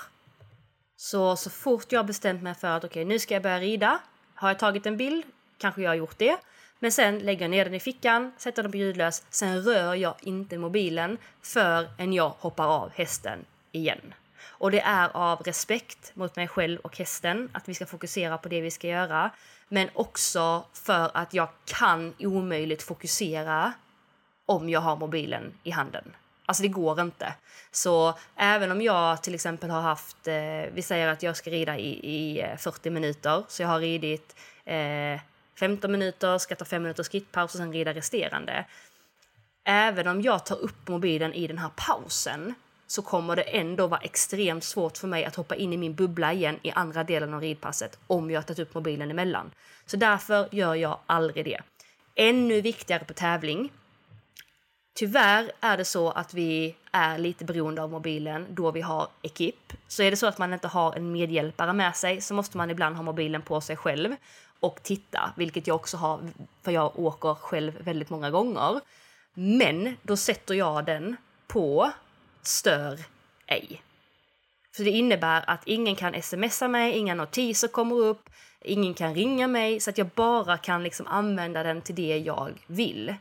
Så, 0.97 1.36
så 1.36 1.51
fort 1.51 1.92
jag 1.92 2.07
bestämt 2.07 2.42
mig 2.42 2.55
för 2.55 2.68
att 2.68 2.84
okej, 2.84 3.03
okay, 3.03 3.05
nu 3.05 3.18
ska 3.18 3.34
jag 3.34 3.42
börja 3.42 3.61
rida. 3.61 3.99
Har 4.34 4.49
jag 4.49 4.59
tagit 4.59 4.86
en 4.86 4.97
bild? 4.97 5.24
Kanske 5.59 5.82
jag 5.82 5.90
har 5.90 5.94
gjort 5.94 6.18
det. 6.18 6.36
Men 6.78 6.92
sen 6.92 7.18
lägger 7.18 7.42
jag 7.42 7.51
ner 7.51 7.64
den 7.64 7.74
i 7.74 7.80
fickan, 7.80 8.32
sätter 8.38 8.62
den 8.62 8.72
på 8.72 8.78
ljudlös. 8.78 9.24
Sen 9.30 9.62
rör 9.62 9.94
jag 9.94 10.14
inte 10.20 10.59
mobilen 10.59 11.18
förrän 11.42 12.12
jag 12.12 12.28
hoppar 12.28 12.66
av 12.66 12.90
hästen 12.94 13.44
igen. 13.72 14.14
Och 14.59 14.70
det 14.70 14.80
är 14.80 15.16
av 15.16 15.42
respekt 15.42 16.12
mot 16.14 16.36
mig 16.36 16.49
själv 16.49 16.80
och 16.80 16.99
hästen 16.99 17.51
att 17.53 17.68
vi 17.68 17.74
ska 17.74 17.86
fokusera 17.86 18.38
på 18.38 18.49
det 18.49 18.61
vi 18.61 18.70
ska 18.70 18.88
göra. 18.88 19.30
Men 19.68 19.88
också 19.94 20.64
för 20.72 21.11
att 21.14 21.34
jag 21.34 21.49
kan 21.64 22.14
omöjligt 22.18 22.82
fokusera 22.82 23.72
om 24.47 24.68
jag 24.68 24.80
har 24.80 24.97
mobilen 24.97 25.53
i 25.62 25.70
handen. 25.70 26.05
Alltså 26.47 26.62
det 26.62 26.68
går 26.68 27.01
inte. 27.01 27.34
Så 27.70 28.14
även 28.36 28.70
om 28.70 28.82
jag 28.82 29.22
till 29.22 29.34
exempel 29.34 29.70
har 29.70 29.80
haft, 29.80 30.28
eh, 30.28 30.72
vi 30.72 30.82
säger 30.82 31.09
att 31.09 31.22
jag 31.22 31.36
ska 31.36 31.51
rida 31.51 31.78
i, 31.78 31.90
i 32.03 32.42
eh, 32.42 32.57
40 32.57 32.90
minuter, 32.90 33.44
så 33.49 33.62
jag 33.62 33.68
har 33.68 33.80
ridit 33.80 34.36
eh, 34.64 35.20
15 35.59 35.92
minuter, 35.92 36.38
ska 36.38 36.55
ta 36.55 36.64
5 36.64 36.82
minuters 36.82 37.07
skrittpaus 37.07 37.55
och 37.55 37.59
sen 37.59 37.72
rida 37.72 37.94
resterande. 37.94 38.64
Även 39.64 40.09
om 40.09 40.22
jag 40.22 40.47
tar 40.47 40.57
upp 40.57 40.88
mobilen 40.88 41.34
i 41.34 41.47
den 41.47 41.59
här 41.59 41.70
pausen 41.76 42.55
så 42.86 43.03
kommer 43.03 43.36
det 43.36 43.42
ändå 43.42 43.86
vara 43.86 44.01
extremt 44.01 44.64
svårt 44.64 44.99
för 44.99 45.09
mig 45.09 45.24
att 45.24 45.36
hoppa 45.36 45.57
in 45.57 45.72
i 45.72 45.76
min 45.76 45.94
bubbla 45.94 46.32
igen 46.32 46.59
i 46.62 46.70
andra 46.70 47.05
delen 47.05 47.34
av 47.34 47.40
ridpasset 47.40 47.99
om 48.07 48.30
jag 48.30 48.38
har 48.38 48.42
tagit 48.42 48.59
upp 48.59 48.74
mobilen 48.74 49.11
emellan. 49.11 49.51
Så 49.86 49.97
därför 49.97 50.49
gör 50.53 50.74
jag 50.74 50.99
aldrig 51.07 51.44
det. 51.44 51.61
Ännu 52.14 52.61
viktigare 52.61 53.05
på 53.05 53.14
tävling. 53.14 53.70
Tyvärr 54.97 55.53
är 55.61 55.76
det 55.76 55.84
så 55.84 56.11
att 56.11 56.34
vi 56.34 56.76
är 56.92 57.18
lite 57.18 57.44
beroende 57.44 57.82
av 57.82 57.90
mobilen 57.90 58.47
då 58.51 58.70
vi 58.70 58.80
har 58.80 59.09
ekip. 59.22 59.72
Så 59.88 60.03
är 60.03 60.11
det 60.11 60.16
så 60.16 60.26
att 60.26 60.38
man 60.38 60.53
inte 60.53 60.68
har 60.68 60.92
en 60.97 61.12
medhjälpare 61.12 61.72
med 61.72 61.97
sig 61.97 62.20
så 62.20 62.34
måste 62.34 62.57
man 62.57 62.70
ibland 62.70 62.97
ha 62.97 63.03
mobilen 63.03 63.42
på 63.42 63.61
sig 63.61 63.76
själv 63.76 64.16
och 64.61 64.82
titta, 64.82 65.32
vilket 65.36 65.66
jag 65.66 65.76
också 65.76 65.97
har 65.97 66.20
för 66.62 66.72
jag 66.72 66.99
åker 66.99 67.34
själv 67.34 67.72
väldigt 67.80 68.11
många 68.11 68.30
gånger. 68.30 68.80
Men 69.34 69.97
då 70.03 70.16
sätter 70.16 70.55
jag 70.55 70.84
den 70.84 71.16
på 71.47 71.90
stör 72.42 73.01
ej. 73.47 73.82
Så 74.76 74.82
det 74.82 74.90
innebär 74.90 75.44
att 75.47 75.62
ingen 75.66 75.97
kan 75.97 76.22
smsa 76.22 76.68
mig, 76.68 76.92
inga 76.92 77.14
notiser 77.14 77.68
kommer 77.68 77.97
upp, 77.97 78.30
ingen 78.61 78.94
kan 78.94 79.14
ringa 79.14 79.49
mig 79.49 79.80
så 79.80 79.90
att 79.90 79.99
jag 79.99 80.09
bara 80.09 80.59
kan 80.59 80.82
liksom 80.82 81.07
använda 81.07 81.62
den 81.62 81.82
till 81.82 81.94
det 81.94 82.18
jag 82.18 82.53
vill. 82.66 83.14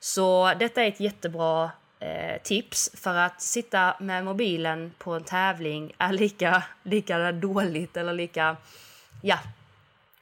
Så 0.00 0.52
detta 0.58 0.82
är 0.82 0.88
ett 0.88 1.00
jättebra 1.00 1.70
eh, 2.00 2.42
tips 2.42 2.90
för 2.94 3.14
att 3.14 3.42
sitta 3.42 3.94
med 4.00 4.24
mobilen 4.24 4.92
på 4.98 5.12
en 5.12 5.24
tävling 5.24 5.92
är 5.98 6.12
lika, 6.12 6.62
lika 6.82 7.32
dåligt 7.32 7.96
eller 7.96 8.12
lika, 8.12 8.56
ja, 9.22 9.38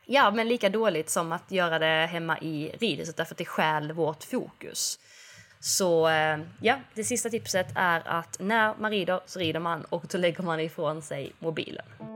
ja, 0.05 0.31
men 0.31 0.49
lika 0.49 0.68
dåligt 0.68 1.11
som 1.11 1.33
att 1.33 1.51
göra 1.51 1.79
det 1.79 2.07
hemma 2.07 2.39
i 2.39 2.72
ridhuset 2.81 3.16
därför 3.16 3.35
att 3.35 3.39
det 3.39 3.45
stjäl 3.45 3.93
vårt 3.93 4.24
fokus. 4.24 4.99
Så 5.61 6.09
eh, 6.09 6.39
ja, 6.61 6.77
det 6.95 7.05
sista 7.05 7.31
tipset 7.31 7.66
är 7.74 8.03
att 8.09 8.37
när 8.41 8.74
man 8.79 8.91
rider 8.91 9.20
så 9.27 9.39
rider 9.39 9.61
man 9.61 9.85
och 9.85 10.05
då 10.11 10.18
lägger 10.18 10.43
man 10.43 10.61
ifrån 10.61 11.03
sig 11.03 11.33
mobilen. 11.39 12.16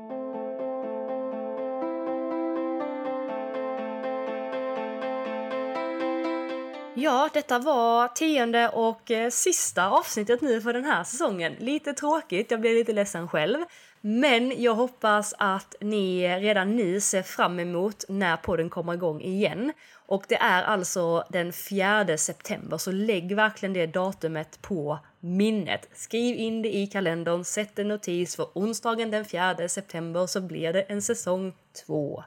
Ja, 6.95 7.29
detta 7.35 7.59
var 7.59 8.09
tionde 8.09 8.69
och 8.69 9.11
eh, 9.11 9.31
sista 9.31 9.89
avsnittet 9.89 10.41
nu 10.41 10.61
för 10.61 10.73
den 10.73 10.85
här 10.85 11.05
säsongen. 11.05 11.57
Lite 11.59 11.93
tråkigt, 11.93 12.51
jag 12.51 12.61
blev 12.61 12.75
lite 12.75 12.93
ledsen 12.93 13.29
själv. 13.29 13.59
Men 14.01 14.63
jag 14.63 14.75
hoppas 14.75 15.35
att 15.39 15.75
ni 15.81 16.29
redan 16.39 16.77
nu 16.77 17.01
ser 17.01 17.23
fram 17.23 17.61
emot 17.61 18.05
när 18.09 18.37
podden 18.37 18.71
kommer 18.71 18.95
igång 18.95 19.21
igen. 19.21 19.73
Och 20.07 20.25
det 20.29 20.35
är 20.35 20.63
alltså 20.63 21.25
den 21.29 21.53
4 21.53 22.17
september, 22.17 22.79
så 22.79 22.93
lägg 22.93 23.37
verkligen 23.37 23.73
det 23.73 23.87
datumet 23.87 24.63
på 24.63 24.99
minnet. 25.21 25.89
Skriv 25.95 26.37
in 26.37 26.63
det 26.63 26.77
i 26.77 26.87
kalendern, 26.87 27.45
sätt 27.45 27.79
en 27.79 27.89
notis 27.89 28.37
för 28.37 28.47
onsdagen 28.55 29.11
den 29.11 29.25
4 29.25 29.69
september 29.69 30.27
så 30.27 30.41
blir 30.41 30.73
det 30.73 30.83
en 30.83 31.03
säsong 31.03 31.53
2. 31.87 32.25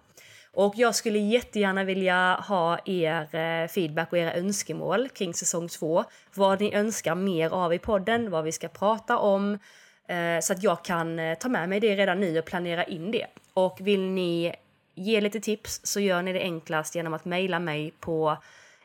Och 0.56 0.74
jag 0.76 0.96
skulle 0.96 1.20
jättegärna 1.20 1.84
vilja 1.84 2.36
ha 2.48 2.80
er 2.86 3.36
eh, 3.36 3.68
feedback 3.68 4.12
och 4.12 4.18
era 4.18 4.34
önskemål 4.34 5.10
kring 5.10 5.34
säsong 5.34 5.68
2. 5.68 6.04
Vad 6.34 6.62
ni 6.62 6.74
önskar 6.74 7.16
mer 7.16 7.50
av 7.50 7.74
i 7.74 7.80
podden, 7.80 8.32
vad 8.32 8.44
vi 8.44 8.52
ska 8.52 8.68
prata 8.68 9.18
om. 9.18 9.60
Eh, 10.08 10.40
så 10.42 10.54
att 10.54 10.64
jag 10.64 10.84
kan 10.84 11.20
eh, 11.20 11.38
ta 11.38 11.50
med 11.50 11.70
mig 11.70 11.80
det 11.80 11.96
redan 11.96 12.20
nu 12.20 12.40
och 12.40 12.46
planera 12.46 12.84
in 12.84 13.12
det. 13.12 13.28
Och 13.54 13.78
vill 13.82 14.02
ni 14.02 14.56
ge 14.96 15.22
lite 15.22 15.40
tips 15.40 15.82
så 15.84 16.00
gör 16.00 16.22
ni 16.22 16.34
det 16.34 16.42
enklast 16.42 16.96
genom 16.96 17.14
att 17.14 17.26
mejla 17.26 17.60
mig 17.60 17.94
på 18.00 18.38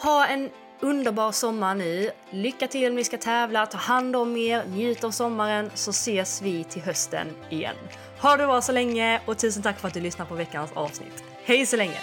Ha 0.02 0.26
en 0.26 0.50
underbar 0.80 1.32
sommar 1.32 1.74
nu. 1.74 2.10
Lycka 2.30 2.66
till 2.66 2.88
om 2.88 2.94
ni 2.94 3.04
ska 3.04 3.18
tävla, 3.18 3.66
ta 3.66 3.78
hand 3.78 4.16
om 4.16 4.36
er, 4.36 4.64
njut 4.66 5.04
av 5.04 5.10
sommaren 5.10 5.70
så 5.74 5.90
ses 5.90 6.42
vi 6.42 6.64
till 6.64 6.82
hösten 6.82 7.26
igen. 7.50 7.76
Ha 8.22 8.36
det 8.36 8.46
bra 8.46 8.60
så 8.60 8.72
länge 8.72 9.20
och 9.26 9.38
tusen 9.38 9.62
tack 9.62 9.80
för 9.80 9.88
att 9.88 9.94
du 9.94 10.00
lyssnar 10.00 10.26
på 10.26 10.34
veckans 10.34 10.72
avsnitt. 10.72 11.24
Hej 11.44 11.66
så 11.66 11.76
länge! 11.76 11.98